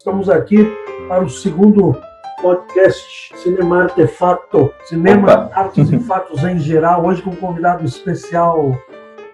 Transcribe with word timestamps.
Estamos 0.00 0.30
aqui 0.30 0.66
para 1.08 1.22
o 1.22 1.28
segundo 1.28 1.94
podcast 2.40 3.34
Cinema 3.36 3.82
Artefato, 3.82 4.70
Cinema, 4.84 5.44
Opa. 5.44 5.50
Artes 5.60 5.92
e 5.92 5.98
Fatos 5.98 6.42
em 6.42 6.58
geral. 6.58 7.04
Hoje 7.04 7.20
com 7.20 7.28
um 7.30 7.34
convidado 7.36 7.84
especial, 7.84 8.74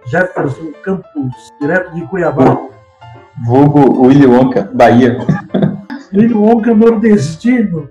Jefferson 0.07 0.73
Campos, 0.83 1.33
direto 1.61 1.95
de 1.95 2.05
Cuiabá. 2.09 2.59
Vulgo 3.47 4.07
Willy 4.07 4.27
Wonka, 4.27 4.69
Bahia. 4.75 5.17
William 6.13 6.39
Wonka 6.39 6.75
nordestino. 6.75 7.89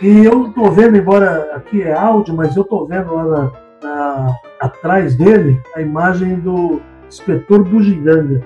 E 0.00 0.24
eu 0.24 0.50
tô 0.54 0.70
vendo, 0.70 0.96
embora 0.96 1.50
aqui 1.54 1.82
é 1.82 1.92
áudio, 1.92 2.34
mas 2.34 2.56
eu 2.56 2.64
tô 2.64 2.86
vendo 2.86 3.14
lá 3.14 3.24
na, 3.24 3.52
na- 3.82 4.34
atrás 4.60 5.14
dele 5.14 5.60
a 5.74 5.82
imagem 5.82 6.36
do 6.36 6.80
inspetor 7.06 7.62
Bugiganga. 7.64 8.40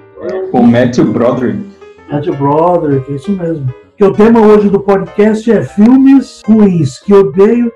Com 0.50 0.62
Matthew 0.62 1.12
Broderick. 1.12 1.79
Matthew 2.10 2.34
Broderick, 2.36 3.12
é 3.12 3.16
isso 3.16 3.32
mesmo. 3.32 3.72
Que 3.96 4.04
o 4.04 4.12
tema 4.12 4.40
hoje 4.40 4.68
do 4.68 4.80
podcast 4.80 5.50
é 5.50 5.62
filmes 5.62 6.42
ruins 6.46 6.98
que 7.00 7.14
odeio 7.14 7.70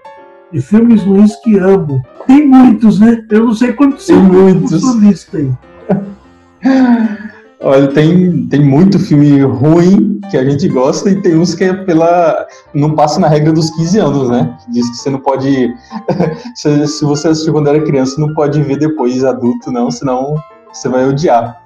e 0.53 0.61
filmes 0.61 1.03
ruins 1.03 1.37
que 1.37 1.59
amo. 1.59 2.03
Tem 2.27 2.47
muitos, 2.47 2.99
né? 2.99 3.25
Eu 3.31 3.45
não 3.45 3.55
sei 3.55 3.73
quantos 3.73 4.07
Tem 4.07 4.17
muitos. 4.17 4.83
lista 4.97 5.39
aí. 5.39 5.51
Olha, 7.61 7.87
tem, 7.89 8.47
tem 8.49 8.61
muito 8.61 8.99
filme 8.99 9.41
ruim 9.41 10.21
que 10.31 10.37
a 10.37 10.45
gente 10.45 10.69
gosta 10.69 11.09
e 11.09 11.23
tem 11.23 11.35
uns 11.37 11.55
que 11.55 11.65
é 11.65 11.73
pela. 11.73 12.47
não 12.75 12.95
passa 12.95 13.19
na 13.19 13.29
regra 13.29 13.53
dos 13.53 13.71
15 13.71 13.99
anos, 14.01 14.29
né? 14.29 14.55
Diz 14.69 14.87
que 14.91 14.97
você 14.97 15.11
não 15.11 15.21
pode. 15.21 15.73
se, 16.55 16.87
se 16.87 17.05
você 17.05 17.29
assistiu 17.29 17.55
quando 17.55 17.69
era 17.69 17.83
criança, 17.83 18.21
não 18.21 18.35
pode 18.35 18.63
ver 18.63 18.79
depois 18.79 19.25
adulto, 19.25 19.73
não, 19.73 19.91
senão 19.91 20.35
você 20.71 20.89
vai 20.89 21.09
odiar. 21.09 21.59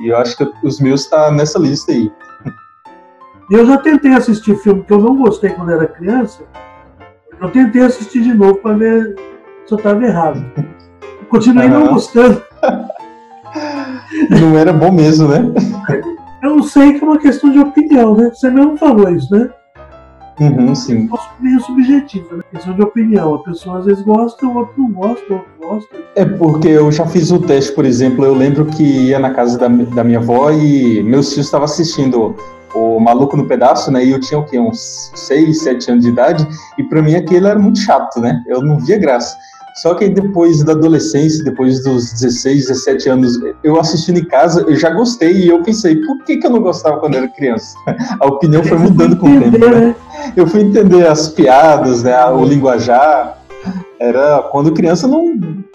E 0.00 0.08
eu 0.08 0.16
acho 0.16 0.36
que 0.36 0.50
os 0.62 0.80
meus 0.80 1.06
tá 1.06 1.30
nessa 1.30 1.58
lista 1.58 1.92
aí. 1.92 2.10
Eu 3.50 3.66
já 3.66 3.76
tentei 3.78 4.12
assistir 4.12 4.56
filme 4.56 4.82
que 4.82 4.92
eu 4.92 4.98
não 4.98 5.16
gostei 5.16 5.50
quando 5.50 5.70
era 5.70 5.86
criança. 5.86 6.44
Eu 7.40 7.50
tentei 7.50 7.82
assistir 7.82 8.22
de 8.22 8.32
novo 8.32 8.56
para 8.56 8.76
ver 8.76 9.16
se 9.66 9.74
eu 9.74 9.78
estava 9.78 10.04
errado. 10.04 10.44
Eu 10.56 11.26
continuei 11.28 11.68
não 11.68 11.88
gostando. 11.88 12.42
Não 14.30 14.56
era 14.56 14.72
bom 14.72 14.92
mesmo, 14.92 15.28
né? 15.28 15.40
Eu 16.42 16.62
sei 16.62 16.92
que 16.92 17.04
é 17.04 17.06
uma 17.06 17.18
questão 17.18 17.50
de 17.50 17.58
opinião, 17.58 18.16
né? 18.16 18.30
Você 18.30 18.48
mesmo 18.50 18.76
falou 18.76 19.08
isso, 19.08 19.34
né? 19.34 19.50
Uhum, 20.40 20.74
sim. 20.74 21.08
É 21.12 21.42
meio 21.42 21.60
subjetivo, 21.60 22.36
né? 22.36 22.42
Questão 22.50 22.74
de 22.74 22.82
opinião. 22.82 23.34
A 23.34 23.38
pessoa 23.38 23.78
às 23.78 23.84
vezes 23.84 24.02
gosta, 24.02 24.46
o 24.46 24.56
outro 24.56 24.74
não 24.76 24.90
gosta, 24.90 25.24
o 25.30 25.34
outro 25.34 25.50
gosta. 25.60 25.96
É 26.16 26.24
porque 26.24 26.68
eu 26.68 26.90
já 26.90 27.06
fiz 27.06 27.30
o 27.30 27.38
teste, 27.38 27.72
por 27.72 27.84
exemplo, 27.84 28.24
eu 28.24 28.34
lembro 28.34 28.66
que 28.66 28.82
ia 28.82 29.18
na 29.18 29.32
casa 29.32 29.58
da, 29.58 29.68
da 29.68 30.04
minha 30.04 30.18
avó 30.18 30.50
e 30.50 31.02
meus 31.02 31.32
tios 31.32 31.46
estavam 31.46 31.66
assistindo 31.66 32.34
o 32.74 32.98
Maluco 32.98 33.36
no 33.36 33.46
Pedaço, 33.46 33.90
né? 33.90 34.04
E 34.04 34.10
eu 34.10 34.20
tinha 34.20 34.40
o 34.40 34.44
quê? 34.44 34.58
Uns 34.58 35.12
6, 35.14 35.62
7 35.62 35.90
anos 35.92 36.04
de 36.04 36.10
idade, 36.10 36.46
e 36.76 36.82
pra 36.82 37.00
mim 37.00 37.14
aquilo 37.14 37.46
era 37.46 37.58
muito 37.58 37.78
chato, 37.78 38.20
né? 38.20 38.42
Eu 38.46 38.62
não 38.62 38.78
via 38.78 38.98
graça. 38.98 39.36
Só 39.74 39.92
que 39.94 40.08
depois 40.08 40.62
da 40.62 40.72
adolescência, 40.72 41.42
depois 41.42 41.82
dos 41.82 42.12
16, 42.12 42.68
17 42.68 43.08
anos, 43.08 43.40
eu 43.62 43.78
assistindo 43.78 44.20
em 44.20 44.24
casa, 44.24 44.64
eu 44.68 44.76
já 44.76 44.90
gostei 44.90 45.32
e 45.32 45.48
eu 45.48 45.62
pensei, 45.64 45.96
por 45.96 46.22
que, 46.24 46.36
que 46.36 46.46
eu 46.46 46.50
não 46.50 46.60
gostava 46.60 47.00
quando 47.00 47.16
era 47.16 47.26
criança? 47.26 47.76
A 48.20 48.26
opinião 48.26 48.62
foi 48.62 48.78
mudando 48.78 49.16
com 49.16 49.26
o 49.26 49.40
tempo, 49.40 49.48
Entender, 49.48 49.70
né? 49.70 49.96
Eu 50.36 50.46
fui 50.46 50.62
entender 50.62 51.06
as 51.06 51.28
piadas, 51.28 52.02
né, 52.02 52.24
o 52.26 52.44
linguajar. 52.44 53.38
Era 53.98 54.42
quando 54.50 54.72
criança 54.72 55.08
não, 55.08 55.34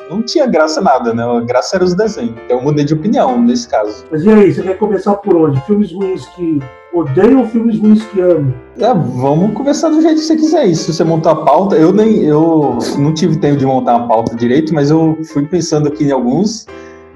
não 0.09 0.21
tinha 0.21 0.45
graça 0.45 0.81
nada, 0.81 1.13
né? 1.13 1.23
A 1.23 1.39
graça 1.41 1.77
era 1.77 1.83
os 1.83 1.95
desenhos. 1.95 2.35
Então 2.45 2.57
eu 2.57 2.63
mudei 2.63 2.83
de 2.83 2.93
opinião 2.93 3.41
nesse 3.41 3.67
caso. 3.67 4.05
Mas 4.11 4.23
e 4.23 4.29
aí, 4.29 4.53
você 4.53 4.61
quer 4.61 4.77
começar 4.77 5.15
por 5.15 5.35
onde? 5.35 5.59
Filmes 5.61 5.91
ruins 5.91 6.25
que 6.27 6.59
odeio 6.93 7.39
ou 7.39 7.47
filmes 7.47 7.79
ruins 7.79 8.03
que 8.05 8.19
amo? 8.19 8.53
É, 8.77 8.93
vamos 8.93 9.53
conversar 9.53 9.89
do 9.89 10.01
jeito 10.01 10.19
que 10.19 10.25
você 10.25 10.35
quiser. 10.35 10.65
E 10.65 10.75
se 10.75 10.91
você 10.93 11.03
montar 11.03 11.31
a 11.31 11.35
pauta, 11.35 11.75
eu 11.75 11.93
nem 11.93 12.23
eu 12.23 12.77
não 12.97 13.13
tive 13.13 13.37
tempo 13.37 13.57
de 13.57 13.65
montar 13.65 13.95
uma 13.95 14.07
pauta 14.07 14.35
direito, 14.35 14.73
mas 14.73 14.91
eu 14.91 15.17
fui 15.31 15.45
pensando 15.45 15.87
aqui 15.87 16.03
em 16.05 16.11
alguns. 16.11 16.67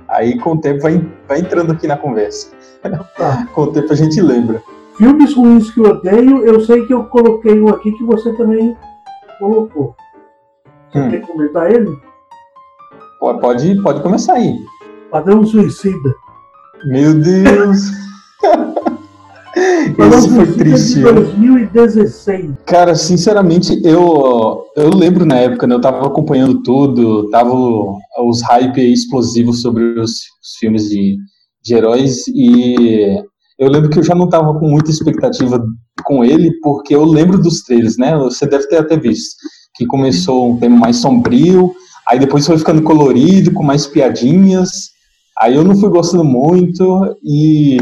Aí 0.07 0.37
com 0.37 0.53
o 0.53 0.57
tempo 0.57 0.81
vai, 0.81 1.05
vai 1.27 1.39
entrando 1.39 1.71
aqui 1.73 1.87
na 1.87 1.97
conversa. 1.97 2.47
Tá. 3.17 3.47
Com 3.53 3.61
o 3.61 3.67
tempo 3.67 3.91
a 3.91 3.95
gente 3.95 4.21
lembra. 4.21 4.61
Filmes 4.97 5.33
ruins 5.33 5.71
que 5.71 5.79
eu 5.79 5.85
odeio, 5.91 6.45
eu 6.45 6.59
sei 6.61 6.85
que 6.85 6.93
eu 6.93 7.05
coloquei 7.05 7.59
um 7.59 7.69
aqui 7.69 7.91
que 7.93 8.03
você 8.03 8.31
também 8.33 8.75
colocou. 9.39 9.95
Você 10.91 10.99
Hum. 10.99 11.09
quer 11.09 11.21
comentar 11.21 11.71
ele? 11.71 11.97
Pô, 13.19 13.33
Pode, 13.39 13.81
pode 13.81 14.01
começar 14.03 14.33
aí. 14.33 14.53
Padrão 15.09 15.45
Suicida. 15.45 16.13
Meu 16.85 17.13
Deus! 17.13 17.91
Esse 19.55 20.29
foi 20.35 20.51
triste. 20.53 20.95
de 20.95 21.01
viu? 21.01 21.13
2016. 21.13 22.51
Cara, 22.65 22.95
sinceramente, 22.95 23.79
eu 23.85 24.65
eu 24.75 24.89
lembro 24.89 25.25
na 25.25 25.35
época, 25.37 25.67
né, 25.67 25.75
eu 25.75 25.81
tava 25.81 26.05
acompanhando 26.07 26.61
tudo, 26.63 27.29
tava 27.29 27.53
os 27.53 28.41
hype 28.43 28.79
explosivos 28.91 29.61
sobre 29.61 29.83
os, 29.99 30.11
os 30.11 30.57
filmes 30.59 30.89
de, 30.89 31.17
de 31.63 31.75
heróis 31.75 32.27
e 32.27 33.21
eu 33.63 33.69
lembro 33.69 33.89
que 33.89 33.99
eu 33.99 34.03
já 34.03 34.15
não 34.15 34.29
tava 34.29 34.57
com 34.59 34.67
muita 34.69 34.91
expectativa 34.91 35.63
com 36.03 36.23
ele, 36.23 36.51
porque 36.61 36.95
eu 36.95 37.03
lembro 37.05 37.41
dos 37.41 37.61
trailers, 37.63 37.97
né? 37.97 38.15
Você 38.17 38.45
deve 38.45 38.67
ter 38.67 38.77
até 38.77 38.97
visto 38.97 39.35
que 39.75 39.85
começou 39.85 40.51
um 40.51 40.59
tema 40.59 40.77
mais 40.77 40.97
sombrio, 40.97 41.71
aí 42.07 42.19
depois 42.19 42.45
foi 42.45 42.57
ficando 42.57 42.83
colorido, 42.83 43.51
com 43.53 43.63
mais 43.63 43.87
piadinhas. 43.87 44.69
Aí 45.39 45.55
eu 45.55 45.63
não 45.63 45.75
fui 45.75 45.89
gostando 45.89 46.23
muito 46.23 47.17
e 47.23 47.77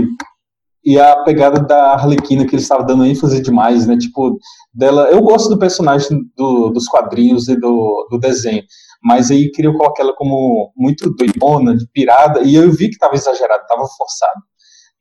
e 0.83 0.99
a 0.99 1.15
pegada 1.23 1.59
da 1.61 1.93
Arlequina 1.93 2.43
que 2.45 2.55
eles 2.55 2.63
estavam 2.63 2.85
dando 2.85 3.05
ênfase 3.05 3.39
demais, 3.41 3.85
né? 3.85 3.97
Tipo, 3.97 4.37
dela. 4.73 5.09
Eu 5.11 5.21
gosto 5.21 5.49
do 5.49 5.59
personagem 5.59 6.17
do- 6.35 6.69
dos 6.71 6.87
quadrinhos 6.87 7.47
e 7.47 7.55
do, 7.55 8.07
do 8.09 8.17
desenho, 8.19 8.63
mas 9.03 9.29
aí 9.29 9.51
queria 9.51 9.71
colocar 9.71 10.01
ela 10.03 10.13
como 10.15 10.71
muito 10.75 11.13
doidona, 11.15 11.75
de 11.77 11.85
pirada, 11.93 12.41
e 12.41 12.55
eu 12.55 12.71
vi 12.71 12.87
que 12.87 12.95
estava 12.95 13.13
exagerado, 13.15 13.61
estava 13.63 13.85
forçado. 13.97 14.41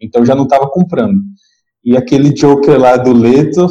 Então 0.01 0.25
já 0.25 0.35
não 0.35 0.45
estava 0.45 0.69
comprando. 0.71 1.19
E 1.85 1.97
aquele 1.97 2.33
Joker 2.33 2.79
lá 2.79 2.97
do 2.97 3.13
Leto, 3.13 3.67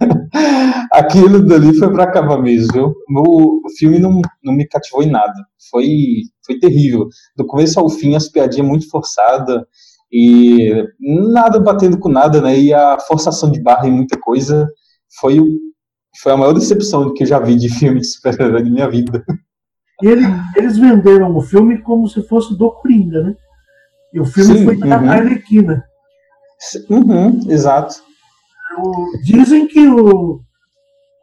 aquilo 0.92 1.44
dali 1.46 1.76
foi 1.78 1.92
para 1.92 2.04
acabar 2.04 2.40
mesmo, 2.40 2.72
viu? 2.72 2.94
O, 3.10 3.60
filme 3.78 3.98
não, 3.98 4.20
não 4.42 4.52
me 4.54 4.66
cativou 4.66 5.02
em 5.02 5.10
nada. 5.10 5.32
Foi, 5.70 5.86
foi 6.44 6.58
terrível. 6.58 7.06
Do 7.36 7.46
começo 7.46 7.78
ao 7.78 7.88
fim, 7.88 8.14
as 8.14 8.28
piadinhas 8.28 8.66
muito 8.66 8.88
forçadas 8.88 9.62
e 10.12 10.72
nada 11.32 11.58
batendo 11.58 11.98
com 11.98 12.08
nada, 12.08 12.40
né? 12.40 12.58
E 12.58 12.72
a 12.72 12.98
forçação 13.00 13.50
de 13.50 13.62
barra 13.62 13.88
em 13.88 13.92
muita 13.92 14.18
coisa 14.18 14.68
foi, 15.20 15.40
foi 16.22 16.32
a 16.32 16.36
maior 16.36 16.52
decepção 16.52 17.12
que 17.14 17.22
eu 17.22 17.26
já 17.26 17.38
vi 17.38 17.56
de 17.56 17.68
filme 17.68 18.00
de 18.00 18.06
super-herói 18.06 18.62
da 18.62 18.70
minha 18.70 18.88
vida. 18.88 19.24
Ele- 20.02 20.24
eles 20.56 20.76
venderam 20.76 21.36
o 21.36 21.40
filme 21.40 21.80
como 21.80 22.08
se 22.08 22.22
fosse 22.26 22.56
do 22.56 22.70
Coringa, 22.70 23.22
né? 23.22 23.34
E 24.14 24.20
o 24.20 24.24
filme 24.24 24.58
Sim, 24.58 24.64
foi 24.64 24.76
da 24.78 25.00
uhum. 25.00 25.10
Arlequina. 25.10 25.84
Uhum, 26.88 27.40
exato. 27.50 27.96
O- 28.78 29.18
Dizem 29.24 29.66
que 29.66 29.86
o, 29.88 30.40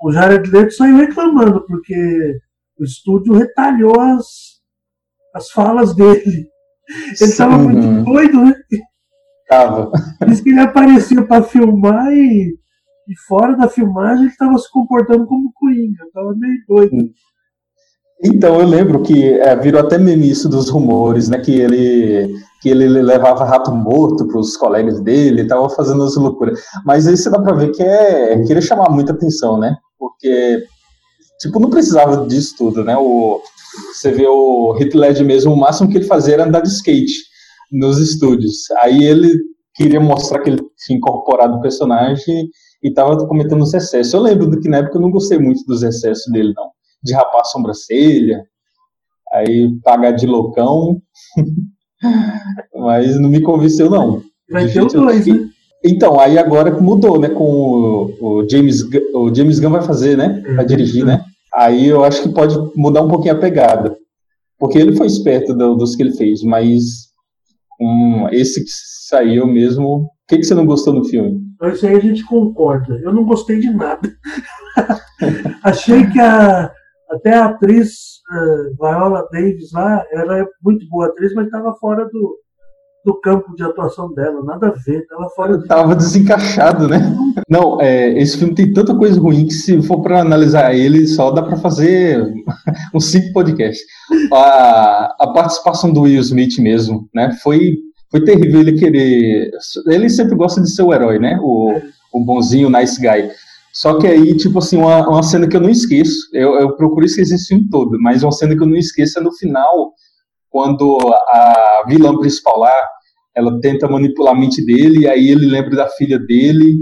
o 0.03 0.11
Jared 0.11 0.49
Leto 0.51 0.73
saiu 0.73 0.97
reclamando, 0.97 1.65
porque 1.65 2.37
o 2.79 2.83
estúdio 2.83 3.33
retalhou 3.33 3.99
as, 3.99 4.25
as 5.33 5.49
falas 5.51 5.95
dele. 5.95 6.49
Ele 6.89 7.31
estava 7.31 7.55
Uhum, 7.57 7.69
muito 7.69 8.05
doido, 8.11 8.43
né? 8.45 8.53
tava. 9.47 9.91
Diz 10.27 10.41
que 10.41 10.49
ele 10.49 10.59
aparecia 10.61 11.25
para 11.25 11.43
filmar 11.43 12.11
e, 12.13 12.53
e 13.07 13.17
fora 13.27 13.55
da 13.55 13.69
filmagem 13.69 14.23
ele 14.23 14.31
estava 14.31 14.57
se 14.57 14.69
comportando 14.71 15.25
como 15.27 15.51
Coringa. 15.53 16.05
Estava 16.05 16.33
meio 16.35 16.63
doido. 16.67 16.95
Então, 18.23 18.59
eu 18.59 18.67
lembro 18.67 19.01
que 19.01 19.33
é, 19.33 19.55
virou 19.55 19.81
até 19.81 19.97
meme 19.97 20.29
isso 20.29 20.47
dos 20.47 20.69
rumores, 20.69 21.27
né? 21.27 21.39
Que 21.39 21.59
ele, 21.59 22.31
que 22.61 22.69
ele 22.69 22.87
levava 22.87 23.43
rato 23.43 23.71
morto 23.71 24.27
para 24.27 24.39
os 24.39 24.55
colegas 24.55 24.99
dele, 25.01 25.47
tava 25.47 25.67
fazendo 25.69 26.03
as 26.03 26.15
loucuras. 26.15 26.59
Mas 26.85 27.07
aí 27.07 27.17
você 27.17 27.29
dá 27.31 27.41
pra 27.41 27.55
ver 27.55 27.71
que 27.71 27.81
é 27.81 28.43
queria 28.43 28.61
chamar 28.61 28.91
muita 28.91 29.11
atenção, 29.13 29.57
né? 29.57 29.75
Porque, 29.97 30.63
tipo, 31.39 31.59
não 31.59 31.71
precisava 31.71 32.27
disso 32.27 32.55
tudo, 32.57 32.83
né? 32.83 32.95
O, 32.95 33.41
você 33.93 34.11
vê 34.11 34.27
o 34.27 34.77
Heath 34.79 34.93
Ledger 34.93 35.25
mesmo, 35.25 35.53
o 35.53 35.57
máximo 35.57 35.89
que 35.89 35.97
ele 35.97 36.05
fazia 36.05 36.35
era 36.35 36.45
andar 36.45 36.61
de 36.61 36.69
skate 36.69 37.13
nos 37.71 37.97
estúdios. 37.97 38.69
Aí 38.83 39.03
ele 39.03 39.33
queria 39.73 39.99
mostrar 39.99 40.41
que 40.41 40.49
ele 40.51 40.61
tinha 40.85 40.97
incorporado 40.97 41.57
o 41.57 41.61
personagem 41.61 42.49
e 42.83 42.93
tava 42.93 43.17
cometendo 43.27 43.63
uns 43.63 43.73
excessos. 43.73 44.13
Eu 44.13 44.21
lembro 44.21 44.59
que 44.59 44.69
na 44.69 44.77
época 44.77 44.97
eu 44.97 45.01
não 45.01 45.09
gostei 45.09 45.39
muito 45.39 45.63
dos 45.65 45.81
excessos 45.81 46.31
dele, 46.31 46.53
não 46.55 46.69
de 47.03 47.13
rapar 47.13 47.41
a 47.41 47.45
sobrancelha, 47.45 48.43
aí 49.33 49.69
pagar 49.83 50.11
de 50.11 50.25
loucão, 50.25 51.01
mas 52.75 53.19
não 53.19 53.29
me 53.29 53.41
convenceu 53.41 53.89
não. 53.89 54.21
Vai 54.49 54.63
ter 54.65 54.69
o 54.69 54.73
jeito 54.89 54.99
dois, 55.01 55.25
né? 55.27 55.47
Então, 55.83 56.19
aí 56.19 56.37
agora 56.37 56.79
mudou, 56.79 57.19
né, 57.19 57.27
com 57.29 57.43
o, 57.43 58.39
o 58.41 58.49
James, 58.49 58.83
Gunn- 58.83 59.15
o 59.15 59.33
James 59.33 59.59
Gunn 59.59 59.71
vai 59.71 59.81
fazer, 59.81 60.15
né, 60.15 60.43
vai 60.55 60.63
dirigir, 60.65 61.03
né, 61.03 61.23
aí 61.55 61.87
eu 61.87 62.03
acho 62.03 62.21
que 62.21 62.29
pode 62.29 62.55
mudar 62.75 63.01
um 63.01 63.07
pouquinho 63.09 63.33
a 63.33 63.39
pegada, 63.39 63.97
porque 64.59 64.77
ele 64.77 64.95
foi 64.95 65.07
esperto 65.07 65.55
do- 65.55 65.73
dos 65.75 65.95
que 65.95 66.03
ele 66.03 66.11
fez, 66.15 66.43
mas 66.43 66.83
um, 67.79 68.29
esse 68.29 68.63
que 68.63 68.69
saiu 69.09 69.47
mesmo, 69.47 70.03
o 70.03 70.09
que, 70.27 70.37
que 70.37 70.43
você 70.43 70.53
não 70.53 70.67
gostou 70.67 70.93
no 70.93 71.03
filme? 71.03 71.41
Isso 71.73 71.85
aí 71.87 71.95
a 71.95 71.99
gente 71.99 72.23
concorda. 72.25 72.99
Eu 73.03 73.11
não 73.13 73.23
gostei 73.25 73.59
de 73.59 73.69
nada. 73.71 74.11
Achei 75.63 76.07
que 76.09 76.19
a, 76.19 76.71
até 77.11 77.33
a 77.33 77.45
atriz 77.45 78.21
uh, 78.31 78.75
Viola 78.79 79.27
Davis 79.31 79.71
lá, 79.73 80.03
ela 80.11 80.39
é 80.39 80.45
muito 80.63 80.87
boa 80.89 81.07
atriz, 81.07 81.33
mas 81.33 81.45
estava 81.45 81.73
fora 81.75 82.05
do, 82.05 82.37
do 83.05 83.19
campo 83.19 83.55
de 83.55 83.63
atuação 83.63 84.13
dela, 84.13 84.43
nada 84.43 84.67
a 84.67 84.71
ver, 84.71 84.99
estava 84.99 85.27
fora 85.29 85.57
de... 85.57 85.67
Tava 85.67 85.95
desencaixado, 85.95 86.87
né? 86.87 86.99
Não, 87.49 87.81
é, 87.81 88.17
esse 88.19 88.37
filme 88.37 88.55
tem 88.55 88.71
tanta 88.71 88.95
coisa 88.95 89.19
ruim 89.19 89.45
que 89.45 89.53
se 89.53 89.81
for 89.81 90.01
para 90.01 90.21
analisar 90.21 90.73
ele, 90.73 91.07
só 91.07 91.31
dá 91.31 91.41
para 91.41 91.57
fazer 91.57 92.23
um 92.93 92.99
cinco 92.99 93.33
podcast. 93.33 93.83
A, 94.31 95.15
a 95.19 95.33
participação 95.33 95.91
do 95.91 96.01
Will 96.01 96.21
Smith 96.21 96.59
mesmo, 96.59 97.09
né? 97.13 97.37
Foi, 97.43 97.75
foi 98.09 98.23
terrível 98.23 98.61
ele 98.61 98.79
querer... 98.79 99.51
Ele 99.87 100.09
sempre 100.09 100.35
gosta 100.35 100.61
de 100.61 100.73
ser 100.73 100.83
o 100.83 100.93
herói, 100.93 101.19
né? 101.19 101.37
O, 101.41 101.81
o 102.13 102.23
bonzinho, 102.23 102.67
o 102.67 102.71
nice 102.71 103.01
guy. 103.01 103.29
Só 103.73 103.97
que 103.97 104.05
aí, 104.05 104.35
tipo 104.35 104.59
assim, 104.59 104.77
uma, 104.77 105.07
uma 105.07 105.23
cena 105.23 105.47
que 105.47 105.55
eu 105.55 105.61
não 105.61 105.69
esqueço, 105.69 106.27
eu, 106.33 106.55
eu 106.59 106.75
procuro 106.75 107.05
esquecer 107.05 107.35
esse 107.35 107.47
filme 107.47 107.69
todo, 107.69 107.97
mas 108.01 108.23
uma 108.23 108.31
cena 108.31 108.55
que 108.55 108.61
eu 108.61 108.67
não 108.67 108.75
esqueço 108.75 109.19
é 109.19 109.21
no 109.21 109.33
final, 109.33 109.93
quando 110.49 110.97
a 111.29 111.85
vilã 111.87 112.17
principal 112.17 112.59
lá, 112.59 112.73
ela 113.35 113.59
tenta 113.61 113.87
manipular 113.87 114.33
a 114.33 114.39
mente 114.39 114.63
dele, 114.65 115.01
e 115.01 115.07
aí 115.07 115.29
ele 115.29 115.45
lembra 115.45 115.75
da 115.75 115.87
filha 115.87 116.19
dele, 116.19 116.75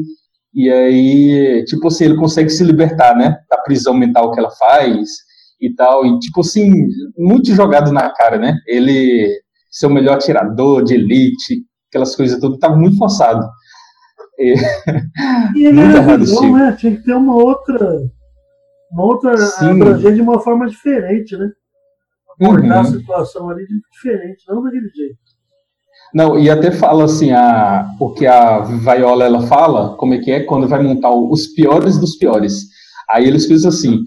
e 0.53 0.67
aí, 0.67 1.63
tipo 1.65 1.87
assim, 1.87 2.05
ele 2.05 2.17
consegue 2.17 2.49
se 2.49 2.63
libertar, 2.63 3.15
né, 3.15 3.37
da 3.49 3.57
prisão 3.59 3.93
mental 3.93 4.31
que 4.31 4.39
ela 4.39 4.49
faz 4.49 5.07
e 5.61 5.73
tal, 5.75 6.05
e 6.05 6.17
tipo 6.19 6.41
assim, 6.41 6.71
muito 7.15 7.53
jogado 7.53 7.91
na 7.91 8.09
cara, 8.09 8.39
né, 8.39 8.55
ele 8.65 9.29
ser 9.69 9.85
o 9.85 9.91
melhor 9.91 10.15
atirador 10.15 10.83
de 10.83 10.95
elite, 10.95 11.63
aquelas 11.89 12.15
coisas 12.15 12.39
tudo, 12.39 12.57
tava 12.57 12.75
muito 12.75 12.97
forçado. 12.97 13.45
E, 14.39 14.55
e 15.55 15.65
ele 15.65 15.81
era 15.81 16.17
vilão, 16.17 16.53
né, 16.53 16.75
tinha 16.79 16.95
que 16.95 17.03
ter 17.03 17.13
uma 17.13 17.35
outra, 17.35 17.99
uma 18.91 19.03
outra, 19.03 19.33
abranger 19.59 20.13
de 20.13 20.21
uma 20.21 20.39
forma 20.39 20.67
diferente, 20.67 21.35
né, 21.35 21.49
abordar 22.39 22.83
uhum. 22.83 22.89
a 22.89 22.91
situação 22.91 23.49
ali 23.49 23.65
de 23.67 23.73
diferente, 23.91 24.43
não 24.47 24.63
daquele 24.63 24.89
jeito. 24.89 25.17
Não, 26.13 26.39
e 26.39 26.49
até 26.49 26.71
fala 26.71 27.03
assim, 27.03 27.31
a, 27.31 27.87
o 27.99 28.11
que 28.13 28.25
a 28.25 28.59
Viola 28.61 29.25
ela 29.25 29.41
fala, 29.43 29.95
como 29.97 30.13
é 30.13 30.17
que 30.17 30.31
é, 30.31 30.39
quando 30.39 30.67
vai 30.67 30.81
montar 30.81 31.11
os 31.11 31.47
piores 31.47 31.99
dos 31.99 32.15
piores. 32.15 32.65
Aí 33.11 33.25
eles 33.27 33.45
pensam 33.45 33.69
assim, 33.69 33.99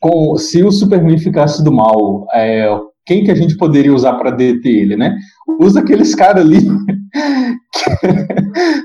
com, 0.00 0.36
se 0.36 0.62
o 0.62 0.70
Superman 0.70 1.18
ficasse 1.18 1.62
do 1.64 1.72
mal, 1.72 2.26
é, 2.32 2.68
quem 3.04 3.24
que 3.24 3.30
a 3.30 3.34
gente 3.34 3.56
poderia 3.56 3.92
usar 3.92 4.14
para 4.14 4.30
deter 4.30 4.72
ele, 4.72 4.96
né? 4.96 5.16
Usa 5.58 5.80
aqueles 5.80 6.14
caras 6.14 6.44
ali. 6.44 6.60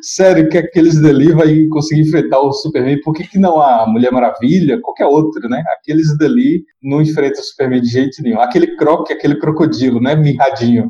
Sério, 0.01 0.49
que 0.49 0.57
aqueles 0.57 1.01
dali 1.01 1.31
vai 1.31 1.65
conseguir 1.67 2.01
enfrentar 2.01 2.39
o 2.39 2.51
Superman, 2.51 2.99
por 3.01 3.13
que, 3.13 3.27
que 3.27 3.37
não 3.37 3.59
a 3.61 3.85
Mulher 3.87 4.11
Maravilha, 4.11 4.79
qualquer 4.81 5.05
outro, 5.05 5.47
né? 5.49 5.63
Aqueles 5.77 6.17
dali 6.17 6.63
não 6.81 7.01
enfrentam 7.01 7.41
o 7.41 7.43
Superman 7.43 7.81
de 7.81 7.87
jeito 7.87 8.21
nenhum. 8.21 8.39
Aquele 8.39 8.75
croque, 8.75 9.13
aquele 9.13 9.39
crocodilo, 9.39 9.99
né? 10.01 10.15
Mirradinho 10.15 10.89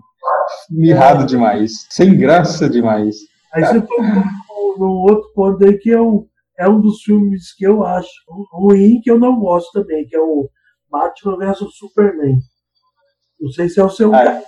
mirrado 0.70 1.24
é. 1.24 1.26
demais. 1.26 1.86
Sem 1.90 2.18
graça 2.18 2.70
demais. 2.70 3.16
Aí 3.54 3.64
você 3.64 3.82
tocou 3.82 4.06
num 4.78 5.02
outro 5.02 5.32
ponto 5.34 5.64
aí 5.64 5.78
que 5.78 5.92
é 5.92 6.02
um, 6.02 6.28
é 6.60 6.68
um 6.68 6.82
dos 6.82 7.02
filmes 7.02 7.54
que 7.56 7.66
eu 7.66 7.84
acho 7.84 8.10
ruim, 8.52 9.00
que 9.02 9.10
eu 9.10 9.20
não 9.20 9.40
gosto 9.40 9.72
também, 9.72 10.06
que 10.06 10.16
é 10.16 10.20
o 10.20 10.50
Batman 10.90 11.38
vs 11.38 11.60
Superman. 11.78 12.38
Não 13.40 13.52
sei 13.52 13.70
se 13.70 13.80
é 13.80 13.84
o 13.84 13.90
seu. 13.90 14.14
Aí, 14.14 14.42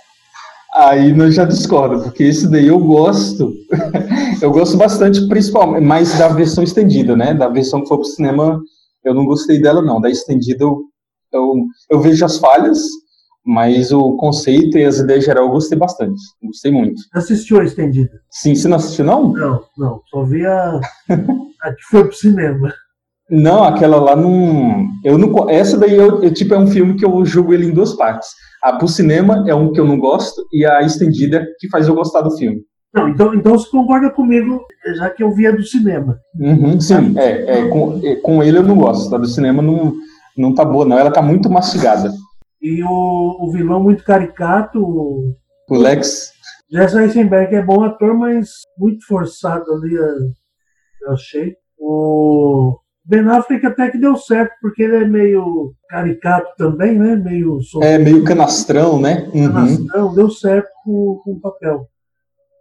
aí 0.78 1.18
eu 1.18 1.32
já 1.32 1.44
discordo, 1.44 2.02
porque 2.02 2.22
esse 2.24 2.48
daí 2.48 2.68
eu 2.68 2.78
gosto. 2.78 3.52
eu 4.40 4.50
gosto 4.50 4.76
bastante, 4.76 5.26
principalmente, 5.28 5.84
mais 5.84 6.16
da 6.18 6.28
versão 6.28 6.62
estendida, 6.62 7.16
né? 7.16 7.34
Da 7.34 7.48
versão 7.48 7.82
que 7.82 7.88
foi 7.88 7.98
pro 7.98 8.06
cinema, 8.06 8.60
eu 9.04 9.14
não 9.14 9.26
gostei 9.26 9.60
dela, 9.60 9.82
não. 9.82 10.00
Da 10.00 10.08
estendida 10.08 10.62
eu, 10.62 10.82
eu, 11.32 11.54
eu 11.90 12.00
vejo 12.00 12.24
as 12.24 12.38
falhas, 12.38 12.78
mas 13.44 13.90
o 13.90 14.16
conceito 14.16 14.78
e 14.78 14.84
as 14.84 14.98
ideias 14.98 15.24
geral 15.24 15.46
eu 15.46 15.50
gostei 15.50 15.76
bastante. 15.76 16.20
Gostei 16.42 16.70
muito. 16.70 17.00
Assistiu 17.12 17.60
a 17.60 17.64
estendida? 17.64 18.12
Sim, 18.30 18.54
você 18.54 18.68
não 18.68 18.76
assistiu, 18.76 19.04
não? 19.04 19.32
Não, 19.32 19.64
não. 19.76 20.00
Só 20.08 20.22
vi 20.24 20.46
a, 20.46 20.80
a 21.62 21.72
que 21.72 21.82
foi 21.90 22.04
pro 22.04 22.16
cinema. 22.16 22.72
Não, 23.30 23.62
aquela 23.62 23.98
lá 23.98 24.16
não. 24.16 24.86
Eu 25.04 25.18
não. 25.18 25.50
Essa 25.50 25.76
daí 25.76 25.94
eu, 25.94 26.22
eu, 26.22 26.32
tipo, 26.32 26.54
é 26.54 26.58
um 26.58 26.66
filme 26.66 26.96
que 26.96 27.04
eu 27.04 27.24
julgo 27.24 27.52
ele 27.52 27.66
em 27.66 27.72
duas 27.72 27.94
partes. 27.94 28.28
A 28.62 28.72
pro 28.72 28.88
cinema 28.88 29.44
é 29.46 29.54
um 29.54 29.72
que 29.72 29.78
eu 29.78 29.86
não 29.86 29.98
gosto, 29.98 30.42
e 30.52 30.64
a 30.64 30.82
estendida 30.82 31.46
que 31.58 31.68
faz 31.68 31.86
eu 31.86 31.94
gostar 31.94 32.22
do 32.22 32.36
filme. 32.36 32.60
Não, 32.92 33.08
então, 33.08 33.34
então 33.34 33.52
você 33.52 33.70
concorda 33.70 34.10
comigo, 34.10 34.64
já 34.96 35.10
que 35.10 35.22
eu 35.22 35.30
vi 35.32 35.46
a 35.46 35.50
do 35.50 35.62
cinema. 35.62 36.18
Uhum, 36.40 36.80
sim, 36.80 37.16
é, 37.18 37.58
é, 37.58 37.68
com, 37.68 38.00
é, 38.02 38.16
com 38.16 38.42
ele 38.42 38.58
eu 38.58 38.62
não 38.62 38.76
gosto. 38.76 39.14
A 39.14 39.18
do 39.18 39.26
cinema 39.26 39.62
não, 39.62 39.92
não 40.36 40.54
tá 40.54 40.64
boa, 40.64 40.86
não. 40.86 40.98
Ela 40.98 41.12
tá 41.12 41.20
muito 41.20 41.50
mastigada. 41.50 42.10
E 42.60 42.82
o, 42.82 43.36
o 43.40 43.52
vilão 43.52 43.82
muito 43.82 44.02
caricato. 44.02 44.82
O 44.82 45.36
Lex. 45.70 46.32
Jesse 46.70 46.98
Eisenberg 46.98 47.54
é 47.54 47.62
bom 47.62 47.84
ator, 47.84 48.14
mas 48.14 48.48
muito 48.76 49.06
forçado 49.06 49.70
ali, 49.72 49.94
eu 49.94 51.12
achei. 51.12 51.54
O 51.78 52.78
Ben 53.08 53.26
Affleck 53.26 53.64
até 53.66 53.90
que 53.90 53.96
deu 53.96 54.16
certo, 54.16 54.52
porque 54.60 54.82
ele 54.82 54.96
é 54.96 55.04
meio 55.06 55.72
caricato 55.88 56.48
também, 56.58 56.98
né? 56.98 57.16
Meio 57.16 57.58
É, 57.80 57.96
meio 57.96 58.22
canastrão, 58.22 59.00
né? 59.00 59.26
Uhum. 59.32 59.50
Canastrão, 59.50 60.14
deu 60.14 60.30
certo 60.30 60.68
com, 60.84 61.20
com 61.24 61.32
o 61.32 61.40
papel. 61.40 61.88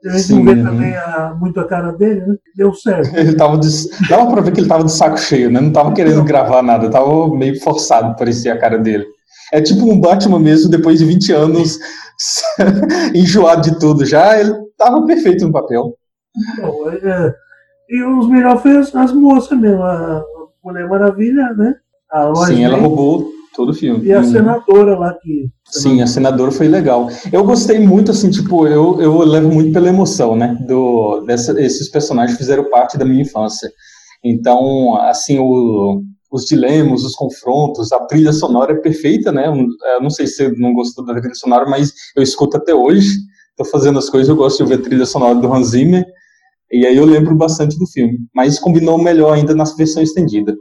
A 0.06 0.18
gente 0.18 0.34
não 0.34 0.46
vê 0.46 0.52
uhum. 0.52 0.64
também 0.64 0.96
a, 0.96 1.36
muito 1.38 1.60
a 1.60 1.68
cara 1.68 1.92
dele, 1.92 2.22
né? 2.22 2.36
Deu 2.56 2.74
certo. 2.74 3.14
Ele 3.14 3.36
tava 3.36 3.58
de, 3.58 3.68
dava 4.10 4.32
pra 4.32 4.42
ver 4.42 4.54
que 4.54 4.62
ele 4.62 4.70
tava 4.70 4.86
de 4.86 4.92
saco 4.94 5.18
cheio, 5.18 5.52
né? 5.52 5.60
Não 5.60 5.74
tava 5.74 5.92
querendo 5.92 6.24
gravar 6.24 6.62
nada, 6.64 6.90
tava 6.90 7.28
meio 7.36 7.60
forçado, 7.62 8.16
parecia 8.16 8.54
a 8.54 8.58
cara 8.58 8.78
dele. 8.78 9.06
É 9.52 9.62
tipo 9.62 9.86
um 9.86 10.00
Batman 10.00 10.40
mesmo, 10.40 10.72
depois 10.72 11.00
de 11.00 11.06
20 11.06 11.34
anos, 11.34 11.78
enjoado 13.14 13.62
de 13.62 13.80
tudo 13.80 14.06
já, 14.06 14.40
ele 14.40 14.54
tava 14.78 15.06
perfeito 15.06 15.46
no 15.46 15.52
papel. 15.52 15.94
Bom, 16.62 16.90
é, 16.90 17.34
e 17.90 18.04
os 18.04 18.30
melhores 18.30 18.62
foi 18.62 18.78
as, 18.78 18.96
as, 18.96 19.14
moças 19.14 19.58
mesmo, 19.58 19.82
a 19.82 20.24
Mulher 20.68 20.88
Maravilha, 20.90 21.54
né? 21.54 21.76
A 22.12 22.34
Sim, 22.46 22.64
ela 22.64 22.78
roubou 22.78 23.30
todo 23.56 23.70
o 23.70 23.74
filme. 23.74 24.06
E 24.06 24.14
a 24.14 24.20
uhum. 24.20 24.32
senadora 24.32 24.98
lá 24.98 25.14
que. 25.14 25.50
Sim, 25.70 26.02
a 26.02 26.08
senadora 26.08 26.52
foi 26.52 26.68
legal. 26.68 27.08
Eu 27.32 27.44
gostei 27.44 27.80
muito, 27.80 28.12
assim, 28.12 28.30
tipo, 28.30 28.68
eu, 28.68 29.02
eu 29.02 29.18
levo 29.20 29.50
muito 29.50 29.72
pela 29.72 29.90
emoção, 29.90 30.36
né? 30.36 30.58
Do, 30.68 31.22
dessa, 31.22 31.60
esses 31.62 31.90
personagens 31.90 32.38
fizeram 32.38 32.70
parte 32.70 32.98
da 32.98 33.06
minha 33.06 33.22
infância. 33.22 33.70
Então, 34.24 34.96
assim, 35.02 35.40
o, 35.40 36.02
os 36.32 36.44
dilemas, 36.46 37.04
os 37.04 37.16
confrontos, 37.16 37.92
a 37.94 38.00
trilha 38.06 38.34
sonora 38.34 38.74
é 38.74 38.82
perfeita, 38.82 39.32
né? 39.32 39.48
Eu 39.48 40.02
não 40.02 40.10
sei 40.10 40.28
se 40.28 40.36
você 40.36 40.54
não 40.58 40.74
gostou 40.74 41.06
da 41.06 41.16
trilha 41.16 41.36
sonora, 41.36 41.66
mas 41.70 41.94
eu 42.16 42.22
escuto 42.22 42.58
até 42.58 42.74
hoje. 42.74 43.10
Estou 43.52 43.66
fazendo 43.72 43.98
as 43.98 44.10
coisas, 44.10 44.30
eu 44.30 44.36
gosto 44.36 44.58
de 44.58 44.64
ouvir 44.64 44.76
a 44.76 44.84
trilha 44.84 45.06
sonora 45.06 45.34
do 45.34 45.52
Hans 45.52 45.70
Zimmer, 45.70 46.06
e 46.72 46.86
aí 46.86 46.98
eu 46.98 47.06
lembro 47.06 47.36
bastante 47.36 47.78
do 47.78 47.88
filme. 47.88 48.18
Mas 48.34 48.60
combinou 48.60 49.02
melhor 49.02 49.34
ainda 49.34 49.56
na 49.56 49.64
versão 49.78 50.04
estendida. 50.04 50.56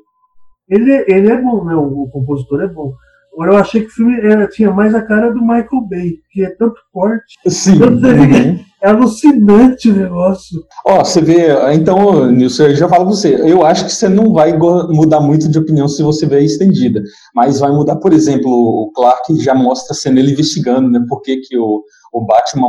Ele, 0.69 1.05
ele 1.07 1.31
é 1.31 1.41
bom, 1.41 1.65
né? 1.65 1.75
O, 1.75 2.09
compositor 2.09 2.63
é 2.63 2.69
bom. 2.69 2.93
Agora 3.33 3.53
eu 3.53 3.57
achei 3.57 3.83
que 3.83 3.89
o 3.89 3.93
filme 3.95 4.19
era, 4.21 4.49
tinha 4.49 4.71
mais 4.71 4.95
a 4.95 5.03
cara 5.03 5.31
do 5.31 5.41
Michael 5.41 5.87
Bay, 5.89 6.19
que 6.31 6.45
é 6.45 6.51
tanto 6.51 6.81
forte. 6.93 7.35
Sim. 7.47 7.79
Tanto 7.79 8.07
uhum. 8.07 8.59
É 8.83 8.91
alucinante 8.91 9.91
o 9.91 9.97
negócio. 9.97 10.63
Ó, 10.87 11.03
você 11.03 11.21
vê, 11.21 11.49
então, 11.73 12.31
Nilson, 12.31 12.65
eu 12.65 12.77
já 12.77 12.89
falo 12.89 13.07
pra 13.07 13.15
você, 13.15 13.35
eu 13.35 13.65
acho 13.65 13.87
que 13.87 13.93
você 13.93 14.09
não 14.09 14.33
vai 14.33 14.57
mudar 14.57 15.21
muito 15.21 15.49
de 15.49 15.59
opinião 15.59 15.89
se 15.89 16.03
você 16.03 16.27
ver 16.27 16.37
a 16.37 16.43
estendida, 16.43 17.03
mas 17.35 17.59
vai 17.59 17.71
mudar, 17.71 17.97
por 17.97 18.13
exemplo, 18.13 18.51
o 18.51 18.93
Clark 18.95 19.35
já 19.43 19.55
mostra 19.55 19.95
sendo 19.95 20.19
ele 20.19 20.33
investigando, 20.33 20.91
né, 20.91 21.01
por 21.09 21.23
que, 21.23 21.39
que 21.39 21.57
o, 21.57 21.83
o 22.13 22.27
Batman 22.27 22.69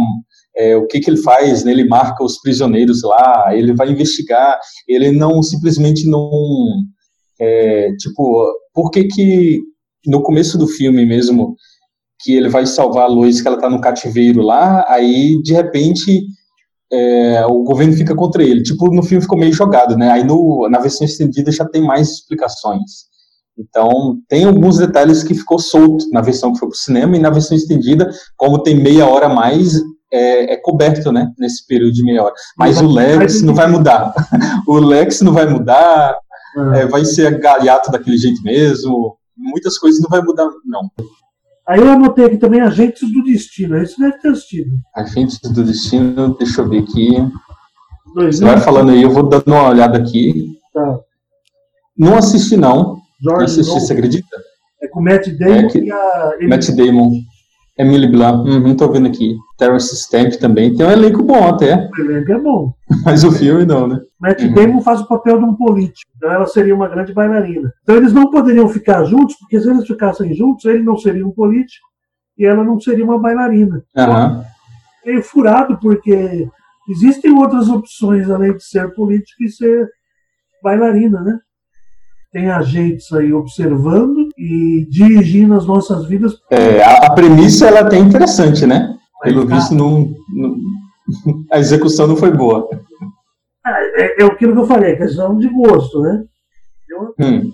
é, 0.58 0.76
o 0.76 0.88
que, 0.88 1.00
que 1.00 1.10
ele 1.10 1.22
faz, 1.22 1.64
né? 1.64 1.72
ele 1.72 1.88
marca 1.88 2.24
os 2.24 2.40
prisioneiros 2.42 3.04
lá, 3.04 3.50
ele 3.54 3.74
vai 3.74 3.92
investigar, 3.92 4.60
ele 4.88 5.12
não 5.12 5.44
simplesmente 5.44 6.10
não, 6.10 6.32
é, 7.40 7.92
tipo, 8.00 8.52
por 8.74 8.90
que 8.90 9.04
que 9.04 9.62
no 10.08 10.24
começo 10.24 10.58
do 10.58 10.68
filme 10.68 11.06
mesmo, 11.06 11.56
que 12.20 12.36
ele 12.36 12.50
vai 12.50 12.66
salvar 12.66 13.06
a 13.06 13.08
Lois, 13.08 13.42
que 13.42 13.48
ela 13.48 13.58
está 13.58 13.70
no 13.70 13.82
cativeiro 13.82 14.42
lá, 14.42 14.86
aí 14.88 15.42
de 15.44 15.54
repente 15.54 16.24
é, 16.92 17.46
o 17.46 17.64
governo 17.64 17.94
fica 17.94 18.16
contra 18.16 18.44
ele. 18.44 18.64
Tipo, 18.64 18.94
no 18.94 19.04
filme 19.04 19.22
ficou 19.22 19.38
meio 19.38 19.54
jogado, 19.54 19.98
né? 19.98 20.10
Aí 20.12 20.24
no, 20.24 20.68
na 20.70 20.80
versão 20.80 21.06
estendida 21.06 21.52
já 21.52 21.66
tem 21.66 21.82
mais 21.82 22.10
explicações. 22.10 23.08
Então, 23.58 24.18
tem 24.30 24.46
alguns 24.46 24.78
detalhes 24.78 25.24
que 25.24 25.34
ficou 25.34 25.58
solto 25.58 26.06
na 26.12 26.22
versão 26.22 26.54
que 26.54 26.60
foi 26.60 26.70
pro 26.70 26.78
cinema 26.78 27.18
e 27.18 27.20
na 27.20 27.32
versão 27.32 27.58
estendida, 27.58 28.10
como 28.36 28.62
tem 28.62 28.76
meia 28.76 29.08
hora 29.08 29.26
a 29.26 29.34
mais, 29.34 29.74
é, 30.14 30.54
é, 30.54 30.58
coberto, 30.58 31.12
né, 31.12 31.32
nesse 31.40 31.66
período 31.66 31.94
de 31.94 32.04
meia 32.04 32.24
hora. 32.24 32.34
Mas 32.56 32.80
o 32.82 32.88
Lex 32.88 33.42
não 33.42 33.56
vai 33.56 33.68
mudar. 33.68 34.14
o 34.68 34.78
Lex 34.78 35.22
não 35.22 35.34
vai 35.34 35.48
mudar, 35.48 36.16
é, 36.76 36.86
vai 36.86 37.04
ser 37.04 37.40
gaiato 37.40 37.92
daquele 37.92 38.18
jeito 38.18 38.42
mesmo. 38.44 39.18
Muitas 39.36 39.78
coisas 39.78 40.02
não 40.02 40.10
vai 40.10 40.22
mudar, 40.22 40.48
não. 40.64 40.90
Aí 41.68 41.80
eu 41.82 41.90
anotei 41.92 42.26
aqui 42.26 42.38
também 42.38 42.62
Agentes 42.62 43.02
do 43.12 43.24
Destino. 43.24 43.78
Esse 43.78 44.00
deve 44.00 44.18
ter 44.20 44.30
assistido. 44.30 44.70
Agentes 44.96 45.40
do 45.40 45.64
Destino, 45.64 46.36
deixa 46.38 46.62
eu 46.62 46.70
ver 46.70 46.80
aqui. 46.84 47.10
Você 48.16 48.44
vai 48.44 48.58
falando 48.60 48.92
aí, 48.92 49.04
eu 49.04 49.12
vou 49.12 49.28
dando 49.28 49.44
uma 49.48 49.68
olhada 49.70 49.98
aqui. 49.98 50.58
Tá. 50.74 51.00
Não 51.98 52.16
assisti, 52.18 52.56
não. 52.56 52.98
George 53.22 53.38
não 53.40 53.44
assisti, 53.46 53.80
você 53.80 53.94
acredita? 53.94 54.38
É 54.82 54.88
com 54.88 55.00
o 55.00 55.04
Matt 55.04 55.28
Damon 55.38 55.54
É 55.54 55.68
que- 55.68 55.80
e 55.80 55.92
a 55.92 56.32
Matt 56.48 56.70
Damon, 56.70 57.12
Emily 57.80 58.08
Blunt, 58.08 58.48
uhum, 58.48 58.76
tô 58.76 58.92
vendo 58.92 59.08
aqui. 59.08 59.36
Terrence 59.58 59.96
Stamp 59.96 60.34
também. 60.40 60.76
Tem 60.76 60.86
um 60.86 60.92
elenco 60.92 61.24
bom 61.24 61.48
até, 61.48 61.88
Blunt, 61.96 62.28
é 62.30 62.40
bom. 62.40 62.74
mas 63.06 63.24
o 63.24 63.32
filme 63.32 63.66
não, 63.66 63.88
né? 63.88 64.00
Matt 64.20 64.42
Uhum. 64.42 64.54
Damon 64.54 64.82
faz 64.82 65.02
o 65.02 65.08
papel 65.08 65.38
de 65.38 65.46
um 65.46 65.54
político, 65.56 66.12
então 66.16 66.32
ela 66.32 66.48
seria 66.48 66.74
uma 66.74 66.88
grande 66.88 67.14
bailarina. 67.14 67.72
Então 67.84 67.96
eles 67.96 68.14
não 68.14 68.32
poderiam 68.32 68.68
ficar 68.68 69.04
juntos, 69.04 69.36
porque 69.40 69.60
se 69.60 69.70
eles 69.70 69.86
ficassem 69.86 70.34
juntos, 70.34 70.66
ele 70.66 70.82
não 70.84 70.98
seria 70.98 71.26
um 71.26 71.32
político 71.32 71.86
e 72.38 72.46
ela 72.46 72.64
não 72.64 72.80
seria 72.80 73.06
uma 73.06 73.20
bailarina. 73.20 73.84
Aham. 73.96 74.44
Meio 75.06 75.22
furado, 75.22 75.78
porque 75.80 76.48
existem 76.90 77.32
outras 77.32 77.70
opções 77.70 78.30
além 78.30 78.54
de 78.56 78.64
ser 78.64 78.94
político 78.96 79.44
e 79.44 79.50
ser 79.50 79.88
bailarina, 80.64 81.22
né? 81.22 81.38
Tem 82.32 82.50
agentes 82.50 83.12
aí 83.14 83.32
observando 83.32 84.27
e 84.38 84.86
dirigindo 84.89 85.53
as 85.56 85.65
nossas 85.65 86.06
vidas. 86.06 86.34
É, 86.51 86.84
a, 86.84 87.12
premissa 87.12 87.67
ela 87.67 87.79
é 87.79 87.82
até 87.82 87.98
interessante, 87.98 88.65
né? 88.65 88.96
Pelo 89.24 89.48
cara, 89.48 89.60
visto, 89.60 89.74
não, 89.75 90.13
não- 90.34 90.56
a 91.51 91.58
execução 91.60 92.06
não 92.08 92.15
foi 92.15 92.32
boa. 92.32 92.67
É, 93.65 94.22
é 94.24 94.25
aquilo 94.25 94.53
que 94.53 94.60
eu 94.60 94.65
falei, 94.67 94.91
é 94.91 94.96
questão 94.96 95.38
de 95.38 95.50
gosto, 95.50 96.01
né? 96.01 96.24
Eu 96.89 97.13
Hum. 97.20 97.51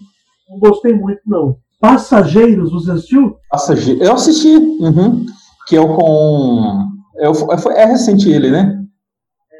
não 0.49 0.59
gostei 0.59 0.93
muito, 0.93 1.21
não. 1.25 1.57
Passageiros, 1.79 2.71
você 2.71 2.91
assistiu? 2.91 3.35
Passageiro. 3.49 4.03
Eu 4.03 4.13
assisti, 4.13 4.55
uhum, 4.55 5.25
que 5.67 5.75
é 5.75 5.81
o 5.81 5.95
com. 5.95 6.85
É, 7.17 7.33
foi- 7.33 7.75
é 7.75 7.85
recente 7.85 8.29
ele, 8.29 8.49
né? 8.51 8.79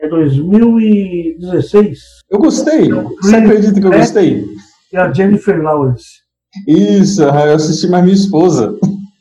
É 0.02 0.08
2016. 0.08 2.00
Eu 2.30 2.40
gostei. 2.40 2.90
Você 3.22 3.36
acredita 3.36 3.80
que 3.80 3.88
eu 3.88 3.92
gostei? 3.92 4.46
E 4.92 4.98
a 4.98 5.12
Jennifer 5.12 5.62
Lawrence. 5.62 6.23
Isso, 6.68 7.24
eu 7.24 7.56
assisti 7.56 7.88
mais 7.88 8.04
minha 8.04 8.16
esposa. 8.16 8.74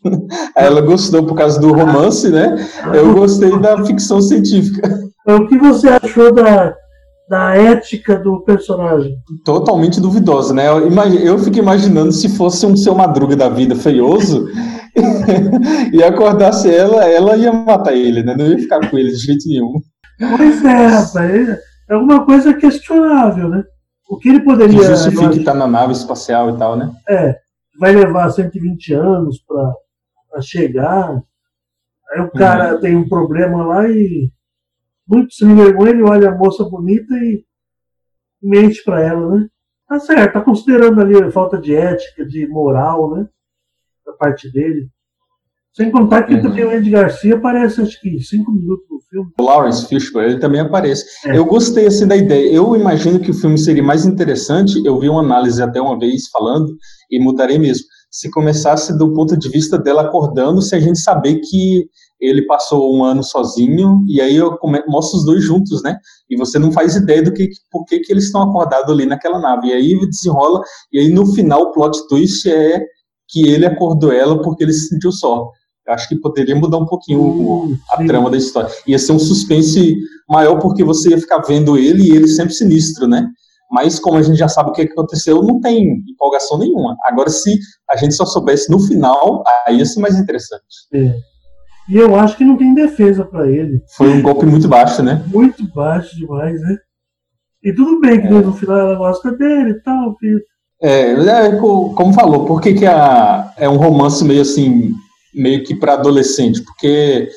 Ela 0.56 0.80
gostou 0.80 1.24
por 1.24 1.34
causa 1.36 1.60
do 1.60 1.72
romance, 1.72 2.28
né? 2.28 2.56
Eu 2.92 3.14
gostei 3.14 3.58
da 3.58 3.84
ficção 3.84 4.20
científica. 4.20 5.00
O 5.26 5.46
que 5.46 5.56
você 5.56 5.88
achou 5.88 6.32
da, 6.32 6.74
da 7.28 7.54
ética 7.54 8.18
do 8.18 8.42
personagem? 8.42 9.14
Totalmente 9.44 10.00
duvidosa, 10.00 10.52
né? 10.52 10.68
Eu, 10.68 10.90
eu 11.20 11.38
fico 11.38 11.58
imaginando 11.58 12.12
se 12.12 12.28
fosse 12.28 12.66
um 12.66 12.76
seu 12.76 12.94
madruga 12.94 13.36
da 13.36 13.48
vida 13.48 13.76
feioso 13.76 14.46
e 15.92 16.02
acordasse 16.02 16.68
ela, 16.68 17.04
ela 17.04 17.36
ia 17.36 17.52
matar 17.52 17.94
ele, 17.94 18.22
né? 18.22 18.34
Não 18.36 18.46
ia 18.46 18.58
ficar 18.58 18.90
com 18.90 18.98
ele 18.98 19.10
de 19.10 19.18
jeito 19.18 19.48
nenhum. 19.48 19.74
Pois 20.36 20.64
é, 20.64 20.86
rapaz. 20.86 21.48
É 21.90 21.94
alguma 21.94 22.24
coisa 22.24 22.54
questionável, 22.54 23.48
né? 23.48 23.62
O 24.12 24.18
que 24.18 24.28
ele 24.28 24.40
Que 24.40 24.44
poderia. 24.44 24.94
justifica 24.94 25.30
que 25.30 25.42
tá 25.42 25.54
na 25.54 25.66
nave 25.66 25.94
espacial 25.94 26.54
e 26.54 26.58
tal, 26.58 26.76
né? 26.76 26.94
É, 27.08 27.40
vai 27.80 27.92
levar 27.92 28.30
120 28.30 28.92
anos 28.92 29.42
para 30.28 30.42
chegar. 30.42 31.18
Aí 32.10 32.20
o 32.20 32.30
cara 32.30 32.78
tem 32.78 32.94
um 32.94 33.08
problema 33.08 33.64
lá 33.64 33.88
e 33.88 34.30
muito 35.08 35.32
sem 35.32 35.56
vergonha, 35.56 35.92
ele 35.92 36.02
olha 36.02 36.28
a 36.28 36.36
moça 36.36 36.62
bonita 36.62 37.14
e 37.14 37.42
mente 38.42 38.84
para 38.84 39.00
ela, 39.02 39.34
né? 39.34 39.48
Tá 39.88 39.98
certo, 39.98 40.34
tá 40.34 40.42
considerando 40.42 41.00
ali 41.00 41.16
a 41.16 41.30
falta 41.30 41.58
de 41.58 41.74
ética, 41.74 42.26
de 42.26 42.46
moral, 42.46 43.16
né? 43.16 43.26
Da 44.04 44.12
parte 44.12 44.52
dele. 44.52 44.90
Sem 45.74 45.90
contar 45.90 46.24
que 46.24 46.34
Uhum. 46.34 46.42
também 46.42 46.64
o 46.64 46.70
Andy 46.70 46.90
Garcia 46.90 47.34
aparece, 47.34 47.80
acho 47.80 47.98
que 48.00 48.20
cinco 48.20 48.52
minutos 48.52 48.84
no 48.90 49.00
filme. 49.08 49.30
O 49.40 49.42
Lawrence 49.42 49.86
Fishburne, 49.86 50.32
ele 50.32 50.40
também 50.40 50.60
aparece. 50.60 51.04
É. 51.26 51.36
Eu 51.36 51.46
gostei 51.46 51.86
assim 51.86 52.06
da 52.06 52.14
ideia. 52.14 52.52
Eu 52.52 52.76
imagino 52.76 53.18
que 53.18 53.30
o 53.30 53.34
filme 53.34 53.56
seria 53.58 53.82
mais 53.82 54.04
interessante. 54.04 54.80
Eu 54.84 54.98
vi 55.00 55.08
uma 55.08 55.22
análise 55.22 55.62
até 55.62 55.80
uma 55.80 55.98
vez 55.98 56.28
falando 56.30 56.66
e 57.10 57.18
mudaria 57.18 57.58
mesmo. 57.58 57.84
Se 58.10 58.30
começasse 58.30 58.96
do 58.98 59.14
ponto 59.14 59.34
de 59.38 59.48
vista 59.48 59.78
dela 59.78 60.02
acordando, 60.02 60.60
se 60.60 60.74
a 60.76 60.80
gente 60.80 60.98
saber 60.98 61.40
que 61.40 61.86
ele 62.20 62.44
passou 62.46 62.94
um 62.94 63.02
ano 63.02 63.22
sozinho 63.24 64.00
e 64.06 64.20
aí 64.20 64.36
eu 64.36 64.56
mostro 64.86 65.18
os 65.18 65.24
dois 65.24 65.42
juntos, 65.42 65.82
né? 65.82 65.96
E 66.30 66.36
você 66.36 66.58
não 66.58 66.70
faz 66.70 66.94
ideia 66.94 67.22
do 67.22 67.32
que 67.32 67.48
por 67.70 67.84
que, 67.86 67.98
que 68.00 68.12
eles 68.12 68.24
estão 68.24 68.42
acordados 68.42 68.92
ali 68.92 69.06
naquela 69.06 69.40
nave. 69.40 69.68
E 69.68 69.72
aí 69.72 69.98
desenrola 70.06 70.60
e 70.92 70.98
aí 71.00 71.08
no 71.10 71.26
final 71.34 71.62
o 71.62 71.72
plot 71.72 71.98
twist 72.08 72.46
é 72.48 72.78
que 73.28 73.48
ele 73.48 73.64
acordou 73.64 74.12
ela 74.12 74.40
porque 74.42 74.62
ele 74.62 74.72
se 74.74 74.88
sentiu 74.88 75.10
só. 75.10 75.48
Eu 75.86 75.94
acho 75.94 76.08
que 76.08 76.16
poderia 76.16 76.54
mudar 76.54 76.78
um 76.78 76.86
pouquinho 76.86 77.20
Hum, 77.22 77.76
a 77.92 77.96
sim. 77.98 78.06
trama 78.06 78.30
da 78.30 78.36
história. 78.36 78.70
Ia 78.86 78.98
ser 78.98 79.12
um 79.12 79.18
suspense 79.18 79.96
maior 80.28 80.58
porque 80.60 80.84
você 80.84 81.10
ia 81.10 81.18
ficar 81.18 81.38
vendo 81.40 81.76
ele 81.76 82.04
e 82.04 82.14
ele 82.16 82.28
sempre 82.28 82.54
sinistro, 82.54 83.08
né? 83.08 83.26
Mas 83.70 83.98
como 83.98 84.16
a 84.18 84.22
gente 84.22 84.36
já 84.36 84.48
sabe 84.48 84.70
o 84.70 84.72
que 84.72 84.82
aconteceu, 84.82 85.42
não 85.42 85.58
tem 85.60 86.02
empolgação 86.08 86.58
nenhuma. 86.58 86.94
Agora, 87.06 87.30
se 87.30 87.58
a 87.90 87.96
gente 87.96 88.14
só 88.14 88.24
soubesse 88.26 88.70
no 88.70 88.78
final, 88.78 89.42
aí 89.66 89.78
ia 89.78 89.86
ser 89.86 90.00
mais 90.00 90.16
interessante. 90.18 90.62
É. 90.92 91.14
E 91.88 91.96
eu 91.96 92.14
acho 92.14 92.36
que 92.36 92.44
não 92.44 92.56
tem 92.56 92.74
defesa 92.74 93.24
para 93.24 93.48
ele. 93.50 93.82
Foi 93.96 94.08
um 94.08 94.22
golpe 94.22 94.46
muito 94.46 94.68
baixo, 94.68 95.02
né? 95.02 95.24
muito 95.26 95.66
baixo 95.74 96.14
demais, 96.16 96.60
né? 96.60 96.76
E 97.64 97.72
tudo 97.74 97.98
bem 98.00 98.20
que 98.20 98.28
no 98.28 98.52
final 98.52 98.78
ela 98.78 98.94
gosta 98.94 99.32
dele 99.32 99.70
e 99.70 99.80
tal. 99.82 100.14
que- 100.16 100.38
É, 100.80 101.12
é, 101.12 101.56
co- 101.56 101.92
como 101.94 102.12
falou, 102.12 102.44
por 102.44 102.60
que, 102.60 102.74
que 102.74 102.86
a- 102.86 103.52
é 103.56 103.68
um 103.68 103.76
romance 103.76 104.24
meio 104.24 104.42
assim, 104.42 104.92
meio 105.34 105.64
que 105.64 105.74
para 105.74 105.94
adolescente? 105.94 106.62
Porque 106.62 107.28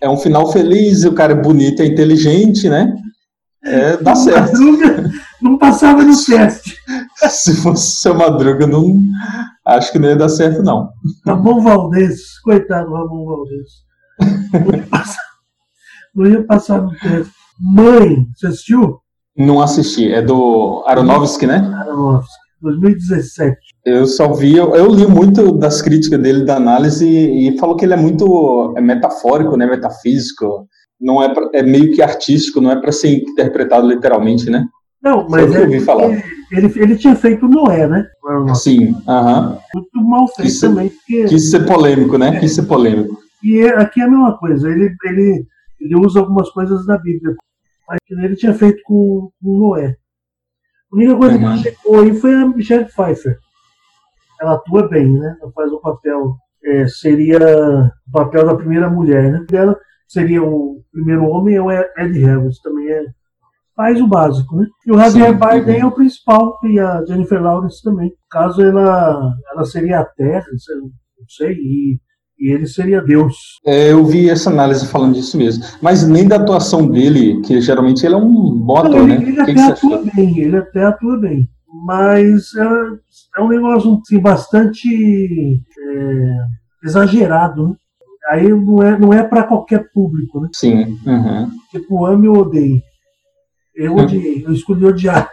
é 0.00 0.08
um 0.08 0.16
final 0.16 0.50
feliz, 0.52 1.04
o 1.04 1.12
cara 1.12 1.32
é 1.32 1.40
bonito, 1.42 1.82
é 1.82 1.86
inteligente, 1.86 2.68
né? 2.68 2.94
É, 3.64 3.96
dá 3.96 4.14
certo. 4.14 4.52
Madruga 4.52 5.10
não 5.40 5.58
passava 5.58 6.02
no 6.02 6.14
teste. 6.24 6.76
Se 7.28 7.56
fosse 7.56 8.00
seu 8.00 8.14
Madruga, 8.14 8.66
não, 8.66 8.96
acho 9.64 9.92
que 9.92 9.98
não 9.98 10.08
ia 10.08 10.16
dar 10.16 10.28
certo, 10.28 10.62
não. 10.62 10.90
Ramon 11.26 11.62
Valdez, 11.62 12.38
coitado 12.40 12.88
do 12.88 12.94
Ramon 12.94 13.24
Valdez. 13.24 13.68
Não 14.52 14.74
ia 14.74 14.86
passar, 14.86 15.22
não 16.14 16.26
ia 16.26 16.44
passar 16.44 16.82
no 16.82 16.90
teste. 16.96 17.32
Mãe, 17.60 18.26
você 18.36 18.46
assistiu? 18.48 19.00
Não 19.36 19.60
assisti. 19.60 20.12
É 20.12 20.22
do 20.22 20.84
Aronofsky, 20.86 21.46
né? 21.46 21.56
Aronofsky, 21.76 22.47
2017. 22.60 23.56
Eu 23.84 24.06
só 24.06 24.32
vi, 24.32 24.56
eu, 24.56 24.74
eu 24.74 24.86
li 24.88 25.06
muito 25.06 25.52
das 25.52 25.80
críticas 25.80 26.20
dele, 26.20 26.44
da 26.44 26.56
análise, 26.56 27.06
e, 27.06 27.56
falou 27.58 27.76
que 27.76 27.84
ele 27.84 27.94
é 27.94 27.96
muito 27.96 28.74
é 28.76 28.80
metafórico, 28.80 29.56
né? 29.56 29.66
Metafísico. 29.66 30.66
Não 31.00 31.22
é, 31.22 31.32
pra- 31.32 31.48
é 31.54 31.62
meio 31.62 31.92
que 31.94 32.02
artístico, 32.02 32.60
não 32.60 32.70
é 32.72 32.80
para 32.80 32.90
ser 32.92 33.12
interpretado 33.14 33.86
literalmente, 33.86 34.50
né? 34.50 34.64
Não, 35.02 35.26
mas 35.28 35.54
é 35.54 35.60
porque 35.64 36.56
ele, 36.56 36.72
ele 36.76 36.96
tinha 36.96 37.14
feito 37.14 37.46
Noé, 37.46 37.86
né? 37.86 38.04
Sim, 38.54 38.96
aham. 39.06 39.58
Muito 39.74 40.08
mal 40.08 40.26
feito 40.26 40.48
Quis- 40.48 40.60
também, 40.60 40.88
porque 40.88 41.24
Quis 41.26 41.50
ser 41.50 41.64
polêmico, 41.66 42.18
né? 42.18 42.40
Quis 42.40 42.54
ser 42.54 42.62
polêmico. 42.64 43.16
E 43.44 43.60
é- 43.60 43.78
aqui 43.80 44.00
é 44.00 44.04
a 44.04 44.10
mesma 44.10 44.36
coisa, 44.36 44.68
ele, 44.68 44.90
ele, 45.04 45.46
ele 45.80 45.96
usa 45.96 46.18
algumas 46.18 46.50
coisas 46.50 46.84
da 46.84 46.98
Bíblia, 46.98 47.36
mas 47.88 47.98
que 48.04 48.14
ele 48.14 48.34
tinha 48.34 48.52
feito 48.52 48.78
com, 48.84 49.30
com 49.40 49.58
Noé. 49.58 49.94
A 50.92 50.96
única 50.96 51.16
coisa 51.16 51.36
Uhum. 51.36 51.56
que 51.56 51.62
chegou 51.62 52.00
aí 52.00 52.14
foi 52.14 52.34
a 52.34 52.46
Michelle 52.46 52.86
Pfeiffer. 52.86 53.38
Ela 54.40 54.54
atua 54.54 54.88
bem, 54.88 55.10
né? 55.12 55.36
Ela 55.40 55.52
faz 55.52 55.72
o 55.72 55.80
papel, 55.80 56.36
é, 56.64 56.86
seria 56.86 57.38
o 57.38 58.12
papel 58.12 58.46
da 58.46 58.54
primeira 58.54 58.88
mulher, 58.88 59.32
né? 59.32 59.44
Dela 59.50 59.76
seria 60.06 60.42
o 60.42 60.82
primeiro 60.92 61.24
homem, 61.24 61.56
é 61.56 61.62
o 61.62 61.70
Ed 61.70 62.18
Harris, 62.20 62.60
também 62.60 62.88
é, 62.88 63.04
faz 63.76 64.00
o 64.00 64.06
básico, 64.06 64.56
né? 64.56 64.66
E 64.86 64.92
o 64.92 64.98
Javier 64.98 65.32
Sim, 65.32 65.36
Bardem 65.38 65.76
uhum. 65.76 65.82
é 65.82 65.86
o 65.86 65.92
principal, 65.94 66.58
e 66.64 66.80
a 66.80 67.04
Jennifer 67.04 67.42
Lawrence 67.42 67.82
também. 67.82 68.12
Caso 68.30 68.62
ela, 68.62 69.32
ela 69.52 69.64
seria 69.64 70.00
a 70.00 70.04
Terra, 70.04 70.46
não 70.50 71.28
sei, 71.28 71.52
e, 71.52 72.00
e 72.38 72.52
ele 72.52 72.66
seria 72.66 73.02
Deus. 73.02 73.58
É, 73.66 73.92
eu 73.92 74.04
vi 74.04 74.30
essa 74.30 74.50
análise 74.50 74.86
falando 74.86 75.14
disso 75.14 75.36
mesmo. 75.36 75.64
Mas 75.82 76.06
nem 76.06 76.26
da 76.26 76.36
atuação 76.36 76.88
dele, 76.88 77.40
que 77.42 77.60
geralmente 77.60 78.04
ele 78.06 78.14
é 78.14 78.18
um 78.18 78.54
Não, 78.54 79.06
né? 79.06 79.16
ele, 79.16 79.40
até 79.40 79.54
que 79.54 79.60
atua 79.60 79.96
achou? 79.96 80.14
bem, 80.14 80.38
ele 80.38 80.56
até 80.56 80.84
atua 80.84 81.18
bem. 81.18 81.48
Mas 81.84 82.54
é, 82.54 83.40
é 83.40 83.42
um 83.42 83.48
negócio 83.48 84.00
assim, 84.00 84.20
bastante 84.20 84.88
é, 85.78 86.36
exagerado. 86.84 87.68
Né? 87.68 87.74
Aí 88.30 88.48
não 88.48 88.82
é, 88.82 88.98
não 88.98 89.12
é 89.12 89.22
para 89.22 89.42
qualquer 89.42 89.90
público, 89.92 90.40
né? 90.40 90.48
Sim. 90.54 90.98
uhum. 91.06 91.50
Tipo, 91.70 92.06
ame 92.06 92.28
ou 92.28 92.38
odeie. 92.38 92.82
Eu 93.74 93.96
odiei, 93.96 94.44
eu 94.44 94.52
escolhi 94.52 94.84
odiar. 94.84 95.28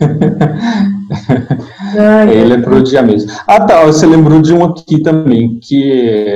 É, 1.96 2.34
Ele 2.34 2.54
é 2.54 2.60
pro 2.60 2.78
odiar 2.78 3.06
mesmo. 3.06 3.30
Ah, 3.46 3.64
tá. 3.64 3.84
Você 3.84 4.06
lembrou 4.06 4.40
de 4.40 4.52
um 4.52 4.64
aqui 4.64 5.02
também, 5.02 5.58
que 5.60 6.28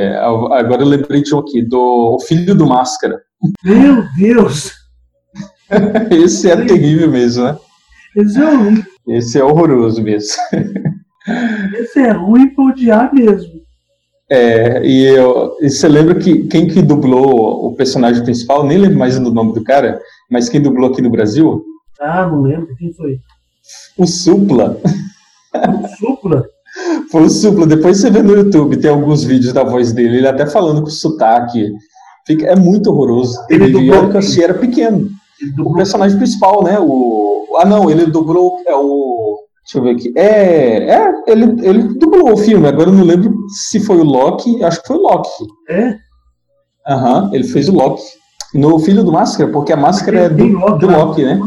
agora 0.51 0.83
eu 0.83 0.89
lembrei 0.89 1.23
de 1.23 1.35
um 1.35 1.39
aqui, 1.39 1.63
do 1.63 2.17
O 2.17 2.21
Filho 2.21 2.55
do 2.55 2.67
Máscara. 2.67 3.21
Meu 3.65 4.05
Deus! 4.17 4.73
Esse 6.11 6.51
é 6.51 6.57
terrível 6.65 7.11
mesmo, 7.11 7.45
né? 7.45 7.57
Esse 8.17 8.41
é 8.41 8.55
ruim. 8.55 8.85
Esse 9.09 9.39
é 9.39 9.45
horroroso 9.45 10.03
mesmo. 10.03 10.37
Esse 11.79 12.01
é 12.01 12.13
ruim 12.13 12.49
pra 12.49 12.65
odiar 12.65 13.15
mesmo. 13.15 13.63
É, 14.31 14.83
e, 14.85 15.05
eu, 15.05 15.57
e 15.61 15.69
você 15.69 15.87
lembra 15.89 16.15
que 16.15 16.47
quem 16.47 16.67
que 16.67 16.81
dublou 16.81 17.67
o 17.67 17.75
personagem 17.75 18.25
principal? 18.25 18.65
Nem 18.65 18.79
lembro 18.79 18.99
mais 18.99 19.19
do 19.19 19.31
nome 19.31 19.53
do 19.53 19.63
cara, 19.63 20.01
Mas 20.31 20.49
quem 20.49 20.61
dublou 20.61 20.91
aqui 20.91 21.03
no 21.03 21.11
Brasil? 21.11 21.63
Ah, 22.01 22.27
não 22.27 22.43
lembro. 22.43 22.75
Quem 22.77 22.93
foi? 22.95 23.19
O 23.97 24.07
Supla. 24.07 24.81
O 25.55 25.89
Supla? 25.97 26.45
Foi 27.11 27.23
o 27.25 27.31
Supla. 27.31 27.67
Depois 27.67 27.99
você 27.99 28.11
vê 28.11 28.23
no 28.23 28.35
YouTube, 28.35 28.77
tem 28.77 28.91
alguns 28.91 29.25
vídeos 29.25 29.53
da 29.53 29.63
voz 29.63 29.93
dele, 29.93 30.19
ele 30.19 30.29
até 30.29 30.47
falando 30.47 30.83
com 30.83 30.91
sotaque. 30.91 31.71
Fica, 32.27 32.47
é 32.47 32.57
muito 32.57 32.91
horroroso. 32.91 33.39
Ele 33.51 33.65
Ele 33.65 33.73
dublou 33.73 34.09
que 34.09 34.17
eu 34.17 34.19
achei 34.21 34.45
era 34.45 34.55
pequeno. 34.55 35.09
O 35.59 35.75
personagem 35.75 36.17
principal, 36.17 36.63
né? 36.63 36.79
O. 36.81 37.57
Ah, 37.59 37.65
não, 37.65 37.91
ele 37.91 38.07
dublou. 38.07 38.59
É 38.67 38.75
o. 38.75 39.39
Deixa 39.65 39.79
eu 39.79 39.83
ver 39.83 39.97
aqui. 39.97 40.13
É. 40.17 40.89
É, 40.89 41.13
ele, 41.27 41.67
ele 41.67 41.83
dublou 41.99 42.33
o 42.33 42.37
filme. 42.37 42.67
Agora 42.67 42.91
eu 42.91 42.95
não 42.95 43.05
lembro 43.05 43.35
se 43.49 43.81
foi 43.81 43.99
o 43.99 44.05
Loki. 44.05 44.63
Acho 44.63 44.81
que 44.81 44.87
foi 44.87 44.97
o 44.97 45.03
Loki. 45.03 45.29
É? 45.69 45.97
Aham, 46.89 47.31
ele 47.33 47.45
fez 47.45 47.69
o 47.69 47.73
Loki. 47.73 48.03
No 48.55 48.79
Filho 48.79 49.03
do 49.03 49.13
Máscara, 49.13 49.51
porque 49.51 49.73
a 49.73 49.77
máscara 49.77 50.21
é 50.21 50.29
do, 50.29 50.77
do 50.77 50.87
lá. 50.87 51.05
Loki, 51.05 51.25
né? 51.25 51.41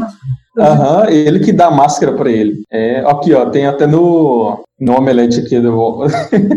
Aham, 0.58 1.10
ele 1.10 1.40
que 1.40 1.52
dá 1.52 1.66
a 1.66 1.70
máscara 1.70 2.12
pra 2.14 2.30
ele. 2.30 2.62
É, 2.70 3.00
aqui, 3.00 3.34
ó, 3.34 3.48
tem 3.50 3.66
até 3.66 3.86
no, 3.86 4.64
no 4.80 4.96
Omelete 4.96 5.40
aqui. 5.40 5.60
Do, 5.60 6.04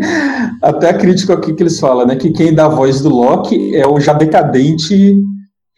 até 0.62 0.90
a 0.90 0.96
crítica 0.96 1.34
aqui 1.34 1.52
que 1.52 1.62
eles 1.62 1.78
falam, 1.78 2.06
né? 2.06 2.16
Que 2.16 2.30
quem 2.30 2.54
dá 2.54 2.66
a 2.66 2.70
voz 2.70 3.00
do 3.00 3.10
Loki 3.10 3.76
é 3.76 3.86
o 3.86 4.00
já 4.00 4.14
decadente, 4.14 5.16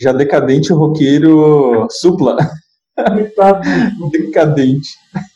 já 0.01 0.13
decadente 0.13 0.73
roqueiro 0.73 1.87
Supla. 1.91 2.37
Decadente. 4.13 4.91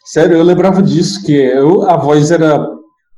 Sério, 0.05 0.37
eu 0.37 0.45
lembrava 0.45 0.83
disso, 0.83 1.25
que 1.25 1.33
eu, 1.33 1.83
a 1.89 1.97
voz 1.97 2.31
era. 2.31 2.69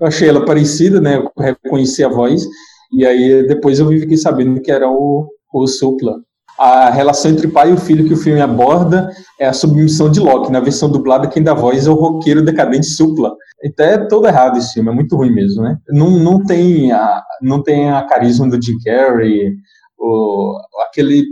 Eu 0.01 0.07
achei 0.07 0.29
ela 0.29 0.45
parecida, 0.45 1.01
né? 1.01 1.17
Eu 1.17 1.31
reconheci 1.37 2.03
a 2.03 2.09
voz. 2.09 2.47
E 2.93 3.05
aí 3.05 3.47
depois 3.47 3.79
eu 3.79 3.89
fiquei 3.89 4.17
sabendo 4.17 4.61
que 4.63 4.71
era 4.71 4.89
o, 4.89 5.29
o 5.53 5.67
Supla. 5.67 6.15
A 6.59 6.91
relação 6.91 7.31
entre 7.31 7.47
pai 7.47 7.71
e 7.71 7.73
o 7.73 7.79
filho 7.79 8.07
que 8.07 8.15
o 8.15 8.17
filme 8.17 8.41
aborda 8.41 9.09
é 9.39 9.47
a 9.47 9.53
submissão 9.53 10.11
de 10.11 10.19
Loki. 10.19 10.51
Na 10.51 10.59
versão 10.59 10.91
dublada, 10.91 11.29
quem 11.29 11.43
dá 11.43 11.55
voz 11.55 11.87
é 11.87 11.91
o 11.91 11.95
roqueiro 11.95 12.45
decadente 12.45 12.87
Supla. 12.87 13.33
Então 13.65 13.87
é 13.87 13.99
todo 14.09 14.27
errado 14.27 14.59
esse 14.59 14.73
filme, 14.73 14.91
é 14.91 14.95
muito 14.95 15.17
ruim 15.17 15.33
mesmo, 15.33 15.63
né? 15.63 15.79
Não, 15.89 16.11
não, 16.11 16.43
tem, 16.43 16.91
a, 16.91 17.23
não 17.41 17.63
tem 17.63 17.91
a 17.91 18.03
carisma 18.03 18.49
do 18.49 18.61
Jim 18.61 18.77
Carrey, 18.85 19.53
o, 19.99 20.59
aquele, 20.89 21.25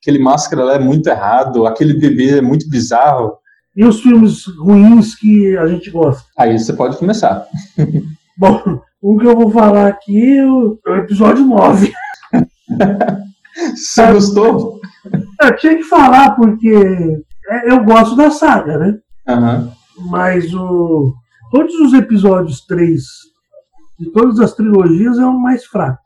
aquele 0.00 0.18
máscara 0.18 0.64
lá 0.64 0.74
é 0.76 0.78
muito 0.78 1.08
errado, 1.08 1.66
aquele 1.66 1.94
bebê 1.94 2.38
é 2.38 2.42
muito 2.42 2.68
bizarro. 2.68 3.32
E 3.76 3.84
os 3.84 4.00
filmes 4.00 4.46
ruins 4.58 5.14
que 5.14 5.56
a 5.56 5.66
gente 5.66 5.90
gosta? 5.90 6.24
Aí 6.36 6.58
você 6.58 6.72
pode 6.72 6.96
começar. 6.96 7.46
Bom, 8.36 8.80
um 9.02 9.16
que 9.16 9.26
eu 9.26 9.36
vou 9.36 9.50
falar 9.50 9.88
aqui 9.88 10.40
o 10.42 10.78
é 10.86 10.90
o 10.90 10.96
episódio 10.96 11.44
9. 11.44 11.92
Você 13.80 14.12
gostou? 14.12 14.80
Eu 15.42 15.56
tinha 15.56 15.76
que 15.76 15.84
falar 15.84 16.36
porque 16.36 17.22
é, 17.48 17.72
eu 17.72 17.82
gosto 17.84 18.14
da 18.16 18.30
saga, 18.30 18.78
né? 18.78 18.98
Aham. 19.28 19.72
Mas 20.10 20.52
o, 20.54 21.12
todos 21.50 21.74
os 21.74 21.92
episódios 21.94 22.64
3 22.66 23.02
de 23.98 24.10
todas 24.12 24.38
as 24.40 24.54
trilogias 24.54 25.18
é 25.18 25.24
o 25.26 25.38
mais 25.38 25.64
fraco. 25.66 26.00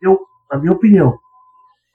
Eu, 0.00 0.18
na 0.52 0.58
minha 0.58 0.72
opinião. 0.72 1.14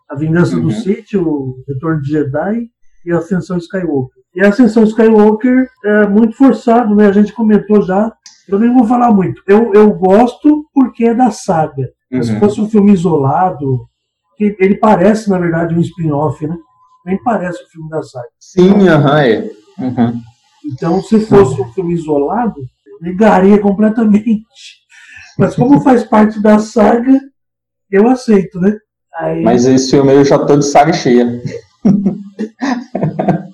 A 0.09 0.15
Vingança 0.15 0.55
Uhum. 0.55 0.63
do 0.63 0.71
Sith, 0.71 1.13
o 1.15 1.55
Retorno 1.67 2.01
de 2.01 2.11
Jedi 2.11 2.67
e 3.05 3.11
a 3.11 3.17
Ascensão 3.17 3.57
Skywalker. 3.57 4.21
E 4.35 4.43
a 4.43 4.49
Ascensão 4.49 4.83
Skywalker 4.83 5.67
é 5.83 6.07
muito 6.07 6.35
forçado, 6.35 6.93
né? 6.95 7.07
A 7.07 7.11
gente 7.11 7.33
comentou 7.33 7.81
já. 7.81 8.11
Eu 8.47 8.59
nem 8.59 8.71
vou 8.73 8.85
falar 8.85 9.11
muito. 9.11 9.41
Eu, 9.47 9.73
eu 9.73 9.91
gosto 9.93 10.65
porque 10.73 11.05
é 11.05 11.13
da 11.13 11.31
saga. 11.31 11.89
Mas 12.11 12.27
Se 12.27 12.33
Uhum. 12.33 12.39
fosse 12.39 12.61
um 12.61 12.69
filme 12.69 12.91
isolado, 12.93 13.87
que 14.35 14.55
ele 14.59 14.75
parece, 14.77 15.29
na 15.29 15.39
verdade, 15.39 15.75
um 15.75 15.81
spin-off, 15.81 16.45
né? 16.47 16.57
Nem 17.05 17.21
parece 17.23 17.63
um 17.63 17.67
filme 17.67 17.89
da 17.89 18.01
saga. 18.01 18.27
Sim, 18.39 18.87
aham, 18.87 19.19
é. 19.21 19.49
Uhum. 19.77 20.21
Então, 20.65 21.01
se 21.01 21.19
fosse 21.21 21.61
um 21.61 21.71
filme 21.73 21.93
isolado, 21.93 22.59
eu 22.59 22.99
negaria 23.01 23.59
completamente. 23.59 24.43
Mas 25.37 25.55
como 25.55 25.81
faz 25.81 26.03
parte 26.03 26.41
da 26.41 26.59
saga, 26.59 27.19
eu 27.91 28.07
aceito, 28.07 28.59
né? 28.59 28.77
Aí, 29.17 29.43
Mas 29.43 29.65
esse 29.65 29.91
filme 29.91 30.13
eu 30.13 30.25
já 30.25 30.39
tô 30.39 30.57
de 30.57 30.65
saga 30.65 30.91
cheia. 30.93 31.41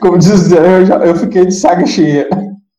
Como 0.00 0.18
diz, 0.18 0.50
eu, 0.52 0.86
já, 0.86 0.96
eu 1.04 1.16
fiquei 1.16 1.44
de 1.46 1.54
saga 1.54 1.86
cheia. 1.86 2.28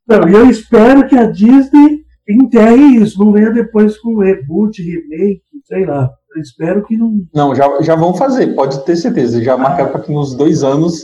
não, 0.07 0.27
e 0.27 0.33
eu 0.33 0.49
espero 0.49 1.07
que 1.07 1.15
a 1.15 1.25
Disney 1.25 2.01
enterre 2.27 2.97
isso, 2.97 3.19
não 3.19 3.31
venha 3.31 3.51
depois 3.51 3.97
com 3.97 4.19
reboot, 4.19 4.81
remake, 4.81 5.43
sei 5.65 5.85
lá. 5.85 6.09
Eu 6.35 6.41
espero 6.41 6.85
que 6.85 6.97
não. 6.97 7.11
Não, 7.33 7.55
já, 7.55 7.81
já 7.81 7.95
vão 7.95 8.13
fazer, 8.13 8.55
pode 8.55 8.83
ter 8.85 8.95
certeza. 8.95 9.43
Já 9.43 9.57
marcaram 9.57 9.91
para 9.91 10.01
que 10.01 10.11
nos 10.11 10.33
dois 10.33 10.63
anos 10.63 11.03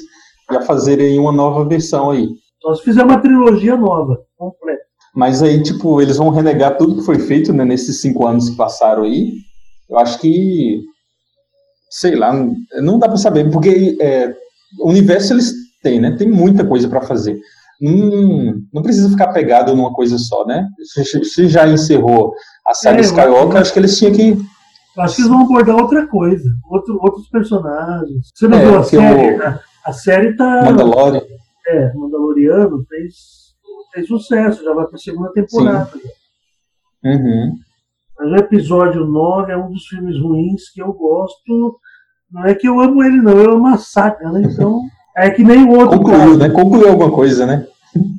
já 0.52 0.62
fazerem 0.62 1.20
uma 1.20 1.32
nova 1.32 1.68
versão 1.68 2.12
aí. 2.12 2.30
Só 2.62 2.76
se 2.76 2.84
fizer 2.84 3.04
uma 3.04 3.20
trilogia 3.20 3.76
nova, 3.76 4.18
completa. 4.38 4.82
Mas 5.16 5.42
aí, 5.42 5.62
tipo, 5.62 6.02
eles 6.02 6.18
vão 6.18 6.30
renegar 6.30 6.78
tudo 6.78 6.98
que 6.98 7.06
foi 7.06 7.20
feito 7.20 7.52
né, 7.52 7.66
nesses 7.66 8.02
cinco 8.02 8.26
anos 8.26 8.50
que 8.50 8.56
passaram 8.56 9.04
aí. 9.04 9.34
Eu 9.90 9.98
acho 10.00 10.20
que. 10.20 10.82
Sei 11.90 12.16
lá, 12.16 12.34
não 12.82 13.00
dá 13.00 13.08
pra 13.08 13.18
saber, 13.18 13.50
porque 13.50 13.98
é, 14.02 14.34
o 14.80 14.90
universo 14.90 15.34
eles 15.34 15.54
têm, 15.82 16.00
né? 16.00 16.16
Tem 16.18 16.30
muita 16.30 16.66
coisa 16.66 16.88
pra 16.90 17.02
fazer. 17.02 17.40
Não, 17.80 18.56
não 18.74 18.82
precisa 18.82 19.10
ficar 19.10 19.28
pegado 19.28 19.76
numa 19.76 19.94
coisa 19.94 20.18
só, 20.18 20.46
né? 20.46 20.68
Se, 20.84 21.24
se 21.24 21.48
já 21.48 21.68
encerrou 21.68 22.34
a 22.68 22.74
saga 22.74 22.98
É, 22.98 23.00
eu 23.00 23.06
Skywalker, 23.06 23.58
acho 23.58 23.74
que 23.74 23.80
eles 23.80 23.98
tinham 23.98 24.14
que. 24.14 24.38
Acho 24.98 25.16
que 25.16 25.22
eles 25.22 25.32
vão 25.32 25.42
abordar 25.44 25.76
outra 25.76 26.08
coisa, 26.08 26.50
outro, 26.70 26.98
outros 27.02 27.30
personagens. 27.30 28.32
Você 28.34 28.48
não 28.48 28.58
É, 28.58 28.66
viu 28.66 28.80
a 28.80 28.84
série? 28.84 29.44
A, 29.44 29.60
a 29.86 29.94
série 29.94 30.36
tá. 30.36 30.64
Mandalorian. 30.66 31.22
É, 31.68 31.94
Mandaloriano 31.94 32.84
fez, 32.90 33.14
fez 33.94 34.08
sucesso, 34.08 34.64
já 34.64 34.74
vai 34.74 34.88
pra 34.88 34.98
segunda 34.98 35.32
temporada. 35.34 35.90
Uhum. 37.04 37.54
Mas 38.20 38.32
o 38.32 38.36
episódio 38.36 39.06
9 39.06 39.52
é 39.52 39.58
um 39.58 39.70
dos 39.70 39.86
filmes 39.86 40.20
ruins 40.20 40.70
que 40.74 40.82
eu 40.82 40.92
gosto. 40.94 41.78
Não 42.32 42.46
é 42.46 42.56
que 42.56 42.68
eu 42.68 42.80
amo 42.80 43.04
ele, 43.04 43.22
não, 43.22 43.38
eu 43.40 43.52
amo 43.54 43.68
a 43.68 43.78
saga, 43.78 44.32
né? 44.32 44.42
Então. 44.44 44.82
É 45.16 45.32
que 45.32 45.44
nem 45.44 45.64
o 45.64 45.72
outro. 45.72 45.98
Concluiu, 45.98 46.20
cara. 46.20 46.38
né? 46.38 46.50
Concluiu 46.50 46.90
alguma 46.90 47.12
coisa, 47.12 47.46
né? 47.46 47.66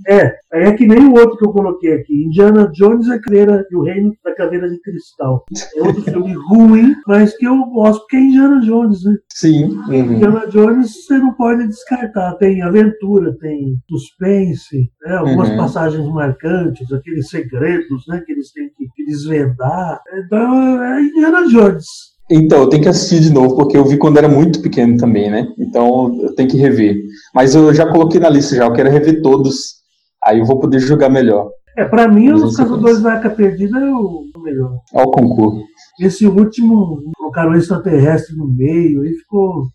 É, 0.08 0.32
é 0.52 0.72
que 0.72 0.86
nem 0.86 1.06
o 1.06 1.12
outro 1.12 1.36
que 1.36 1.44
eu 1.44 1.52
coloquei 1.52 1.92
aqui. 1.94 2.24
Indiana 2.26 2.70
Jones 2.72 3.06
e 3.06 3.12
a 3.12 3.20
Caveira 3.20 3.64
e 3.70 3.76
o 3.76 3.82
Reino 3.82 4.12
da 4.24 4.34
Caveira 4.34 4.68
de 4.68 4.80
Cristal. 4.80 5.44
É 5.76 5.82
outro 5.82 6.02
filme 6.02 6.32
ruim, 6.48 6.94
mas 7.06 7.36
que 7.36 7.46
eu 7.46 7.56
gosto 7.66 8.00
porque 8.00 8.16
é 8.16 8.20
Indiana 8.20 8.60
Jones, 8.60 9.04
né? 9.04 9.14
Sim. 9.32 9.64
Uhum. 9.88 10.12
Indiana 10.12 10.46
Jones 10.48 11.04
você 11.06 11.18
não 11.18 11.34
pode 11.34 11.66
descartar. 11.66 12.34
Tem 12.34 12.62
aventura, 12.62 13.36
tem 13.38 13.76
suspense, 13.88 14.90
né? 15.04 15.16
algumas 15.16 15.48
Uhum. 15.50 15.56
passagens 15.56 16.06
marcantes, 16.08 16.90
aqueles 16.92 17.28
segredos 17.28 18.04
né? 18.08 18.22
que 18.24 18.32
eles 18.32 18.52
têm 18.52 18.68
que 18.94 19.04
desvendar. 19.04 20.00
Então 20.24 20.82
é 20.82 21.02
Indiana 21.02 21.46
Jones. 21.48 21.86
Então, 22.30 22.60
eu 22.60 22.68
tenho 22.68 22.82
que 22.82 22.88
assistir 22.88 23.20
de 23.20 23.32
novo, 23.32 23.56
porque 23.56 23.76
eu 23.76 23.84
vi 23.84 23.96
quando 23.96 24.18
era 24.18 24.28
muito 24.28 24.60
pequeno 24.60 24.96
também, 24.96 25.30
né? 25.30 25.48
Então, 25.58 26.14
eu 26.20 26.34
tenho 26.34 26.48
que 26.48 26.58
rever. 26.58 26.96
Mas 27.34 27.54
eu 27.54 27.72
já 27.72 27.90
coloquei 27.90 28.20
na 28.20 28.28
lista 28.28 28.56
já, 28.56 28.64
eu 28.66 28.72
quero 28.72 28.90
rever 28.90 29.22
todos. 29.22 29.78
Aí 30.24 30.38
eu 30.38 30.44
vou 30.44 30.58
poder 30.58 30.78
julgar 30.78 31.10
melhor. 31.10 31.48
É, 31.76 31.84
pra 31.84 32.08
mim, 32.08 32.28
é 32.28 32.32
Caçadores 32.32 33.00
da 33.00 33.12
Arca 33.12 33.30
Perdida 33.30 33.78
é 33.78 33.90
o 33.90 34.28
o 34.38 34.42
melhor. 34.42 34.80
Olha 34.94 35.06
o 35.06 35.10
concurso. 35.10 35.62
Esse 36.00 36.26
último, 36.26 37.02
colocaram 37.16 37.54
extraterrestre 37.54 38.36
no 38.36 38.46
meio, 38.46 39.02
aí 39.02 39.12
ficou, 39.14 39.68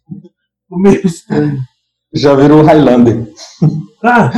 ficou 0.63 0.80
meio 0.80 1.06
estranho. 1.06 1.60
Já 2.13 2.34
virou 2.36 2.63
Highlander. 2.63 3.28
Ah, 4.06 4.30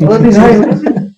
falando 0.00 0.26
em 0.26 0.32
Highlander, 0.32 1.12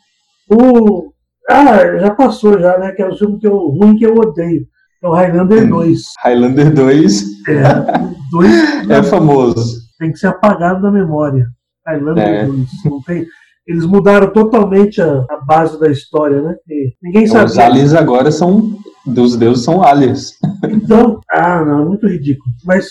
o. 0.51 1.15
Ah, 1.49 1.99
já 1.99 2.15
passou 2.15 2.61
já, 2.61 2.77
né? 2.77 2.93
Que 2.93 3.01
é 3.01 3.09
o 3.09 3.17
filme 3.17 3.39
que 3.39 3.47
eu, 3.47 3.57
ruim 3.57 3.97
que 3.97 4.05
eu 4.05 4.15
odeio. 4.15 4.67
É 5.03 5.07
o 5.09 5.13
Highlander 5.13 5.69
2. 5.69 6.01
Highlander 6.23 6.73
2 6.75 7.23
É, 7.49 7.63
o 8.01 8.15
2 8.39 8.53
é 8.91 9.03
famoso. 9.03 9.81
tem 9.99 10.13
que 10.13 10.19
ser 10.19 10.29
apagado 10.29 10.83
da 10.83 10.91
memória. 10.91 11.47
Highlander 11.87 12.25
É. 12.27 12.47
2. 12.47 12.67
Não 12.85 13.03
tem, 13.03 13.27
eles 13.67 13.85
mudaram 13.85 14.33
totalmente 14.33 15.01
a, 15.03 15.25
a 15.29 15.41
base 15.47 15.79
da 15.81 15.91
história, 15.91 16.41
né? 16.43 16.55
E 16.69 16.93
ninguém 17.03 17.25
Os 17.25 17.31
sabia. 17.31 17.65
aliens 17.67 17.95
agora 17.95 18.31
são. 18.31 18.77
Dos 19.05 19.35
deuses 19.37 19.65
são 19.65 19.83
aliens. 19.83 20.35
Então, 20.71 21.19
ah, 21.29 21.65
não, 21.65 21.83
é 21.83 21.85
muito 21.85 22.07
ridículo. 22.07 22.49
Mas 22.65 22.87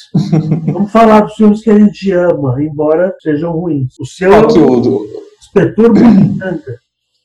vamos 0.74 0.91
falar 0.91 1.21
dos 1.21 1.36
filmes 1.36 1.62
que 1.63 1.69
a 1.69 1.80
gente 1.80 2.12
ama, 2.12 2.62
embora 2.62 3.15
sejam 3.21 3.54
ruins. 3.54 3.93
O 3.97 4.06
seu 4.06 4.34
Aqui, 4.36 4.60
o 4.60 4.69
o, 4.69 4.82
do- 4.82 5.06
Inspetor 5.39 5.93
Butanca. 5.93 6.74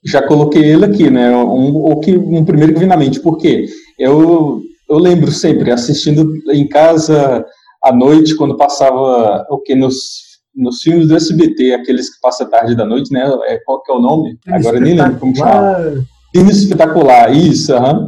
já 0.04 0.22
coloquei 0.24 0.62
ele 0.64 0.84
aqui, 0.84 1.10
né? 1.10 1.34
Um, 1.36 1.74
o 1.76 1.98
que, 1.98 2.16
um 2.16 2.44
primeiro 2.44 2.72
que 2.74 2.78
vem 2.78 2.88
na 2.88 2.96
mente. 2.96 3.18
Por 3.18 3.38
quê? 3.38 3.66
Eu, 3.98 4.60
eu 4.88 4.98
lembro 4.98 5.30
sempre, 5.32 5.70
assistindo 5.70 6.28
em 6.50 6.68
casa 6.68 7.44
à 7.82 7.92
noite, 7.92 8.36
quando 8.36 8.56
passava 8.56 9.44
o 9.50 9.58
que 9.58 9.74
nos, 9.74 10.40
nos 10.54 10.80
filmes 10.80 11.08
do 11.08 11.16
SBT, 11.16 11.74
aqueles 11.74 12.14
que 12.14 12.20
passam 12.20 12.48
tarde 12.48 12.76
da 12.76 12.84
noite, 12.84 13.12
né? 13.12 13.22
É, 13.46 13.58
qual 13.64 13.82
que 13.82 13.92
é 13.92 13.94
o 13.94 14.00
nome? 14.00 14.38
Agora 14.48 14.76
eu 14.76 14.82
nem 14.82 14.94
lembro 14.94 15.18
como 15.18 15.36
chama. 15.36 16.04
Cine 16.34 16.50
espetacular, 16.50 17.34
isso, 17.34 17.74
aham. 17.74 18.06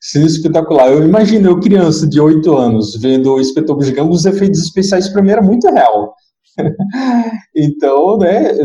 Cine 0.00 0.26
espetacular. 0.26 0.90
Eu 0.92 1.04
imagino 1.04 1.50
eu, 1.50 1.60
criança 1.60 2.08
de 2.08 2.20
8 2.20 2.56
anos, 2.56 2.96
vendo 3.00 3.34
o 3.34 3.40
Inspetor 3.40 3.76
Bugiganga, 3.76 4.10
os 4.10 4.24
efeitos 4.24 4.60
especiais 4.60 5.08
para 5.08 5.22
mim 5.22 5.30
era 5.30 5.42
muito 5.42 5.68
real. 5.68 6.14
então, 7.54 8.18
né, 8.18 8.56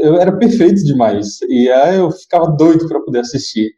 eu 0.00 0.16
era 0.20 0.36
perfeito 0.36 0.82
demais. 0.84 1.40
E 1.48 1.70
aí 1.70 1.98
eu 1.98 2.10
ficava 2.10 2.50
doido 2.56 2.86
para 2.88 3.00
poder 3.00 3.20
assistir. 3.20 3.70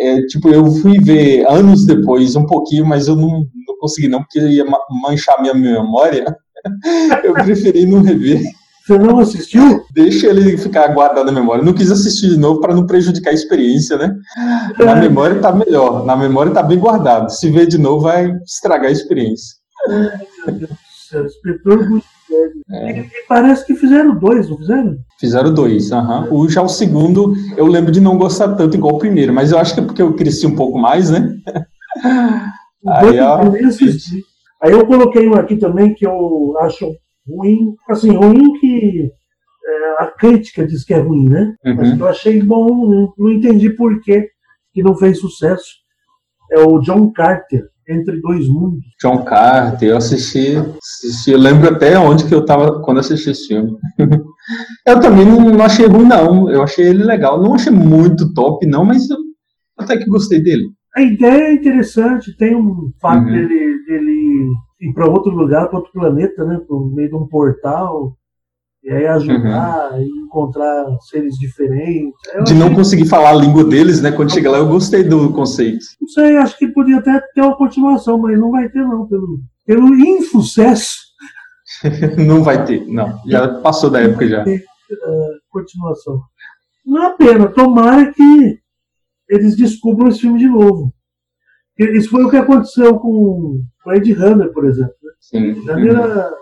É, 0.00 0.22
tipo, 0.22 0.48
eu 0.48 0.64
fui 0.66 0.98
ver 0.98 1.46
anos 1.46 1.84
depois, 1.84 2.34
um 2.34 2.46
pouquinho, 2.46 2.86
mas 2.86 3.06
eu 3.06 3.14
não, 3.14 3.28
não 3.28 3.76
consegui 3.78 4.08
não, 4.08 4.20
porque 4.20 4.40
ia 4.40 4.64
manchar 5.02 5.40
minha 5.42 5.52
memória. 5.52 6.24
eu 7.22 7.34
preferi 7.34 7.84
não 7.84 8.00
rever. 8.00 8.42
Você 8.86 8.98
não 8.98 9.18
assistiu? 9.18 9.84
Deixa 9.92 10.26
ele 10.26 10.56
ficar 10.56 10.88
guardado 10.88 11.26
na 11.26 11.32
memória. 11.32 11.62
Não 11.62 11.74
quis 11.74 11.90
assistir 11.90 12.30
de 12.30 12.38
novo 12.38 12.60
para 12.60 12.74
não 12.74 12.86
prejudicar 12.86 13.30
a 13.30 13.34
experiência, 13.34 13.96
né? 13.96 14.16
Na 14.78 14.96
é. 14.96 15.00
memória 15.00 15.38
tá 15.38 15.52
melhor. 15.52 16.04
Na 16.04 16.16
memória 16.16 16.52
tá 16.52 16.62
bem 16.62 16.78
guardado. 16.78 17.30
Se 17.30 17.50
ver 17.50 17.66
de 17.66 17.78
novo, 17.78 18.04
vai 18.04 18.32
estragar 18.44 18.88
a 18.88 18.92
experiência. 18.92 19.56
É, 19.86 19.92
meu 20.46 20.58
Deus 20.58 20.70
do 20.70 20.76
céu. 21.08 21.26
É. 22.72 23.04
Parece 23.28 23.66
que 23.66 23.74
fizeram 23.74 24.18
dois, 24.18 24.48
não 24.48 24.56
fizeram? 24.56 24.96
Fizeram 25.18 25.52
dois, 25.52 25.90
aham. 25.92 26.28
Uhum. 26.30 26.40
O, 26.40 26.48
já 26.48 26.62
o 26.62 26.68
segundo, 26.68 27.34
eu 27.56 27.66
lembro 27.66 27.90
de 27.90 28.00
não 28.00 28.16
gostar 28.16 28.54
tanto 28.54 28.76
igual 28.76 28.94
o 28.94 28.98
primeiro, 28.98 29.32
mas 29.32 29.52
eu 29.52 29.58
acho 29.58 29.74
que 29.74 29.80
é 29.80 29.84
porque 29.84 30.02
eu 30.02 30.14
cresci 30.14 30.46
um 30.46 30.54
pouco 30.54 30.78
mais, 30.78 31.10
né? 31.10 31.36
Aí, 32.86 33.20
ó, 33.20 33.42
eu 33.42 33.52
Aí 34.62 34.72
eu 34.72 34.86
coloquei 34.86 35.26
um 35.26 35.34
aqui 35.34 35.56
também 35.56 35.94
que 35.94 36.06
eu 36.06 36.54
acho 36.60 36.94
ruim, 37.26 37.74
assim, 37.88 38.10
ruim 38.10 38.58
que 38.58 39.10
é, 39.66 40.02
a 40.02 40.06
crítica 40.06 40.66
diz 40.66 40.84
que 40.84 40.94
é 40.94 40.98
ruim, 40.98 41.28
né? 41.28 41.54
Uhum. 41.64 41.76
Mas 41.76 41.98
eu 41.98 42.08
achei 42.08 42.42
bom, 42.42 42.68
não, 42.68 43.12
não 43.16 43.30
entendi 43.30 43.70
por 43.70 44.00
que 44.00 44.28
que 44.72 44.82
não 44.82 44.96
fez 44.96 45.18
sucesso. 45.18 45.80
É 46.52 46.60
o 46.60 46.78
John 46.80 47.10
Carter. 47.12 47.64
Entre 47.90 48.20
Dois 48.20 48.48
Mundos. 48.48 48.84
John 49.02 49.24
Carter, 49.24 49.88
eu 49.88 49.96
assisti, 49.96 50.54
assisti, 50.56 51.32
eu 51.32 51.38
lembro 51.38 51.68
até 51.68 51.98
onde 51.98 52.24
que 52.24 52.34
eu 52.34 52.44
tava 52.44 52.80
quando 52.82 53.00
assisti 53.00 53.30
esse 53.30 53.48
filme. 53.48 53.76
eu 54.86 55.00
também 55.00 55.26
não, 55.26 55.40
não, 55.40 55.64
achei 55.64 55.86
ruim, 55.86 56.06
não. 56.06 56.48
Eu 56.48 56.62
achei 56.62 56.86
ele 56.86 57.02
legal. 57.02 57.42
Não 57.42 57.54
achei 57.54 57.72
muito 57.72 58.32
top, 58.32 58.64
não, 58.64 58.84
mas 58.84 59.10
eu 59.10 59.16
até 59.76 59.96
que 59.96 60.06
gostei 60.06 60.40
dele. 60.40 60.64
A 60.94 61.02
ideia 61.02 61.48
é 61.48 61.54
interessante, 61.54 62.36
tem 62.36 62.54
um 62.54 62.92
fato 63.00 63.24
uhum. 63.24 63.32
dele, 63.32 63.84
dele 63.86 64.46
ir 64.80 64.92
para 64.92 65.08
outro 65.08 65.32
lugar, 65.32 65.68
para 65.68 65.78
outro 65.78 65.92
planeta, 65.92 66.44
né? 66.44 66.60
Por 66.68 66.94
meio 66.94 67.08
de 67.08 67.16
um 67.16 67.26
portal. 67.26 68.16
E 68.82 68.90
aí 68.90 69.06
ajudar 69.06 69.92
uhum. 69.92 70.00
e 70.00 70.08
encontrar 70.24 70.86
seres 71.02 71.34
diferentes. 71.34 72.14
Eu 72.32 72.44
de 72.44 72.54
não 72.54 72.74
conseguir 72.74 73.06
falar 73.06 73.30
a 73.30 73.34
língua 73.34 73.62
deles, 73.62 74.00
né? 74.00 74.10
Quando 74.10 74.32
chega 74.32 74.50
lá, 74.50 74.58
eu 74.58 74.68
gostei 74.68 75.04
do 75.04 75.32
conceito. 75.32 75.84
Não 76.00 76.08
sei, 76.08 76.36
acho 76.38 76.56
que 76.56 76.68
podia 76.68 76.96
até 76.96 77.20
ter 77.34 77.42
uma 77.42 77.56
continuação, 77.56 78.18
mas 78.18 78.38
não 78.38 78.50
vai 78.50 78.70
ter, 78.70 78.80
não, 78.80 79.06
pelo, 79.06 79.40
pelo 79.66 79.94
insucesso. 79.94 80.96
não 82.26 82.42
vai 82.42 82.64
ter, 82.64 82.86
não. 82.86 83.20
Já 83.26 83.60
passou 83.60 83.90
da 83.90 84.00
época 84.00 84.26
já. 84.26 84.44
Ter, 84.44 84.64
uh, 84.92 85.38
continuação. 85.50 86.18
Não 86.86 87.04
é 87.04 87.16
pena, 87.16 87.48
tomara 87.48 88.12
que 88.12 88.58
eles 89.28 89.56
descubram 89.56 90.08
esse 90.08 90.20
filme 90.20 90.38
de 90.38 90.48
novo. 90.48 90.92
Isso 91.78 92.10
foi 92.10 92.24
o 92.24 92.30
que 92.30 92.36
aconteceu 92.36 92.98
com 92.98 93.62
Ed 93.88 94.12
Runner, 94.12 94.52
por 94.52 94.64
exemplo. 94.64 94.94
Né? 95.02 95.12
Sim. 95.20 95.52
Runner 95.52 95.96
era 95.96 96.39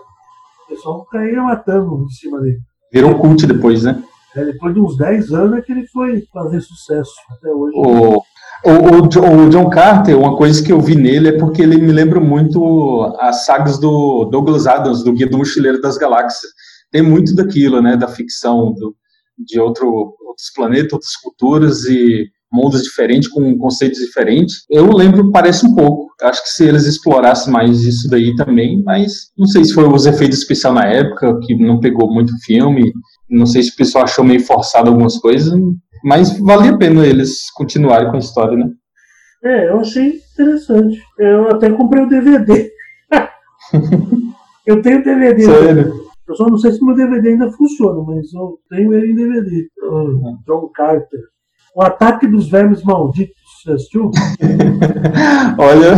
o 0.69 0.75
pessoal 0.75 1.05
caía 1.05 1.41
matando 1.41 2.03
em 2.03 2.09
cima 2.09 2.39
dele. 2.39 2.59
Virou 2.93 3.17
cult 3.19 3.45
depois, 3.47 3.83
né? 3.83 4.03
É, 4.35 4.45
depois 4.45 4.73
de 4.73 4.79
uns 4.79 4.95
10 4.95 5.33
anos 5.33 5.57
é 5.57 5.61
que 5.61 5.71
ele 5.71 5.87
foi 5.87 6.21
fazer 6.31 6.61
sucesso 6.61 7.11
até 7.31 7.49
hoje. 7.49 7.75
O, 7.75 8.17
o, 8.17 8.21
o, 8.69 9.45
o, 9.45 9.49
John 9.49 9.69
Carter, 9.69 10.17
uma 10.17 10.37
coisa 10.37 10.63
que 10.63 10.71
eu 10.71 10.79
vi 10.79 10.95
nele 10.95 11.29
é 11.29 11.37
porque 11.37 11.63
ele 11.63 11.77
me 11.77 11.91
lembra 11.91 12.19
muito 12.19 13.15
as 13.19 13.45
sagas 13.45 13.79
do 13.79 14.25
Douglas 14.25 14.67
Adams, 14.67 15.03
do 15.03 15.13
Guia 15.13 15.27
do 15.27 15.37
Mochileiro 15.37 15.81
das 15.81 15.97
Galáxias. 15.97 16.51
Tem 16.91 17.01
muito 17.01 17.35
daquilo, 17.35 17.81
né, 17.81 17.97
da 17.97 18.07
ficção, 18.07 18.73
do, 18.73 18.95
de 19.37 19.59
outro, 19.59 19.87
outros 19.87 20.51
planetas, 20.55 20.93
outras 20.93 21.15
culturas 21.15 21.85
e 21.85 22.29
mundos 22.51 22.83
diferentes, 22.83 23.29
com 23.29 23.57
conceitos 23.57 23.99
diferentes. 23.99 24.63
Eu 24.69 24.89
lembro, 24.91 25.31
parece 25.31 25.65
um 25.65 25.75
pouco. 25.75 26.07
Acho 26.21 26.43
que 26.43 26.49
se 26.49 26.65
eles 26.65 26.85
explorassem 26.85 27.51
mais 27.51 27.81
isso 27.83 28.09
daí 28.09 28.35
também, 28.35 28.81
mas 28.83 29.31
não 29.37 29.47
sei 29.47 29.63
se 29.63 29.73
foi 29.73 29.87
os 29.87 30.05
efeitos 30.05 30.39
especiais 30.39 30.75
na 30.75 30.85
época, 30.85 31.39
que 31.43 31.55
não 31.55 31.79
pegou 31.79 32.11
muito 32.13 32.33
filme, 32.45 32.91
não 33.29 33.45
sei 33.45 33.63
se 33.63 33.71
o 33.71 33.75
pessoal 33.75 34.03
achou 34.03 34.25
meio 34.25 34.39
forçado 34.41 34.89
algumas 34.89 35.17
coisas, 35.17 35.53
mas 36.03 36.37
valia 36.39 36.71
a 36.71 36.77
pena 36.77 37.05
eles 37.05 37.51
continuarem 37.51 38.09
com 38.09 38.15
a 38.15 38.19
história, 38.19 38.57
né? 38.57 38.69
É, 39.43 39.69
eu 39.69 39.79
achei 39.79 40.19
interessante. 40.33 41.01
Eu 41.17 41.49
até 41.49 41.69
comprei 41.69 42.03
o 42.03 42.09
DVD. 42.09 42.71
eu 44.65 44.81
tenho 44.81 45.03
DVD. 45.03 45.43
Sério? 45.43 46.09
Eu 46.27 46.35
só 46.35 46.45
não 46.45 46.57
sei 46.57 46.71
se 46.71 46.85
meu 46.85 46.95
DVD 46.95 47.29
ainda 47.29 47.51
funciona, 47.51 48.03
mas 48.03 48.31
eu 48.33 48.59
tenho 48.69 48.93
ele 48.93 49.11
em 49.11 49.15
DVD. 49.15 49.67
Uhum. 49.81 50.37
John 50.45 50.69
Carter. 50.75 51.21
O 51.75 51.81
Ataque 51.81 52.27
dos 52.27 52.49
Vermes 52.49 52.83
Malditos. 52.83 53.35
Você 53.63 53.71
assistiu? 53.71 54.11
Olha, 55.59 55.95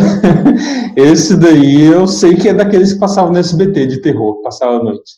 esse 0.95 1.37
daí 1.37 1.81
eu 1.81 2.07
sei 2.07 2.35
que 2.35 2.49
é 2.49 2.53
daqueles 2.53 2.93
que 2.93 2.99
passavam 2.99 3.31
no 3.31 3.37
SBT 3.37 3.85
de 3.85 4.01
terror, 4.01 4.41
passava 4.41 4.77
a 4.77 4.83
noite. 4.83 5.11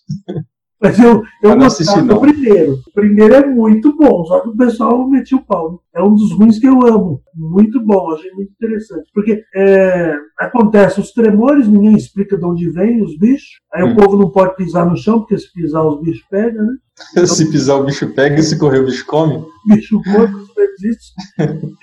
Mas 0.84 1.00
eu, 1.00 1.24
eu 1.42 1.56
do 2.04 2.20
primeiro. 2.20 2.74
O 2.74 2.92
primeiro 2.94 3.34
é 3.34 3.48
muito 3.48 3.96
bom, 3.96 4.26
só 4.26 4.42
que 4.42 4.50
o 4.50 4.58
pessoal 4.58 5.10
metia 5.10 5.38
o 5.38 5.46
pau. 5.46 5.82
É 5.96 6.04
um 6.04 6.14
dos 6.14 6.34
ruins 6.34 6.60
que 6.60 6.68
eu 6.68 6.86
amo. 6.86 7.22
Muito 7.34 7.80
bom, 7.86 8.12
achei 8.12 8.30
muito 8.32 8.52
interessante. 8.52 9.10
Porque 9.14 9.42
é, 9.56 10.14
acontece 10.38 11.00
os 11.00 11.14
tremores, 11.14 11.70
ninguém 11.70 11.96
explica 11.96 12.38
de 12.38 12.44
onde 12.44 12.70
vem 12.72 13.02
os 13.02 13.18
bichos. 13.18 13.62
Aí 13.74 13.82
hum. 13.82 13.94
o 13.94 13.96
povo 13.96 14.18
não 14.18 14.30
pode 14.30 14.58
pisar 14.58 14.86
no 14.86 14.98
chão, 14.98 15.20
porque 15.20 15.38
se 15.38 15.50
pisar 15.54 15.88
os 15.88 16.02
bichos 16.02 16.26
pegam, 16.30 16.66
né? 16.66 16.74
se 17.26 17.50
pisar 17.50 17.78
o 17.78 17.86
bicho 17.86 18.14
pega 18.14 18.42
e 18.42 18.44
se 18.44 18.60
correr 18.60 18.80
o 18.80 18.86
bicho 18.86 19.06
come? 19.06 19.42
Bicho 19.66 20.02
come, 20.04 20.43
os 20.56 20.84
existe. 20.86 21.14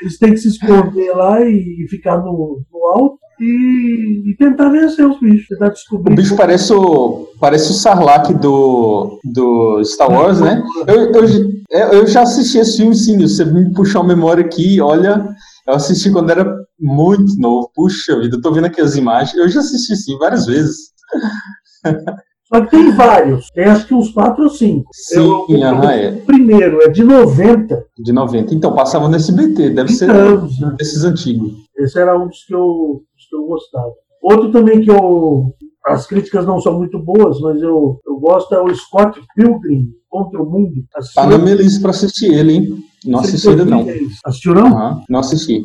Eles 0.01 0.19
têm 0.19 0.31
que 0.33 0.39
se 0.39 0.49
esconder 0.49 1.13
lá 1.13 1.41
e 1.41 1.87
ficar 1.89 2.19
no, 2.19 2.63
no 2.73 2.87
alto 2.93 3.19
e, 3.41 4.31
e, 4.31 4.37
tentar 4.37 4.69
vencer 4.69 5.07
os 5.07 5.19
bichos, 5.19 5.49
tentar 5.49 5.71
descobrir. 5.71 6.13
O 6.13 6.17
bicho 6.17 6.37
parece 6.37 6.73
o, 6.73 7.27
parece 7.41 7.71
o 7.71 7.75
Sarlacc 7.75 8.35
do, 8.35 9.19
do 9.25 9.83
Star 9.85 10.11
Wars, 10.11 10.41
né? 10.41 10.63
Eu, 10.87 11.11
eu, 11.13 11.93
eu 11.93 12.07
já 12.07 12.23
assisti 12.23 12.59
esse 12.59 12.77
filme, 12.77 12.95
sim. 12.95 13.19
Você 13.19 13.45
me 13.45 13.73
puxou 13.73 14.03
a 14.03 14.07
memória 14.07 14.45
aqui, 14.45 14.81
olha. 14.81 15.27
Eu 15.67 15.75
assisti 15.75 16.11
quando 16.11 16.31
era 16.31 16.55
muito 16.79 17.35
novo. 17.39 17.71
Puxa 17.75 18.19
vida, 18.21 18.37
eu 18.37 18.43
tô 18.43 18.53
vendo 18.53 18.67
aqui 18.67 18.81
as 18.81 18.97
imagens. 18.97 19.37
Eu 19.37 19.49
já 19.49 19.61
assisti 19.61 19.97
sim 19.97 20.19
várias 20.19 20.47
vezes. 20.47 20.77
Só 22.53 22.61
que 22.63 22.71
tem 22.71 22.91
vários. 22.91 23.49
Tem 23.51 23.65
acho 23.65 23.87
que 23.87 23.95
uns 23.95 24.11
quatro 24.11 24.43
ou 24.43 24.51
cinco. 24.51 24.91
Sim, 24.93 25.19
eu, 25.19 25.47
eu, 25.49 25.83
é. 25.85 26.11
O 26.11 26.21
primeiro 26.23 26.83
é 26.83 26.89
de 26.89 27.05
90. 27.05 27.87
De 27.97 28.13
90. 28.13 28.55
Então, 28.55 28.75
passava 28.75 29.09
no 29.09 29.15
SBT. 29.15 29.71
Deve 29.71 29.93
ser 29.93 30.11
anos, 30.11 30.59
né? 30.61 30.75
desses 30.77 31.05
antigos. 31.05 31.53
Esse 31.79 31.99
era 32.01 32.19
um 32.19 32.27
dos 32.27 32.45
que 32.45 32.55
eu, 32.55 33.03
dos 33.15 33.27
que 33.29 33.37
eu 33.37 33.47
gostava. 33.47 33.93
Outro 34.21 34.51
também 34.51 34.81
que 34.81 34.91
eu. 34.91 35.55
As 35.87 36.07
críticas 36.07 36.45
não 36.45 36.61
são 36.61 36.77
muito 36.77 36.99
boas, 36.99 37.41
mas 37.41 37.63
eu, 37.63 38.01
eu 38.07 38.17
gosto 38.19 38.55
é 38.55 38.61
o 38.61 38.75
Scott 38.75 39.19
Pilgrim 39.35 39.89
contra 40.11 40.43
o 40.43 40.45
Mundo. 40.45 40.85
Assistiu? 40.95 41.23
Tá 41.23 41.29
na 41.29 41.39
minha 41.39 41.55
lista 41.55 41.81
pra 41.81 41.91
assistir 41.91 42.35
ele, 42.35 42.53
hein? 42.53 42.69
Não 43.07 43.21
assisti 43.21 43.49
ainda 43.49 43.65
não. 43.65 43.87
Assistiu 44.27 44.55
não? 44.55 44.67
Uhum, 44.67 45.01
não 45.09 45.21
assisti. 45.21 45.63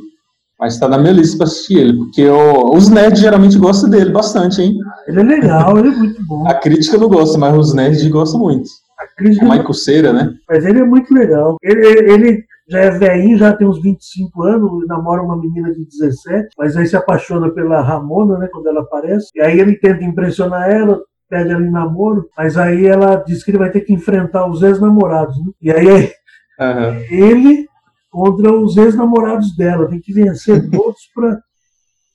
Mas 0.59 0.79
tá 0.79 0.87
na 0.87 0.97
minha 0.97 1.11
lista 1.11 1.37
pra 1.37 1.47
assistir 1.47 1.79
ele, 1.79 1.97
porque 1.97 2.21
eu, 2.21 2.71
os 2.73 2.89
nerds 2.89 3.19
geralmente 3.19 3.57
gostam 3.57 3.89
dele 3.89 4.11
bastante, 4.11 4.61
hein? 4.61 4.77
Ele 5.07 5.19
é 5.19 5.23
legal, 5.23 5.77
ele 5.77 5.89
é 5.89 5.91
muito 5.91 6.25
bom. 6.25 6.47
A 6.47 6.53
crítica 6.53 6.97
não 6.97 7.09
gosta, 7.09 7.37
mas 7.37 7.57
os 7.57 7.73
nerds 7.73 8.07
gostam 8.07 8.39
muito. 8.39 8.69
A 8.97 9.05
crítica. 9.17 9.45
É 9.45 9.49
Michael 9.49 9.73
Cera, 9.73 10.13
né? 10.13 10.33
Mas 10.49 10.65
ele 10.65 10.79
é 10.79 10.85
muito 10.85 11.13
legal. 11.13 11.57
Ele, 11.61 11.85
ele 12.09 12.45
já 12.67 12.79
é 12.79 12.91
velhinho, 12.91 13.37
já 13.37 13.53
tem 13.53 13.67
uns 13.67 13.81
25 13.81 14.43
anos, 14.43 14.87
namora 14.87 15.21
uma 15.21 15.37
menina 15.37 15.71
de 15.71 15.85
17, 15.85 16.49
mas 16.57 16.75
aí 16.75 16.87
se 16.87 16.95
apaixona 16.95 17.51
pela 17.51 17.81
Ramona, 17.81 18.37
né, 18.39 18.47
quando 18.51 18.67
ela 18.67 18.81
aparece. 18.81 19.27
E 19.35 19.41
aí 19.41 19.59
ele 19.59 19.75
tenta 19.75 20.03
impressionar 20.03 20.69
ela, 20.69 20.99
pede 21.29 21.51
ela 21.51 21.61
em 21.61 21.71
namoro, 21.71 22.27
mas 22.37 22.57
aí 22.57 22.85
ela 22.85 23.17
diz 23.17 23.43
que 23.43 23.51
ele 23.51 23.57
vai 23.57 23.69
ter 23.69 23.81
que 23.81 23.93
enfrentar 23.93 24.49
os 24.49 24.63
ex-namorados, 24.63 25.37
né? 25.37 25.51
E 25.61 25.71
aí 25.71 26.11
uhum. 26.59 26.99
ele 27.09 27.67
contra 28.15 28.49
os 28.53 28.77
ex-namorados 28.77 29.53
dela. 29.57 29.89
Tem 29.89 29.99
que 29.99 30.13
vencer 30.13 30.67
todos 30.71 31.01
para 31.13 31.37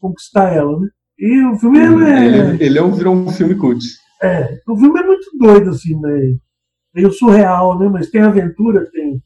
conquistar 0.01 0.51
ela, 0.51 0.81
né? 0.81 0.89
E 1.19 1.45
o 1.45 1.59
filme 1.59 1.79
é. 1.79 2.27
Ele, 2.27 2.65
ele 2.65 2.79
é 2.79 2.83
um, 2.83 2.93
virou 2.93 3.15
um 3.15 3.31
filme 3.31 3.55
cult. 3.55 3.85
É, 4.23 4.59
o 4.67 4.77
filme 4.77 4.99
é 4.99 5.05
muito 5.05 5.29
doido, 5.39 5.69
assim, 5.69 5.95
né? 6.01 6.37
Meio 6.95 7.13
surreal, 7.13 7.79
né? 7.79 7.87
Mas 7.91 8.09
tem 8.09 8.23
aventura, 8.23 8.91
tem 8.91 9.23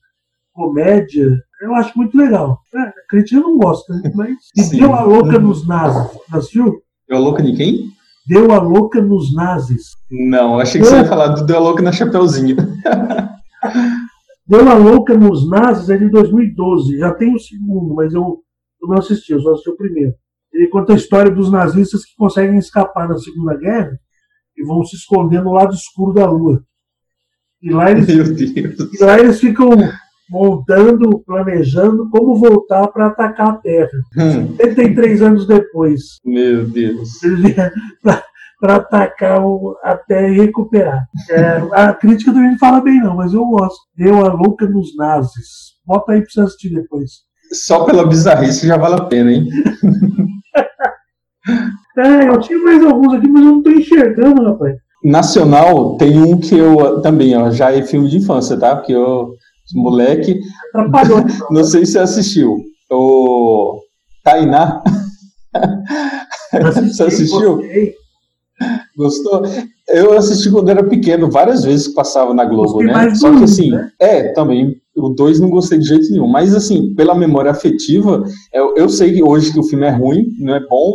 comédia. 0.52 1.38
Eu 1.62 1.76
acho 1.76 1.96
muito 1.96 2.18
legal. 2.18 2.58
É, 2.74 2.80
a 2.80 2.92
crítica 3.08 3.40
não 3.40 3.56
gosta, 3.56 3.94
né? 3.94 4.10
mas. 4.12 4.34
E 4.74 4.76
deu 4.76 4.92
a 4.92 5.04
louca 5.04 5.38
nos 5.38 5.66
nazis. 5.68 6.18
Assistiu? 6.32 6.82
Deu 7.08 7.18
a 7.18 7.20
louca 7.20 7.42
de 7.42 7.56
quem? 7.56 7.84
Deu 8.26 8.50
a 8.50 8.60
louca 8.60 9.00
nos 9.00 9.32
nazis. 9.32 9.92
Não, 10.10 10.58
achei 10.58 10.80
que 10.80 10.86
você 10.88 10.96
ia 10.96 11.04
falar 11.04 11.28
do 11.28 11.46
Deu 11.46 11.56
a 11.56 11.60
louca 11.60 11.82
na 11.82 11.92
Chapeuzinho. 11.92 12.56
Deu 14.46 14.68
a 14.68 14.74
louca 14.74 15.16
nos 15.16 15.48
nazis 15.48 15.88
é 15.88 15.96
de 15.96 16.08
2012, 16.10 16.98
já 16.98 17.12
tem 17.14 17.34
o 17.34 17.38
segundo, 17.38 17.94
mas 17.94 18.12
eu 18.12 18.42
Eu 18.80 18.88
não 18.88 18.98
assisti, 18.98 19.32
eu 19.32 19.40
só 19.40 19.52
assisti 19.52 19.70
o 19.70 19.76
primeiro. 19.76 20.14
Ele 20.52 20.68
conta 20.68 20.92
a 20.92 20.96
história 20.96 21.30
dos 21.30 21.50
nazistas 21.50 22.04
que 22.04 22.14
conseguem 22.16 22.58
escapar 22.58 23.08
na 23.08 23.18
Segunda 23.18 23.56
Guerra 23.56 23.98
e 24.56 24.64
vão 24.64 24.84
se 24.84 24.96
esconder 24.96 25.42
no 25.42 25.52
lado 25.52 25.74
escuro 25.74 26.12
da 26.12 26.30
Lua. 26.30 26.62
E 27.62 27.72
lá 27.72 27.90
eles, 27.90 28.08
e 28.12 29.04
lá 29.04 29.18
eles 29.18 29.40
ficam 29.40 29.70
montando, 30.28 31.18
planejando 31.20 32.08
como 32.10 32.36
voltar 32.36 32.86
para 32.88 33.06
atacar 33.06 33.48
a 33.48 33.56
Terra. 33.56 33.90
Hum. 34.16 34.54
73 34.56 35.22
anos 35.22 35.46
depois. 35.46 36.20
Meu 36.24 36.68
Deus. 36.68 37.10
Para 38.64 38.76
atacar 38.76 39.42
a 39.82 39.94
Terra 39.94 40.26
e 40.28 40.40
recuperar. 40.40 41.06
É, 41.28 41.62
a 41.72 41.92
crítica 41.92 42.32
também 42.32 42.52
não 42.52 42.58
fala 42.58 42.80
bem, 42.80 42.98
não, 42.98 43.14
mas 43.14 43.34
eu 43.34 43.44
gosto. 43.44 43.78
Deu 43.94 44.24
a 44.24 44.32
louca 44.32 44.66
nos 44.66 44.96
nazis. 44.96 45.74
Bota 45.84 46.12
aí 46.12 46.22
para 46.22 46.30
você 46.30 46.40
assistir 46.40 46.70
depois. 46.72 47.10
Só 47.52 47.84
pela 47.84 48.06
bizarrice 48.06 48.66
já 48.66 48.78
vale 48.78 48.94
a 48.94 49.04
pena, 49.04 49.32
hein? 49.32 49.46
é, 51.98 52.26
eu 52.26 52.40
tinha 52.40 52.58
mais 52.58 52.82
alguns 52.82 53.12
aqui, 53.12 53.28
mas 53.28 53.44
eu 53.44 53.50
não 53.50 53.58
estou 53.58 53.72
enxergando, 53.74 54.44
rapaz. 54.44 54.76
Nacional 55.04 55.98
tem 55.98 56.18
um 56.18 56.40
que 56.40 56.56
eu 56.56 57.02
também, 57.02 57.36
ó, 57.36 57.50
já 57.50 57.70
é 57.70 57.82
filme 57.82 58.08
de 58.08 58.16
infância, 58.16 58.56
tá? 58.56 58.76
Porque 58.76 58.94
eu 58.94 59.34
moleque. 59.74 60.40
Atrapalhou. 60.74 61.22
Não 61.50 61.64
sei 61.64 61.84
se 61.84 61.92
você 61.92 61.98
assistiu. 61.98 62.56
O 62.90 63.78
Tainá. 64.22 64.82
Você 66.88 67.02
assistiu? 67.02 67.56
Gostei. 67.56 68.03
Gostou? 68.96 69.42
Eu 69.88 70.16
assisti 70.16 70.50
quando 70.50 70.68
era 70.70 70.82
pequeno, 70.84 71.30
várias 71.30 71.64
vezes 71.64 71.88
que 71.88 71.94
passava 71.94 72.32
na 72.32 72.44
Globo, 72.44 72.82
né? 72.82 73.14
Só 73.14 73.36
que 73.36 73.44
assim, 73.44 73.70
né? 73.70 73.90
é, 73.98 74.32
também, 74.32 74.76
o 74.96 75.08
2 75.08 75.40
não 75.40 75.50
gostei 75.50 75.78
de 75.78 75.86
jeito 75.86 76.10
nenhum. 76.10 76.28
Mas 76.28 76.54
assim, 76.54 76.94
pela 76.94 77.14
memória 77.14 77.50
afetiva, 77.50 78.22
eu, 78.52 78.74
eu 78.76 78.88
sei 78.88 79.12
que 79.12 79.22
hoje 79.22 79.52
que 79.52 79.60
o 79.60 79.64
filme 79.64 79.84
é 79.84 79.90
ruim, 79.90 80.26
não 80.38 80.54
é 80.54 80.60
bom, 80.60 80.94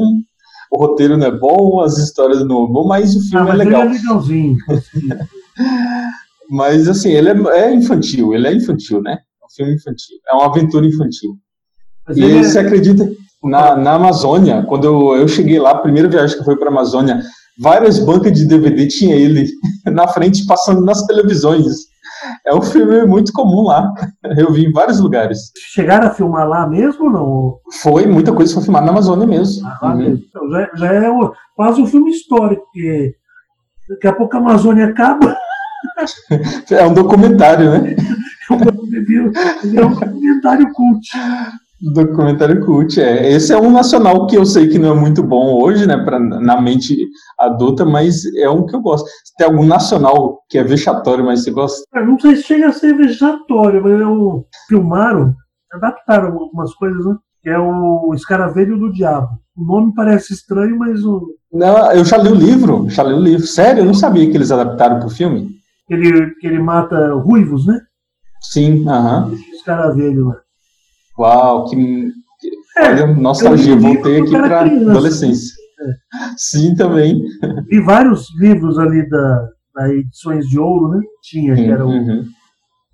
o 0.72 0.78
roteiro 0.78 1.18
não 1.18 1.28
é 1.28 1.32
bom, 1.32 1.82
as 1.82 1.98
histórias 1.98 2.40
não 2.40 2.66
é 2.66 2.72
bom, 2.72 2.88
mas 2.88 3.16
o 3.16 3.22
filme 3.22 3.38
ah, 3.38 3.44
mas 3.44 3.60
é 3.60 3.64
legal. 3.64 3.82
Ele 3.84 3.90
é 3.90 3.94
legalzinho. 4.00 4.58
Mas, 6.50 6.88
assim, 6.88 7.12
ele 7.12 7.30
é, 7.30 7.60
é, 7.60 7.76
infantil, 7.76 8.34
ele 8.34 8.48
é 8.48 8.54
infantil, 8.54 9.02
né? 9.02 9.20
É 9.42 9.46
um 9.46 9.50
filme 9.56 9.76
infantil. 9.76 10.18
É 10.28 10.34
uma 10.34 10.48
aventura 10.48 10.86
infantil. 10.86 11.38
Mas 12.08 12.18
e 12.18 12.24
é... 12.24 12.44
você 12.44 12.58
acredita, 12.58 13.08
na, 13.44 13.76
na 13.76 13.94
Amazônia, 13.94 14.64
quando 14.64 14.86
eu, 14.86 15.16
eu 15.18 15.28
cheguei 15.28 15.60
lá, 15.60 15.72
a 15.72 15.78
primeira 15.78 16.10
viagem 16.10 16.36
que 16.36 16.42
eu 16.42 16.46
fui 16.46 16.58
para 16.58 16.70
a 16.70 16.72
Amazônia, 16.72 17.22
várias 17.60 18.00
bancas 18.00 18.34
de 18.34 18.48
DVD 18.48 18.88
tinha 18.88 19.16
ele 19.16 19.48
na 19.86 20.08
frente 20.08 20.46
passando 20.46 20.82
nas 20.82 21.06
televisões. 21.06 21.66
É 22.46 22.54
um 22.54 22.62
filme 22.62 23.06
muito 23.06 23.32
comum 23.32 23.64
lá. 23.64 23.94
Eu 24.38 24.52
vi 24.52 24.66
em 24.66 24.72
vários 24.72 25.00
lugares. 25.00 25.52
Chegaram 25.74 26.08
a 26.08 26.12
filmar 26.12 26.48
lá 26.48 26.68
mesmo 26.68 27.06
ou 27.06 27.12
não? 27.12 27.60
Foi, 27.82 28.06
muita 28.06 28.34
coisa 28.34 28.54
foi 28.54 28.64
filmada 28.64 28.86
na 28.86 28.92
Amazônia 28.92 29.28
mesmo. 29.28 29.68
Ah, 29.68 29.94
uhum. 29.94 30.14
então, 30.14 30.50
já, 30.50 30.70
já, 30.76 30.94
é 30.94 31.10
quase 31.56 31.82
um 31.82 31.88
filme 31.88 32.12
histórico, 32.12 32.64
porque 32.64 33.16
daqui 33.90 34.08
a 34.08 34.14
pouco 34.14 34.36
a 34.36 34.40
Amazônia 34.40 34.88
acaba. 34.88 35.38
É 36.70 36.86
um 36.86 36.94
documentário, 36.94 37.72
né? 37.72 37.96
É 38.50 39.86
um 39.86 39.90
documentário 39.90 40.72
cult. 40.74 41.08
Documentário 41.82 42.66
cult, 42.66 43.00
é. 43.00 43.32
Esse 43.32 43.54
é 43.54 43.58
um 43.58 43.72
nacional 43.72 44.28
que 44.28 44.38
eu 44.38 44.46
sei 44.46 44.68
que 44.68 44.78
não 44.78 44.96
é 44.96 45.00
muito 45.00 45.24
bom 45.24 45.62
hoje, 45.62 45.86
né, 45.88 45.98
pra, 45.98 46.20
na 46.20 46.60
mente 46.62 46.96
adulta, 47.40 47.86
mas 47.86 48.26
é 48.38 48.50
um 48.50 48.66
que 48.66 48.76
eu 48.76 48.82
gosto. 48.82 49.08
Tem 49.38 49.48
algum 49.48 49.66
nacional 49.66 50.42
que 50.50 50.58
é 50.58 50.64
vexatório, 50.64 51.24
mas 51.24 51.44
você 51.44 51.52
gosta? 51.52 51.82
Eu 51.96 52.06
não 52.06 52.20
sei 52.20 52.36
se 52.36 52.44
chega 52.44 52.68
a 52.68 52.74
ser 52.74 52.96
vexatório, 52.96 53.82
mas 53.82 54.02
é 54.02 54.06
um, 54.06 54.44
filmaram, 54.68 55.34
adaptaram 55.72 56.34
algumas 56.38 56.74
coisas, 56.74 57.06
né? 57.06 57.16
Que 57.42 57.50
é 57.50 57.58
o 57.58 58.14
Escaravelho 58.14 58.78
do 58.78 58.92
Diabo. 58.92 59.30
O 59.56 59.64
nome 59.64 59.94
parece 59.96 60.34
estranho, 60.34 60.78
mas 60.78 61.06
o. 61.06 61.36
Não, 61.52 61.92
eu 61.94 62.04
já 62.04 62.18
li 62.18 62.30
o 62.30 62.36
livro, 62.36 62.90
já 62.90 63.04
li 63.04 63.14
o 63.14 63.20
livro. 63.20 63.48
Sério, 63.48 63.82
eu 63.82 63.86
não 63.86 63.94
sabia 63.94 64.30
que 64.30 64.36
eles 64.36 64.52
adaptaram 64.52 65.00
para 65.00 65.08
o 65.08 65.12
filme 65.12 65.60
que 65.90 65.96
ele, 65.96 66.36
que 66.36 66.48
ele 66.48 66.60
mata 66.60 67.14
ruivos, 67.16 67.66
né? 67.66 67.82
Sim, 68.40 68.88
aham. 68.88 69.26
Uh 69.26 69.32
-huh. 69.32 69.56
Escaravelho 69.56 70.28
lá. 70.28 70.36
Uau, 71.20 71.66
que, 71.66 71.76
que 71.76 72.50
é, 72.78 72.90
olha, 72.90 73.08
nostalgia, 73.08 73.76
voltei 73.76 74.22
aqui 74.22 74.32
para 74.32 74.62
adolescência. 74.62 75.54
É. 75.82 76.34
Sim, 76.38 76.74
também. 76.76 77.22
Vi 77.68 77.82
vários 77.82 78.28
livros 78.40 78.80
ali 78.80 79.08
da, 79.10 79.48
da 79.76 79.94
edições 79.94 80.46
de 80.48 80.58
ouro, 80.58 80.96
né? 80.96 81.02
Tinha, 81.22 81.56
que 81.56 81.66
era 81.66 81.86
o 81.86 81.90
uhum. 81.90 82.24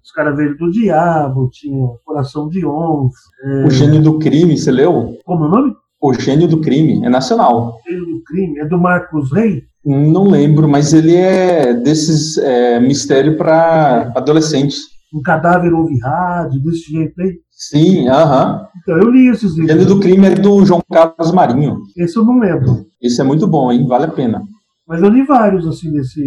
Escaravelho 0.03 0.57
do 0.57 0.71
Diabo, 0.71 1.49
tinha 1.51 1.87
Coração 2.03 2.49
de 2.49 2.65
Onça. 2.65 3.17
É... 3.43 3.65
O 3.65 3.69
Gênio 3.69 4.01
do 4.01 4.17
Crime, 4.17 4.57
você 4.57 4.71
leu? 4.71 5.17
Como 5.23 5.45
é 5.45 5.47
o 5.47 5.51
nome? 5.51 5.73
O 6.01 6.13
Gênio 6.13 6.47
do 6.47 6.61
Crime, 6.61 7.05
é 7.05 7.09
nacional. 7.09 7.75
O 7.75 7.89
Gênio 7.89 8.05
do 8.05 8.23
Crime, 8.23 8.59
é 8.59 8.65
do 8.65 8.77
Marcos 8.79 9.31
Rey? 9.31 9.63
Não 9.85 10.23
lembro, 10.23 10.67
mas 10.67 10.93
ele 10.93 11.15
é 11.15 11.73
desses 11.73 12.39
é, 12.39 12.79
mistério 12.79 13.37
para 13.37 14.11
adolescentes. 14.15 14.94
Um 15.15 15.21
cadáver 15.21 15.73
ouve 15.73 15.97
rádio, 15.99 16.61
desse 16.61 16.91
jeito 16.91 17.21
aí? 17.21 17.39
Sim, 17.49 18.09
aham. 18.09 18.43
Uh 18.43 18.57
-huh. 18.57 18.67
Então 18.81 18.97
eu 18.97 19.09
li 19.09 19.27
esses 19.27 19.55
livros. 19.55 19.71
Ele 19.71 19.85
do 19.85 19.99
crime 19.99 20.27
é 20.27 20.35
do 20.35 20.65
João 20.65 20.83
Carlos 20.91 21.31
Marinho. 21.31 21.77
Esse 21.95 22.17
eu 22.17 22.25
não 22.25 22.37
lembro. 22.37 22.85
Esse 23.01 23.21
é 23.21 23.23
muito 23.23 23.47
bom, 23.47 23.71
hein? 23.71 23.87
Vale 23.87 24.05
a 24.05 24.11
pena. 24.11 24.43
Mas 24.85 25.01
eu 25.01 25.09
li 25.09 25.23
vários, 25.23 25.65
assim, 25.65 25.89
desse, 25.91 26.21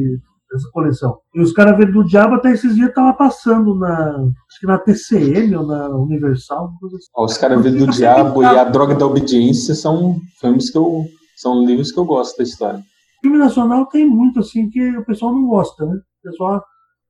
dessa 0.51 0.69
coleção. 0.73 1.19
E 1.35 1.41
os 1.41 1.53
caras 1.53 1.77
do 1.93 2.03
Diabo 2.05 2.37
até 2.37 2.51
esses 2.51 2.75
dias 2.75 2.93
tava 2.95 3.13
passando 3.13 3.75
na. 3.75 4.17
Acho 4.17 4.61
que 4.61 4.67
na 4.67 4.79
TCM 4.79 5.55
ou 5.55 5.67
na 5.67 5.89
Universal. 5.91 6.71
Assim. 6.87 6.97
Os 7.17 7.37
caras 7.37 7.63
do 7.63 7.87
Diabo 7.89 8.43
e 8.43 8.47
a 8.47 8.65
Droga 8.65 8.95
da 8.95 9.07
Obediência 9.07 9.75
são 9.75 10.17
filmes 10.41 10.71
que 10.71 10.79
eu. 10.79 11.05
São 11.37 11.65
livros 11.65 11.93
que 11.93 11.99
eu 11.99 12.05
gosto 12.05 12.39
da 12.39 12.43
história. 12.43 12.81
Filme 13.21 13.39
nacional 13.39 13.87
tem 13.87 14.09
muito, 14.09 14.41
assim, 14.41 14.69
que 14.71 14.97
o 14.97 15.05
pessoal 15.05 15.33
não 15.33 15.47
gosta, 15.47 15.85
né? 15.85 15.95
O 15.95 16.31
pessoal 16.31 16.65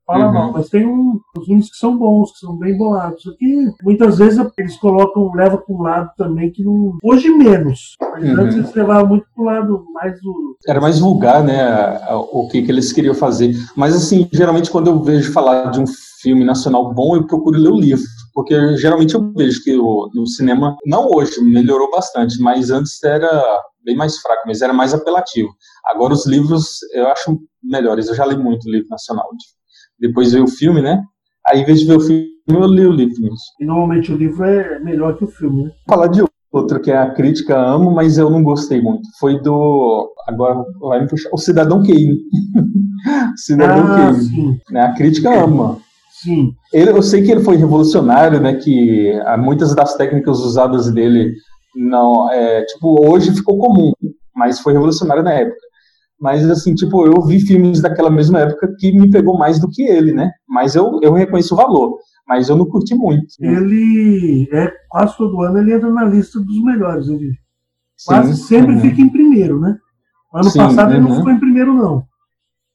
fala 0.09 0.27
uhum. 0.27 0.33
mal, 0.33 0.53
mas 0.53 0.71
tem 0.71 0.87
um, 0.87 1.21
os 1.37 1.45
filmes 1.45 1.71
que 1.71 1.77
são 1.77 1.99
bons, 1.99 2.33
que 2.33 2.39
são 2.39 2.57
bem 2.57 2.77
bolados. 2.79 3.27
Aqui, 3.27 3.67
muitas 3.83 4.17
vezes 4.17 4.43
eles 4.57 4.77
colocam, 4.79 5.31
levam 5.35 5.59
para 5.59 5.75
um 5.75 5.83
lado 5.83 6.11
também 6.17 6.51
que 6.51 6.65
não. 6.65 6.97
Hoje 7.05 7.29
menos. 7.29 7.95
Mas 8.01 8.25
uhum. 8.25 8.41
antes 8.41 8.57
eles 8.57 8.75
levavam 8.75 9.07
muito 9.07 9.27
para 9.35 9.43
o 9.43 9.47
lado 9.47 9.85
mais 9.93 10.19
do. 10.23 10.57
Era 10.67 10.81
mais 10.81 10.99
vulgar, 10.99 11.45
né? 11.45 12.01
O 12.33 12.49
que, 12.49 12.63
que 12.63 12.73
eles 12.73 12.91
queriam 12.91 13.15
fazer. 13.15 13.55
Mas 13.77 13.95
assim, 13.95 14.27
geralmente 14.33 14.71
quando 14.71 14.89
eu 14.89 15.03
vejo 15.03 15.31
falar 15.31 15.71
de 15.71 15.81
um 15.81 15.87
filme 16.23 16.43
nacional 16.45 16.93
bom, 16.95 17.15
eu 17.15 17.27
procuro 17.27 17.59
ler 17.59 17.71
o 17.71 17.79
livro. 17.79 18.05
Porque 18.33 18.77
geralmente 18.79 19.15
eu 19.15 19.33
vejo 19.37 19.63
que 19.63 19.77
o, 19.77 20.11
no 20.15 20.27
cinema, 20.27 20.77
não 20.87 21.09
hoje, 21.15 21.39
melhorou 21.43 21.91
bastante, 21.91 22.41
mas 22.41 22.71
antes 22.71 23.03
era 23.03 23.45
bem 23.85 23.97
mais 23.97 24.19
fraco, 24.19 24.43
mas 24.47 24.63
era 24.63 24.73
mais 24.73 24.95
apelativo. 24.95 25.49
Agora 25.87 26.15
os 26.15 26.27
livros 26.27 26.79
eu 26.95 27.09
acho 27.09 27.39
melhores. 27.63 28.09
Eu 28.09 28.15
já 28.15 28.25
li 28.25 28.37
muito 28.37 28.71
livro 28.71 28.89
nacional. 28.89 29.29
Depois 30.01 30.33
veio 30.33 30.45
o 30.45 30.51
filme, 30.51 30.81
né? 30.81 31.03
Aí, 31.47 31.61
em 31.61 31.65
vez 31.65 31.81
de 31.81 31.87
ver 31.87 31.97
o 31.97 32.01
filme, 32.01 32.29
eu 32.49 32.67
li 32.67 32.87
o 32.87 32.93
livro 32.93 33.21
mesmo. 33.21 33.37
E 33.61 33.65
normalmente 33.65 34.13
o 34.13 34.17
livro 34.17 34.45
é 34.45 34.79
melhor 34.81 35.17
que 35.17 35.25
o 35.25 35.29
filme, 35.29 35.65
né? 35.65 35.71
Vou 35.87 35.97
falar 35.97 36.09
de 36.09 36.23
outro 36.53 36.81
que 36.81 36.91
é 36.91 36.97
a 36.97 37.11
crítica 37.11 37.59
amo, 37.59 37.91
mas 37.91 38.19
eu 38.19 38.31
não 38.31 38.43
gostei 38.43 38.81
muito. 38.81 39.03
Foi 39.19 39.41
do. 39.41 40.13
Agora 40.27 40.63
vai 40.81 41.03
me 41.03 41.09
puxar. 41.09 41.29
O 41.33 41.39
Cidadão 41.39 41.83
Kane. 41.83 42.19
Cidadão 43.37 43.85
ah, 43.87 43.97
Kane. 43.97 44.25
Sim. 44.25 44.59
Né? 44.71 44.81
A 44.81 44.95
crítica 44.95 45.45
ama. 45.45 45.79
Sim. 46.23 46.53
Ele, 46.73 46.91
eu 46.91 47.03
sei 47.03 47.23
que 47.23 47.31
ele 47.31 47.45
foi 47.45 47.57
revolucionário, 47.57 48.41
né? 48.41 48.55
Que 48.55 49.13
muitas 49.39 49.75
das 49.75 49.95
técnicas 49.97 50.41
usadas 50.41 50.91
dele 50.91 51.33
não. 51.77 52.31
É, 52.31 52.65
tipo, 52.65 53.09
hoje 53.09 53.35
ficou 53.35 53.59
comum, 53.59 53.93
mas 54.35 54.61
foi 54.61 54.73
revolucionário 54.73 55.23
na 55.23 55.33
época. 55.33 55.68
Mas, 56.21 56.49
assim, 56.51 56.75
tipo, 56.75 57.07
eu 57.07 57.23
vi 57.23 57.41
filmes 57.41 57.81
daquela 57.81 58.11
mesma 58.11 58.41
época 58.41 58.75
que 58.79 58.93
me 58.93 59.11
pegou 59.11 59.39
mais 59.39 59.61
do 59.61 59.69
que 59.69 59.83
ele, 59.83 60.13
né? 60.13 60.31
Mas 60.49 60.75
eu, 60.75 60.99
eu 61.03 61.13
reconheço 61.13 61.55
o 61.55 61.57
valor. 61.57 61.99
Mas 62.27 62.49
eu 62.49 62.57
não 62.57 62.67
curti 62.67 62.95
muito. 62.95 63.27
Ele 63.41 64.49
é 64.53 64.71
quase 64.89 65.17
todo 65.17 65.41
ano 65.41 65.59
ele 65.59 65.73
entra 65.73 65.91
na 65.91 66.05
lista 66.05 66.39
dos 66.39 66.63
melhores. 66.63 67.09
Ele 67.09 67.33
quase 68.05 68.37
Sim, 68.37 68.43
sempre 68.43 68.75
uhum. 68.75 68.81
fica 68.81 69.01
em 69.01 69.09
primeiro, 69.09 69.59
né? 69.59 69.79
Ano 70.35 70.51
Sim, 70.51 70.59
passado 70.59 70.91
uhum. 70.91 70.97
ele 70.97 71.09
não 71.09 71.17
ficou 71.17 71.33
em 71.33 71.41
primeiro, 71.41 71.73
não. 71.73 72.05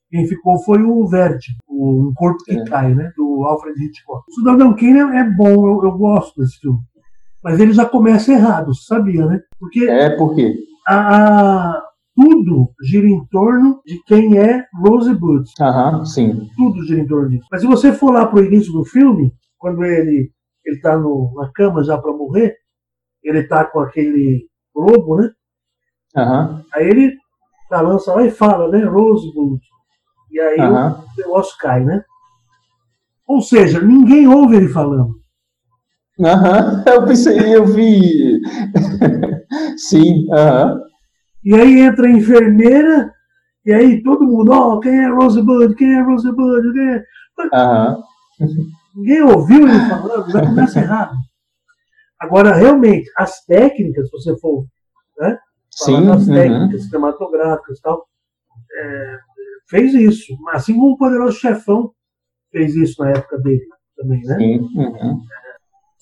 Quem 0.09 0.27
ficou 0.27 0.57
foi 0.63 0.81
o 0.81 1.07
Verde, 1.07 1.55
o 1.67 2.09
Um 2.09 2.13
Corpo 2.13 2.43
que 2.43 2.53
é. 2.53 2.63
Cai, 2.65 2.95
né? 2.95 3.11
Do 3.15 3.43
Alfred 3.45 3.83
Hitchcock. 3.83 4.23
O 4.27 4.33
Cidadão 4.33 4.75
Kane 4.75 4.99
é 4.99 5.23
bom, 5.23 5.67
eu, 5.67 5.83
eu 5.83 5.97
gosto 5.97 6.39
desse 6.39 6.59
filme. 6.59 6.79
Mas 7.43 7.59
ele 7.59 7.73
já 7.73 7.85
começa 7.85 8.31
errado, 8.31 8.73
sabia, 8.73 9.25
né? 9.25 9.39
Porque. 9.59 9.85
É, 9.85 10.15
por 10.15 10.33
quê? 10.33 10.55
A, 10.87 11.82
tudo 12.15 12.71
gira 12.83 13.07
em 13.07 13.25
torno 13.27 13.81
de 13.85 14.01
quem 14.05 14.37
é 14.37 14.65
Rosebud. 14.73 15.43
Aham, 15.59 16.05
sim. 16.05 16.47
Tudo 16.55 16.85
gira 16.85 17.01
em 17.01 17.07
torno 17.07 17.29
disso. 17.29 17.47
Mas 17.51 17.61
se 17.61 17.67
você 17.67 17.91
for 17.91 18.11
lá 18.11 18.25
pro 18.25 18.43
início 18.43 18.71
do 18.71 18.85
filme, 18.85 19.33
quando 19.57 19.83
ele 19.83 20.31
ele 20.65 20.79
tá 20.79 20.97
no, 20.97 21.33
na 21.35 21.51
cama 21.51 21.83
já 21.83 21.97
para 21.97 22.13
morrer, 22.13 22.55
ele 23.21 23.43
tá 23.43 23.65
com 23.65 23.81
aquele 23.81 24.47
globo, 24.73 25.17
né? 25.17 25.29
Uhum. 26.15 26.63
Aí 26.73 26.87
ele 26.87 27.17
balança 27.69 28.13
lá 28.13 28.25
e 28.25 28.31
fala, 28.31 28.69
né? 28.69 28.85
Rosebud. 28.85 29.59
E 30.31 30.39
aí 30.39 30.59
o 30.59 31.03
negócio 31.17 31.57
cai, 31.59 31.83
né? 31.83 32.03
Ou 33.27 33.41
seja, 33.41 33.81
ninguém 33.81 34.27
ouve 34.27 34.55
ele 34.55 34.69
falando. 34.69 35.15
Aham, 36.19 36.83
eu 36.87 37.05
pensei, 37.05 37.55
eu 37.55 37.65
vi. 37.65 38.39
Sim, 39.77 40.31
aham. 40.31 40.92
E 41.43 41.53
aí 41.53 41.79
entra 41.81 42.07
a 42.07 42.11
enfermeira, 42.11 43.11
e 43.65 43.73
aí 43.73 44.01
todo 44.03 44.25
mundo, 44.25 44.51
ó, 44.51 44.75
oh, 44.75 44.79
quem 44.79 44.97
é 44.97 45.09
Rosebud? 45.09 45.75
Quem 45.75 45.93
é 45.93 46.01
Rosebud? 46.01 46.73
Quem 46.73 46.89
é... 46.89 47.03
Ninguém 48.95 49.21
ouviu 49.23 49.67
ele 49.67 49.79
falando, 49.89 50.31
já 50.31 50.41
começa 50.41 50.79
errado. 50.79 51.15
Agora, 52.19 52.53
realmente, 52.53 53.09
as 53.17 53.43
técnicas, 53.45 54.05
se 54.05 54.11
você 54.11 54.37
for 54.39 54.65
né, 55.19 55.37
Sim, 55.71 56.05
das 56.05 56.27
uhum. 56.27 56.33
técnicas 56.35 56.83
cinematográficas 56.83 57.79
e 57.79 57.81
tal, 57.81 58.07
é, 58.75 59.19
fez 59.67 59.93
isso. 59.93 60.33
Assim 60.51 60.73
como 60.75 60.93
o 60.93 60.97
Poderoso 60.97 61.39
Chefão 61.39 61.91
fez 62.51 62.75
isso 62.75 63.01
na 63.03 63.09
época 63.09 63.39
dele 63.39 63.65
também, 63.97 64.21
né? 64.23 64.37
Sim, 64.37 64.59
uhum. 64.59 65.21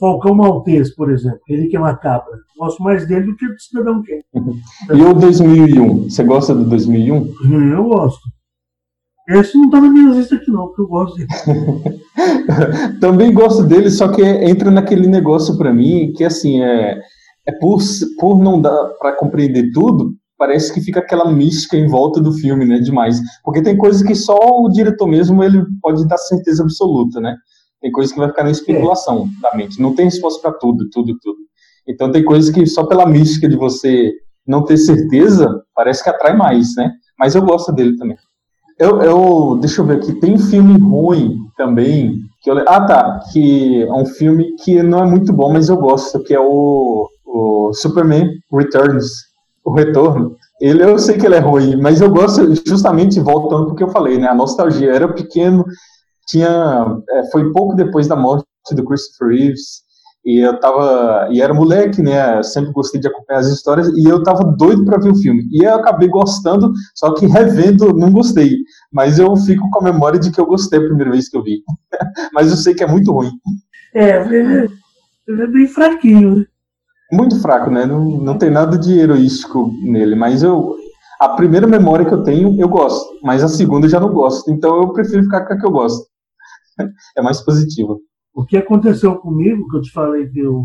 Falcão 0.01 0.33
Maltês, 0.33 0.95
por 0.95 1.11
exemplo, 1.11 1.41
ele 1.47 1.67
que 1.67 1.77
é 1.77 1.79
uma 1.79 1.95
cabra. 1.95 2.31
Gosto 2.57 2.81
mais 2.81 3.07
dele 3.07 3.27
do 3.27 3.35
que 3.35 3.45
do 3.47 3.61
Cidadão 3.61 4.01
Kane. 4.01 4.23
E 4.97 5.03
o 5.03 5.13
2001? 5.13 6.09
Você 6.09 6.23
gosta 6.23 6.55
do 6.55 6.65
2001? 6.65 7.31
Eu 7.71 7.83
gosto. 7.83 8.21
Esse 9.29 9.55
não 9.55 9.69
tá 9.69 9.79
na 9.79 9.89
minha 9.89 10.15
lista 10.15 10.35
aqui 10.35 10.49
não, 10.49 10.65
porque 10.67 10.81
eu 10.81 10.87
gosto 10.87 11.17
dele. 11.17 11.29
Também 12.99 13.31
gosto 13.31 13.63
dele, 13.63 13.91
só 13.91 14.07
que 14.07 14.23
entra 14.23 14.71
naquele 14.71 15.07
negócio 15.07 15.55
para 15.55 15.71
mim 15.71 16.11
que 16.17 16.23
assim 16.23 16.61
é, 16.63 16.99
é 17.47 17.51
por, 17.59 17.79
por 18.19 18.39
não 18.39 18.59
dar 18.59 18.83
para 18.99 19.15
compreender 19.15 19.71
tudo, 19.71 20.15
parece 20.35 20.73
que 20.73 20.81
fica 20.81 20.99
aquela 20.99 21.31
mística 21.31 21.77
em 21.77 21.87
volta 21.87 22.19
do 22.19 22.33
filme, 22.33 22.65
né? 22.65 22.79
Demais, 22.79 23.21
porque 23.43 23.61
tem 23.61 23.77
coisas 23.77 24.01
que 24.01 24.15
só 24.15 24.35
o 24.35 24.67
diretor 24.69 25.07
mesmo 25.07 25.43
ele 25.43 25.63
pode 25.79 26.05
dar 26.07 26.17
certeza 26.17 26.63
absoluta, 26.63 27.21
né? 27.21 27.35
Tem 27.81 27.91
coisas 27.91 28.13
que 28.13 28.19
vai 28.19 28.29
ficar 28.29 28.43
na 28.43 28.51
especulação 28.51 29.27
é. 29.37 29.41
da 29.41 29.57
mente, 29.57 29.81
não 29.81 29.95
tem 29.95 30.05
resposta 30.05 30.41
para 30.41 30.57
tudo, 30.57 30.89
tudo, 30.89 31.17
tudo. 31.21 31.39
Então 31.87 32.11
tem 32.11 32.23
coisas 32.23 32.53
que 32.53 32.65
só 32.67 32.85
pela 32.85 33.05
mística 33.05 33.49
de 33.49 33.55
você 33.55 34.13
não 34.45 34.63
ter 34.63 34.77
certeza 34.77 35.63
parece 35.75 36.03
que 36.03 36.09
atrai 36.09 36.35
mais, 36.35 36.75
né? 36.75 36.91
Mas 37.17 37.35
eu 37.35 37.41
gosto 37.41 37.71
dele 37.71 37.97
também. 37.97 38.17
Eu, 38.79 39.01
eu, 39.01 39.57
deixa 39.59 39.81
eu 39.81 39.85
ver 39.85 39.97
aqui, 39.97 40.13
tem 40.13 40.37
filme 40.37 40.79
ruim 40.79 41.37
também. 41.57 42.15
Que 42.41 42.49
eu, 42.49 42.57
ah, 42.67 42.81
tá. 42.81 43.19
Que 43.31 43.83
é 43.83 43.93
um 43.93 44.05
filme 44.05 44.55
que 44.63 44.81
não 44.81 45.03
é 45.03 45.05
muito 45.05 45.31
bom, 45.31 45.53
mas 45.53 45.69
eu 45.69 45.77
gosto, 45.77 46.19
que 46.23 46.33
é 46.33 46.39
o, 46.39 47.07
o 47.25 47.73
Superman 47.73 48.31
Returns, 48.51 49.05
o 49.63 49.71
Retorno. 49.71 50.35
Ele, 50.59 50.83
eu 50.83 50.97
sei 50.97 51.17
que 51.17 51.25
ele 51.25 51.35
é 51.35 51.39
ruim, 51.39 51.75
mas 51.75 52.01
eu 52.01 52.09
gosto 52.09 52.53
justamente 52.67 53.19
voltando 53.19 53.67
porque 53.67 53.83
eu 53.83 53.89
falei, 53.89 54.17
né? 54.17 54.27
A 54.27 54.35
nostalgia. 54.35 54.89
Eu 54.89 54.95
era 54.95 55.13
pequeno, 55.13 55.63
tinha, 56.27 57.01
é, 57.09 57.31
foi 57.31 57.51
pouco 57.51 57.75
depois 57.75 58.07
da 58.07 58.15
morte 58.15 58.45
do 58.71 58.85
Christopher 58.85 59.29
Reeves. 59.29 59.81
E 60.23 60.39
eu 60.45 60.59
tava. 60.59 61.27
E 61.31 61.41
era 61.41 61.53
moleque, 61.53 62.01
né? 62.01 62.37
Eu 62.37 62.43
sempre 62.43 62.71
gostei 62.71 63.01
de 63.01 63.07
acompanhar 63.07 63.39
as 63.39 63.47
histórias. 63.47 63.87
E 63.89 64.07
eu 64.07 64.21
tava 64.21 64.43
doido 64.55 64.85
para 64.85 64.99
ver 64.99 65.11
o 65.11 65.17
filme. 65.17 65.47
E 65.51 65.63
eu 65.65 65.73
acabei 65.75 66.07
gostando, 66.07 66.71
só 66.93 67.13
que 67.13 67.25
revendo, 67.25 67.91
não 67.93 68.11
gostei. 68.11 68.51
Mas 68.91 69.17
eu 69.17 69.35
fico 69.35 69.67
com 69.71 69.79
a 69.79 69.91
memória 69.91 70.19
de 70.19 70.31
que 70.31 70.39
eu 70.39 70.45
gostei 70.45 70.79
a 70.79 70.83
primeira 70.83 71.11
vez 71.11 71.27
que 71.27 71.35
eu 71.35 71.43
vi. 71.43 71.63
Mas 72.33 72.51
eu 72.51 72.57
sei 72.57 72.75
que 72.75 72.83
é 72.83 72.87
muito 72.87 73.11
ruim. 73.11 73.31
É, 73.95 74.21
ele 75.27 75.41
é 75.41 75.47
bem 75.47 75.67
fraquinho? 75.67 76.45
Muito 77.11 77.39
fraco, 77.41 77.71
né? 77.71 77.85
Não, 77.85 78.03
não 78.03 78.37
tem 78.37 78.49
nada 78.51 78.77
de 78.77 78.99
heroístico 78.99 79.71
nele. 79.83 80.15
Mas 80.15 80.43
eu. 80.43 80.75
A 81.19 81.29
primeira 81.29 81.67
memória 81.67 82.05
que 82.05 82.13
eu 82.13 82.23
tenho, 82.23 82.59
eu 82.59 82.67
gosto. 82.67 83.19
Mas 83.23 83.43
a 83.43 83.47
segunda 83.47 83.85
eu 83.85 83.91
já 83.91 83.99
não 83.99 84.11
gosto. 84.11 84.51
Então 84.51 84.81
eu 84.81 84.93
prefiro 84.93 85.23
ficar 85.23 85.45
com 85.45 85.53
a 85.53 85.57
que 85.57 85.65
eu 85.65 85.71
gosto. 85.71 86.10
É 87.17 87.21
mais 87.21 87.41
positivo. 87.41 88.01
O 88.33 88.45
que 88.45 88.57
aconteceu 88.57 89.17
comigo, 89.17 89.67
que 89.67 89.77
eu 89.77 89.81
te 89.81 89.91
falei 89.91 90.29
que 90.29 90.39
eu 90.39 90.63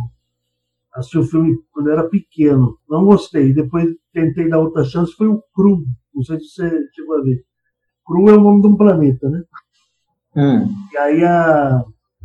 assisti 0.95 1.19
o 1.19 1.25
filme 1.25 1.57
quando 1.73 1.91
era 1.91 2.09
pequeno, 2.09 2.79
não 2.89 3.05
gostei. 3.05 3.53
Depois 3.53 3.87
tentei 4.13 4.49
dar 4.49 4.61
outra 4.61 4.85
chance, 4.85 5.13
foi 5.13 5.27
o 5.27 5.43
Cru. 5.55 5.85
Não 6.15 6.23
sei 6.23 6.39
se 6.41 6.49
você 6.49 6.89
chegou 6.95 7.19
a 7.19 7.23
ver. 7.23 7.45
Cru 8.05 8.29
é 8.31 8.35
o 8.35 8.41
nome 8.41 8.63
de 8.63 8.69
um 8.69 8.77
planeta, 8.77 9.29
né? 9.29 9.43
Hum. 10.37 10.69
E 10.93 10.97
aí 10.97 11.25
a, 11.25 11.85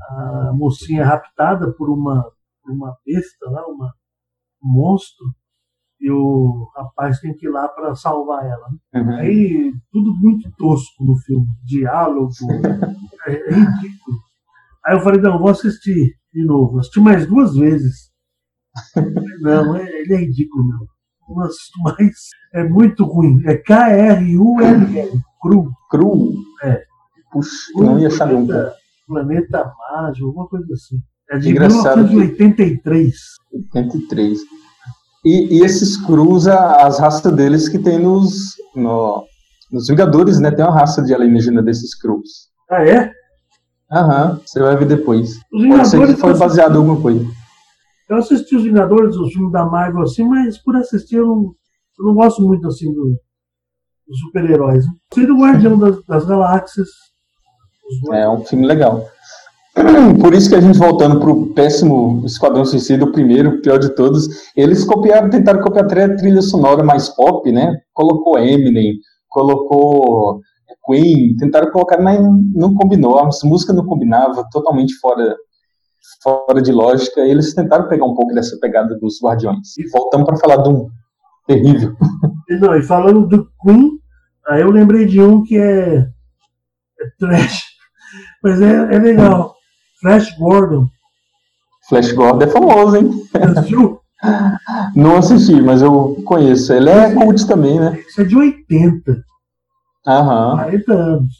a 0.09 0.51
mocinha 0.53 1.01
é 1.01 1.03
raptada 1.03 1.71
por 1.73 1.89
uma, 1.89 2.23
por 2.63 2.71
uma 2.71 2.95
besta 3.05 3.49
lá, 3.49 3.65
uma, 3.67 3.93
um 4.63 4.69
monstro, 4.69 5.25
e 6.01 6.09
o 6.09 6.67
rapaz 6.75 7.19
tem 7.19 7.33
que 7.33 7.45
ir 7.45 7.49
lá 7.49 7.67
para 7.67 7.93
salvar 7.93 8.43
ela. 8.43 8.67
Né? 8.93 9.01
Uhum. 9.01 9.15
Aí 9.17 9.73
tudo 9.91 10.13
muito 10.15 10.51
tosco 10.57 11.05
no 11.05 11.15
filme, 11.17 11.45
diálogo, 11.63 12.31
é, 13.27 13.33
é 13.33 13.53
ridículo. 13.53 14.17
Aí 14.85 14.95
eu 14.95 15.01
falei, 15.01 15.21
não, 15.21 15.37
vou 15.37 15.49
assistir 15.49 16.15
de 16.33 16.43
novo. 16.43 16.79
Assisti 16.79 16.99
mais 16.99 17.27
duas 17.27 17.55
vezes. 17.55 18.09
não, 19.41 19.75
é, 19.75 20.01
ele 20.01 20.13
é 20.13 20.17
ridículo, 20.17 20.63
não. 20.67 20.87
Não 21.35 21.43
assisto 21.43 21.79
mais. 21.83 22.29
É 22.53 22.63
muito 22.67 23.05
ruim. 23.05 23.41
É 23.45 23.55
K-R-U-L-L. 23.55 25.21
Cru. 25.41 25.71
Cru? 25.89 26.33
É. 26.63 26.83
Puxa, 27.31 27.51
Cru, 27.73 27.85
não 27.85 27.99
ia 27.99 28.07
achar 28.07 28.27
nunca. 28.27 28.73
Planeta 29.07 29.71
Mágico, 29.93 30.27
alguma 30.27 30.47
coisa 30.47 30.73
assim. 30.73 30.97
É 31.29 31.37
de 31.37 31.51
Engraçado 31.51 32.03
1983. 32.07 33.13
83. 33.53 34.39
E, 35.23 35.57
e 35.59 35.63
esses 35.63 35.97
crus, 36.05 36.47
as 36.47 36.99
raças 36.99 37.31
deles 37.33 37.69
que 37.69 37.77
tem 37.77 37.99
nos, 37.99 38.55
no, 38.75 39.23
nos 39.71 39.87
Vingadores, 39.87 40.39
né? 40.39 40.49
Tem 40.51 40.65
uma 40.65 40.73
raça 40.73 41.01
de 41.03 41.13
alienígena 41.13 41.61
desses 41.61 41.93
crus. 41.95 42.49
Ah, 42.69 42.83
é? 42.83 43.11
Aham, 43.91 44.39
você 44.45 44.59
vai 44.59 44.75
ver 44.77 44.87
depois. 44.87 45.37
Os 45.51 45.67
Pode 45.67 45.87
ser 45.87 45.99
que 45.99 46.05
Vingadores 46.05 46.19
foi 46.19 46.37
baseado 46.37 46.73
em 46.73 46.77
alguma 46.77 47.01
coisa. 47.01 47.25
Eu 48.09 48.17
assisti 48.17 48.55
os 48.55 48.63
Vingadores, 48.63 49.15
os 49.15 49.31
filmes 49.31 49.51
da 49.51 49.65
Marvel, 49.65 50.01
assim, 50.01 50.27
mas 50.27 50.57
por 50.57 50.75
assistir 50.75 51.17
eu 51.17 51.27
não, 51.27 51.55
eu 51.99 52.05
não 52.05 52.15
gosto 52.15 52.41
muito 52.41 52.67
assim 52.67 52.91
do, 52.93 53.15
dos 54.07 54.19
super-heróis. 54.19 54.85
né? 54.85 54.91
Sei 55.13 55.25
do 55.27 55.37
Guardião 55.37 55.77
das, 55.79 56.03
das 56.05 56.25
Galáxias. 56.25 56.87
Os 57.85 58.13
É 58.13 58.27
um 58.27 58.43
filme 58.43 58.65
legal. 58.65 59.05
Por 60.19 60.33
isso 60.33 60.49
que 60.49 60.55
a 60.55 60.61
gente 60.61 60.77
voltando 60.77 61.19
pro 61.19 61.53
péssimo 61.53 62.23
Esquadrão 62.25 62.65
Suicida, 62.65 63.05
o 63.05 63.11
primeiro, 63.11 63.49
o 63.49 63.61
pior 63.61 63.77
de 63.77 63.95
todos, 63.95 64.27
eles 64.55 64.83
copiaram, 64.83 65.29
tentaram 65.29 65.61
copiar 65.61 65.85
a 65.85 66.15
trilha 66.15 66.41
sonora 66.41 66.83
mais 66.83 67.09
pop, 67.09 67.49
né? 67.51 67.77
Colocou 67.93 68.37
Eminem, 68.37 68.95
colocou 69.29 70.41
Queen, 70.85 71.35
tentaram 71.37 71.71
colocar, 71.71 72.01
mas 72.01 72.19
não 72.53 72.73
combinou, 72.73 73.17
a 73.17 73.29
música 73.43 73.71
não 73.71 73.85
combinava, 73.85 74.45
totalmente 74.51 74.93
fora 74.95 75.35
fora 76.21 76.61
de 76.61 76.71
lógica. 76.71 77.21
Eles 77.21 77.53
tentaram 77.53 77.87
pegar 77.87 78.05
um 78.05 78.15
pouco 78.15 78.33
dessa 78.33 78.57
pegada 78.59 78.97
dos 78.97 79.21
Guardiões. 79.21 79.77
E 79.77 79.87
voltamos 79.89 80.25
para 80.25 80.37
falar 80.37 80.57
de 80.57 80.69
um 80.69 80.87
terrível. 81.47 81.95
Não, 82.49 82.75
e 82.75 82.81
falando 82.81 83.27
do 83.27 83.47
Queen, 83.63 83.91
aí 84.47 84.61
eu 84.61 84.71
lembrei 84.71 85.05
de 85.05 85.21
um 85.21 85.43
que 85.43 85.57
é, 85.57 85.99
é 85.99 87.09
trash, 87.17 87.63
mas 88.43 88.61
é, 88.61 88.95
é 88.95 88.99
legal. 88.99 89.55
Flash 90.01 90.35
Gordon. 90.37 90.87
Flash 91.87 92.11
Gordon 92.11 92.45
é 92.45 92.49
famoso, 92.49 92.97
hein? 92.97 93.11
Assistiu? 93.33 93.99
Não 94.95 95.17
assisti, 95.17 95.61
mas 95.61 95.81
eu 95.81 96.15
conheço. 96.25 96.73
Ele 96.73 96.89
é 96.89 97.13
cult 97.13 97.47
também, 97.47 97.79
né? 97.79 97.99
Isso 98.07 98.21
é 98.21 98.23
de 98.23 98.35
80, 98.35 99.23
Aham. 100.07 100.57
40 100.57 100.93
anos. 100.93 101.33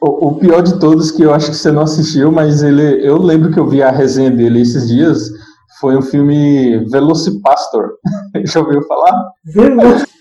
O, 0.00 0.28
o 0.28 0.34
pior 0.38 0.62
de 0.62 0.78
todos 0.78 1.10
que 1.10 1.22
eu 1.22 1.34
acho 1.34 1.50
que 1.50 1.56
você 1.56 1.70
não 1.70 1.82
assistiu, 1.82 2.32
mas 2.32 2.62
ele, 2.62 3.06
eu 3.06 3.18
lembro 3.18 3.52
que 3.52 3.58
eu 3.58 3.68
vi 3.68 3.82
a 3.82 3.90
resenha 3.90 4.30
dele 4.30 4.62
esses 4.62 4.88
dias, 4.88 5.28
foi 5.78 5.94
o 5.96 6.02
filme 6.02 6.78
Velocipastor. 6.90 7.90
Já 8.44 8.60
ouviu 8.60 8.82
falar? 8.86 9.30
Velocipastor. 9.44 10.19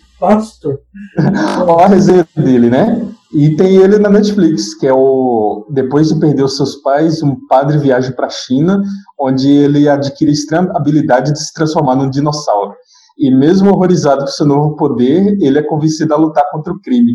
Olha 1.67 1.85
a 1.85 1.87
resenha 1.87 2.27
dele, 2.35 2.69
né? 2.69 3.07
E 3.33 3.55
tem 3.55 3.75
ele 3.77 3.99
na 3.99 4.09
Netflix, 4.09 4.73
que 4.73 4.87
é 4.87 4.93
o 4.93 5.67
depois 5.71 6.09
de 6.09 6.19
perder 6.19 6.43
os 6.43 6.57
seus 6.57 6.75
pais, 6.77 7.21
um 7.21 7.35
padre 7.47 7.77
viaja 7.77 8.11
para 8.11 8.25
a 8.25 8.29
China, 8.29 8.81
onde 9.19 9.49
ele 9.49 9.87
adquire 9.87 10.33
a 10.51 10.77
habilidade 10.77 11.31
de 11.31 11.39
se 11.39 11.53
transformar 11.53 11.95
num 11.95 12.09
dinossauro. 12.09 12.73
E 13.17 13.29
mesmo 13.29 13.69
horrorizado 13.69 14.21
com 14.21 14.27
seu 14.27 14.47
novo 14.47 14.75
poder, 14.75 15.37
ele 15.41 15.59
é 15.59 15.63
convencido 15.63 16.13
a 16.13 16.17
lutar 16.17 16.43
contra 16.51 16.73
o 16.73 16.81
crime. 16.81 17.13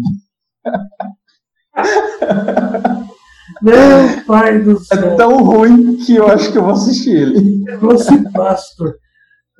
Meu 3.63 4.25
pai 4.27 4.59
do 4.61 4.73
É 4.73 4.81
céu. 4.81 5.17
tão 5.17 5.39
ruim 5.43 5.97
que 5.97 6.17
eu 6.17 6.27
acho 6.29 6.53
que 6.53 6.59
eu 6.59 6.63
vou 6.63 6.73
assistir 6.73 7.11
ele. 7.17 7.65
Velocipastor. 7.65 8.95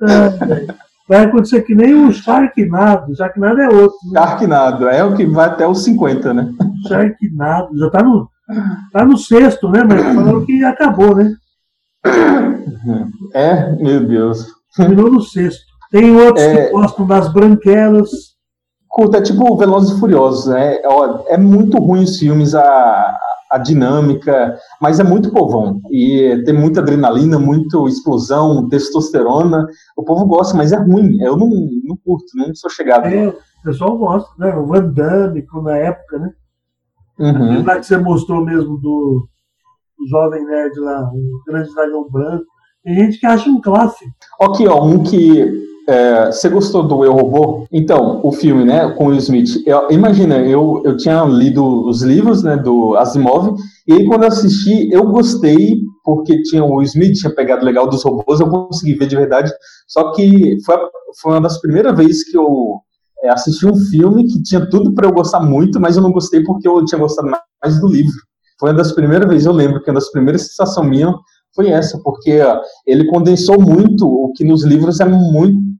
Ai, 0.01 0.29
velho. 0.47 0.75
Vai 1.07 1.25
acontecer 1.25 1.61
que 1.61 1.75
nem 1.75 1.93
o 1.93 2.11
Sharknado. 2.11 3.15
Sharknado 3.15 3.61
é 3.61 3.67
outro. 3.69 3.97
Né? 4.11 4.19
Sharknado, 4.19 4.87
é 4.89 5.03
o 5.03 5.15
que 5.15 5.25
vai 5.25 5.45
até 5.47 5.67
os 5.67 5.83
50, 5.83 6.33
né? 6.33 6.51
Sharknado. 6.87 7.77
Já 7.77 7.89
tá 7.91 8.01
no, 8.03 8.27
tá 8.91 9.05
no 9.05 9.17
sexto, 9.17 9.69
né? 9.69 9.83
Mas 9.83 10.01
falaram 10.15 10.45
que 10.45 10.63
acabou, 10.63 11.15
né? 11.15 11.35
É, 13.33 13.71
meu 13.75 14.05
Deus. 14.05 14.47
Terminou 14.75 15.11
no 15.11 15.21
sexto. 15.21 15.63
Tem 15.91 16.15
outros 16.15 16.43
É. 16.43 16.65
que 16.65 16.71
gostam 16.71 17.05
das 17.07 17.31
branquelas. 17.31 18.09
Curta, 18.89 19.17
é 19.17 19.21
tipo 19.21 19.57
Velozes 19.57 19.95
e 19.95 19.99
Furiosos, 19.99 20.47
né? 20.47 20.77
É 21.27 21.37
muito 21.37 21.77
ruim 21.79 22.03
os 22.03 22.17
filmes, 22.17 22.55
a, 22.55 23.17
a 23.51 23.57
dinâmica, 23.57 24.57
mas 24.81 24.99
é 24.99 25.03
muito 25.03 25.31
povão. 25.31 25.79
E 25.91 26.43
tem 26.45 26.53
muita 26.53 26.81
adrenalina, 26.81 27.37
muita 27.37 27.77
explosão, 27.87 28.67
testosterona. 28.67 29.67
O 29.95 30.03
povo 30.03 30.25
gosta, 30.25 30.57
mas 30.57 30.71
é 30.71 30.77
ruim. 30.77 31.21
Eu 31.21 31.37
não, 31.37 31.49
não 31.83 31.97
curto, 31.97 32.25
não 32.35 32.53
sou 32.55 32.69
chegado. 32.69 33.05
É, 33.05 33.27
o 33.27 33.35
pessoal 33.63 33.97
gosta, 33.97 34.29
né? 34.37 34.55
O 34.55 34.65
Van 34.65 34.91
Damme, 34.91 35.45
na 35.63 35.77
época, 35.77 36.19
né? 36.19 36.31
Uhum. 37.19 37.63
Lá 37.63 37.77
que 37.77 37.85
você 37.85 37.97
mostrou 37.97 38.43
mesmo 38.43 38.77
do, 38.77 39.27
do 39.97 40.07
Jovem 40.09 40.43
Nerd 40.45 40.77
lá, 40.79 41.09
o 41.13 41.43
Grande 41.47 41.73
Dragão 41.73 42.09
Branco. 42.09 42.45
Tem 42.83 42.95
gente 42.95 43.19
que 43.19 43.25
acha 43.25 43.49
um 43.49 43.61
clássico. 43.61 44.11
Aqui, 44.41 44.67
ó, 44.67 44.83
um 44.83 45.01
que 45.01 45.65
é, 45.87 46.31
você 46.31 46.49
gostou 46.49 46.83
do 46.83 47.03
Eu 47.03 47.13
Robô? 47.13 47.67
Então, 47.71 48.19
o 48.23 48.31
filme, 48.31 48.65
né, 48.65 48.89
com 48.91 49.07
Will 49.07 49.17
Smith. 49.17 49.61
Eu, 49.65 49.89
imagina, 49.91 50.37
eu, 50.39 50.81
eu 50.83 50.97
tinha 50.97 51.23
lido 51.25 51.87
os 51.87 52.01
livros, 52.01 52.43
né, 52.43 52.57
do 52.57 52.95
Asimov, 52.95 53.55
e 53.87 53.93
aí 53.93 54.07
quando 54.07 54.23
eu 54.23 54.29
assisti, 54.29 54.89
eu 54.91 55.05
gostei, 55.05 55.77
porque 56.03 56.41
tinha 56.43 56.63
o 56.63 56.75
Will 56.75 56.83
Smith, 56.83 57.13
tinha 57.13 57.33
pegado 57.33 57.65
legal 57.65 57.87
dos 57.87 58.03
robôs, 58.03 58.39
eu 58.39 58.49
consegui 58.49 58.95
ver 58.95 59.07
de 59.07 59.15
verdade. 59.15 59.51
Só 59.87 60.11
que 60.11 60.57
foi, 60.65 60.75
foi 61.21 61.33
uma 61.33 61.41
das 61.41 61.59
primeiras 61.61 61.95
vezes 61.95 62.29
que 62.29 62.37
eu 62.37 62.79
é, 63.23 63.29
assisti 63.29 63.67
um 63.67 63.75
filme 63.75 64.25
que 64.25 64.41
tinha 64.41 64.67
tudo 64.69 64.93
para 64.93 65.07
eu 65.07 65.13
gostar 65.13 65.39
muito, 65.39 65.79
mas 65.79 65.95
eu 65.95 66.03
não 66.03 66.11
gostei 66.11 66.43
porque 66.43 66.67
eu 66.67 66.83
tinha 66.85 66.99
gostado 66.99 67.29
mais 67.29 67.79
do 67.79 67.87
livro. 67.87 68.13
Foi 68.59 68.69
uma 68.69 68.77
das 68.77 68.91
primeiras 68.91 69.27
vezes, 69.27 69.45
eu 69.45 69.51
lembro, 69.51 69.83
que 69.83 69.89
uma 69.89 69.99
das 69.99 70.11
primeiras 70.11 70.47
sensações 70.47 70.89
minhas 70.89 71.13
foi 71.55 71.69
essa, 71.69 71.99
porque 72.03 72.41
ele 72.85 73.07
condensou 73.07 73.59
muito 73.59 74.05
o 74.05 74.33
que 74.33 74.43
nos 74.43 74.63
livros 74.65 74.99
é 74.99 75.05
muito 75.05 75.74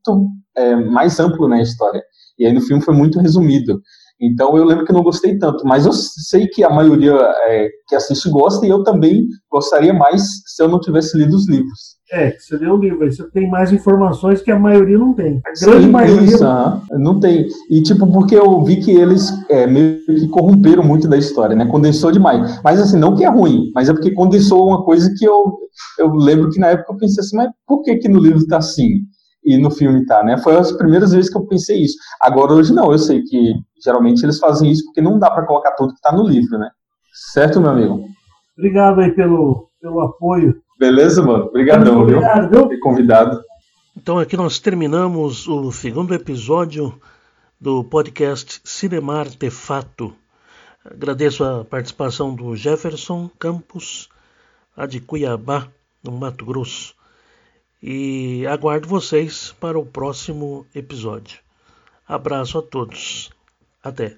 é, 0.55 0.75
mais 0.75 1.19
amplo 1.19 1.47
na 1.47 1.61
história. 1.61 2.01
E 2.37 2.45
aí 2.45 2.53
no 2.53 2.61
filme 2.61 2.83
foi 2.83 2.93
muito 2.93 3.19
resumido. 3.19 3.81
Então 4.21 4.57
eu 4.57 4.63
lembro 4.63 4.85
que 4.85 4.93
não 4.93 5.03
gostei 5.03 5.37
tanto, 5.37 5.65
mas 5.65 5.85
eu 5.85 5.91
sei 5.91 6.47
que 6.47 6.63
a 6.63 6.69
maioria 6.69 7.13
é, 7.47 7.69
que 7.87 7.95
assiste 7.95 8.29
gosta 8.29 8.65
e 8.65 8.69
eu 8.69 8.81
também 8.81 9.25
gostaria 9.51 9.93
mais 9.93 10.23
se 10.45 10.63
eu 10.63 10.69
não 10.69 10.79
tivesse 10.79 11.17
lido 11.17 11.35
os 11.35 11.49
livros. 11.49 11.95
É, 12.13 12.31
você 12.37 12.55
lê 12.55 12.69
o 12.69 12.77
livro, 12.77 13.03
aí 13.03 13.11
você 13.11 13.29
tem 13.31 13.49
mais 13.49 13.73
informações 13.73 14.41
que 14.41 14.51
a 14.51 14.59
maioria 14.59 14.97
não 14.97 15.13
tem. 15.13 15.41
A 15.45 15.65
grande 15.65 15.85
Sim, 15.85 15.91
maioria. 15.91 16.27
Isso, 16.27 16.43
não 16.91 17.19
tem. 17.19 17.47
E 17.69 17.81
tipo, 17.81 18.09
porque 18.11 18.35
eu 18.35 18.63
vi 18.63 18.77
que 18.77 18.91
eles 18.91 19.33
é, 19.49 19.65
meio 19.67 20.05
que 20.05 20.27
corromperam 20.29 20.83
muito 20.83 21.09
da 21.09 21.17
história, 21.17 21.55
né? 21.55 21.65
Condensou 21.65 22.11
demais. 22.11 22.61
Mas 22.63 22.79
assim, 22.79 22.97
não 22.97 23.15
que 23.15 23.25
é 23.25 23.29
ruim, 23.29 23.71
mas 23.73 23.89
é 23.89 23.93
porque 23.93 24.11
condensou 24.11 24.67
uma 24.67 24.85
coisa 24.85 25.11
que 25.17 25.25
eu, 25.25 25.57
eu 25.99 26.13
lembro 26.13 26.49
que 26.51 26.59
na 26.59 26.67
época 26.67 26.93
eu 26.93 26.97
pensei 26.97 27.21
assim, 27.21 27.35
mas 27.35 27.49
por 27.67 27.81
que 27.81 27.95
que 27.97 28.07
no 28.07 28.19
livro 28.19 28.45
tá 28.45 28.57
assim? 28.57 29.01
E 29.45 29.57
no 29.57 29.69
filme 29.69 30.05
tá, 30.05 30.23
né? 30.23 30.37
Foi 30.39 30.57
as 30.57 30.71
primeiras 30.71 31.11
vezes 31.11 31.29
que 31.29 31.37
eu 31.37 31.45
pensei 31.45 31.83
isso. 31.83 31.97
Agora 32.19 32.53
hoje 32.53 32.73
não, 32.73 32.91
eu 32.91 32.97
sei 32.97 33.21
que 33.21 33.53
geralmente 33.83 34.23
eles 34.23 34.39
fazem 34.39 34.71
isso 34.71 34.83
porque 34.85 35.01
não 35.01 35.19
dá 35.19 35.29
para 35.29 35.45
colocar 35.45 35.71
tudo 35.73 35.93
que 35.93 36.01
tá 36.01 36.11
no 36.11 36.27
livro, 36.27 36.57
né? 36.57 36.69
Certo, 37.13 37.61
meu 37.61 37.69
amigo? 37.69 38.07
Obrigado 38.57 39.01
aí 39.01 39.11
pelo, 39.11 39.69
pelo 39.79 40.01
apoio. 40.01 40.55
Beleza, 40.79 41.21
mano? 41.21 41.45
Obrigadão, 41.45 42.05
viu? 42.05 42.17
Obrigado, 42.17 42.49
viu? 42.49 42.67
Ter 42.67 42.79
convidado. 42.79 43.41
Então 43.95 44.17
aqui 44.17 44.35
nós 44.35 44.59
terminamos 44.59 45.47
o 45.47 45.71
segundo 45.71 46.13
episódio 46.13 46.99
do 47.61 47.83
podcast 47.83 48.61
Cinema 48.63 49.19
Artefato. 49.19 50.13
Agradeço 50.83 51.43
a 51.43 51.63
participação 51.63 52.33
do 52.35 52.55
Jefferson 52.55 53.29
Campos, 53.39 54.09
a 54.75 54.85
de 54.85 54.99
Cuiabá, 54.99 55.67
no 56.03 56.11
Mato 56.11 56.45
Grosso. 56.45 56.94
E 57.87 58.47
aguardo 58.47 58.87
vocês 58.87 59.55
para 59.59 59.77
o 59.77 59.85
próximo 59.85 60.65
episódio. 60.73 61.39
Abraço 62.07 62.57
a 62.57 62.61
todos. 62.63 63.29
Até. 63.83 64.17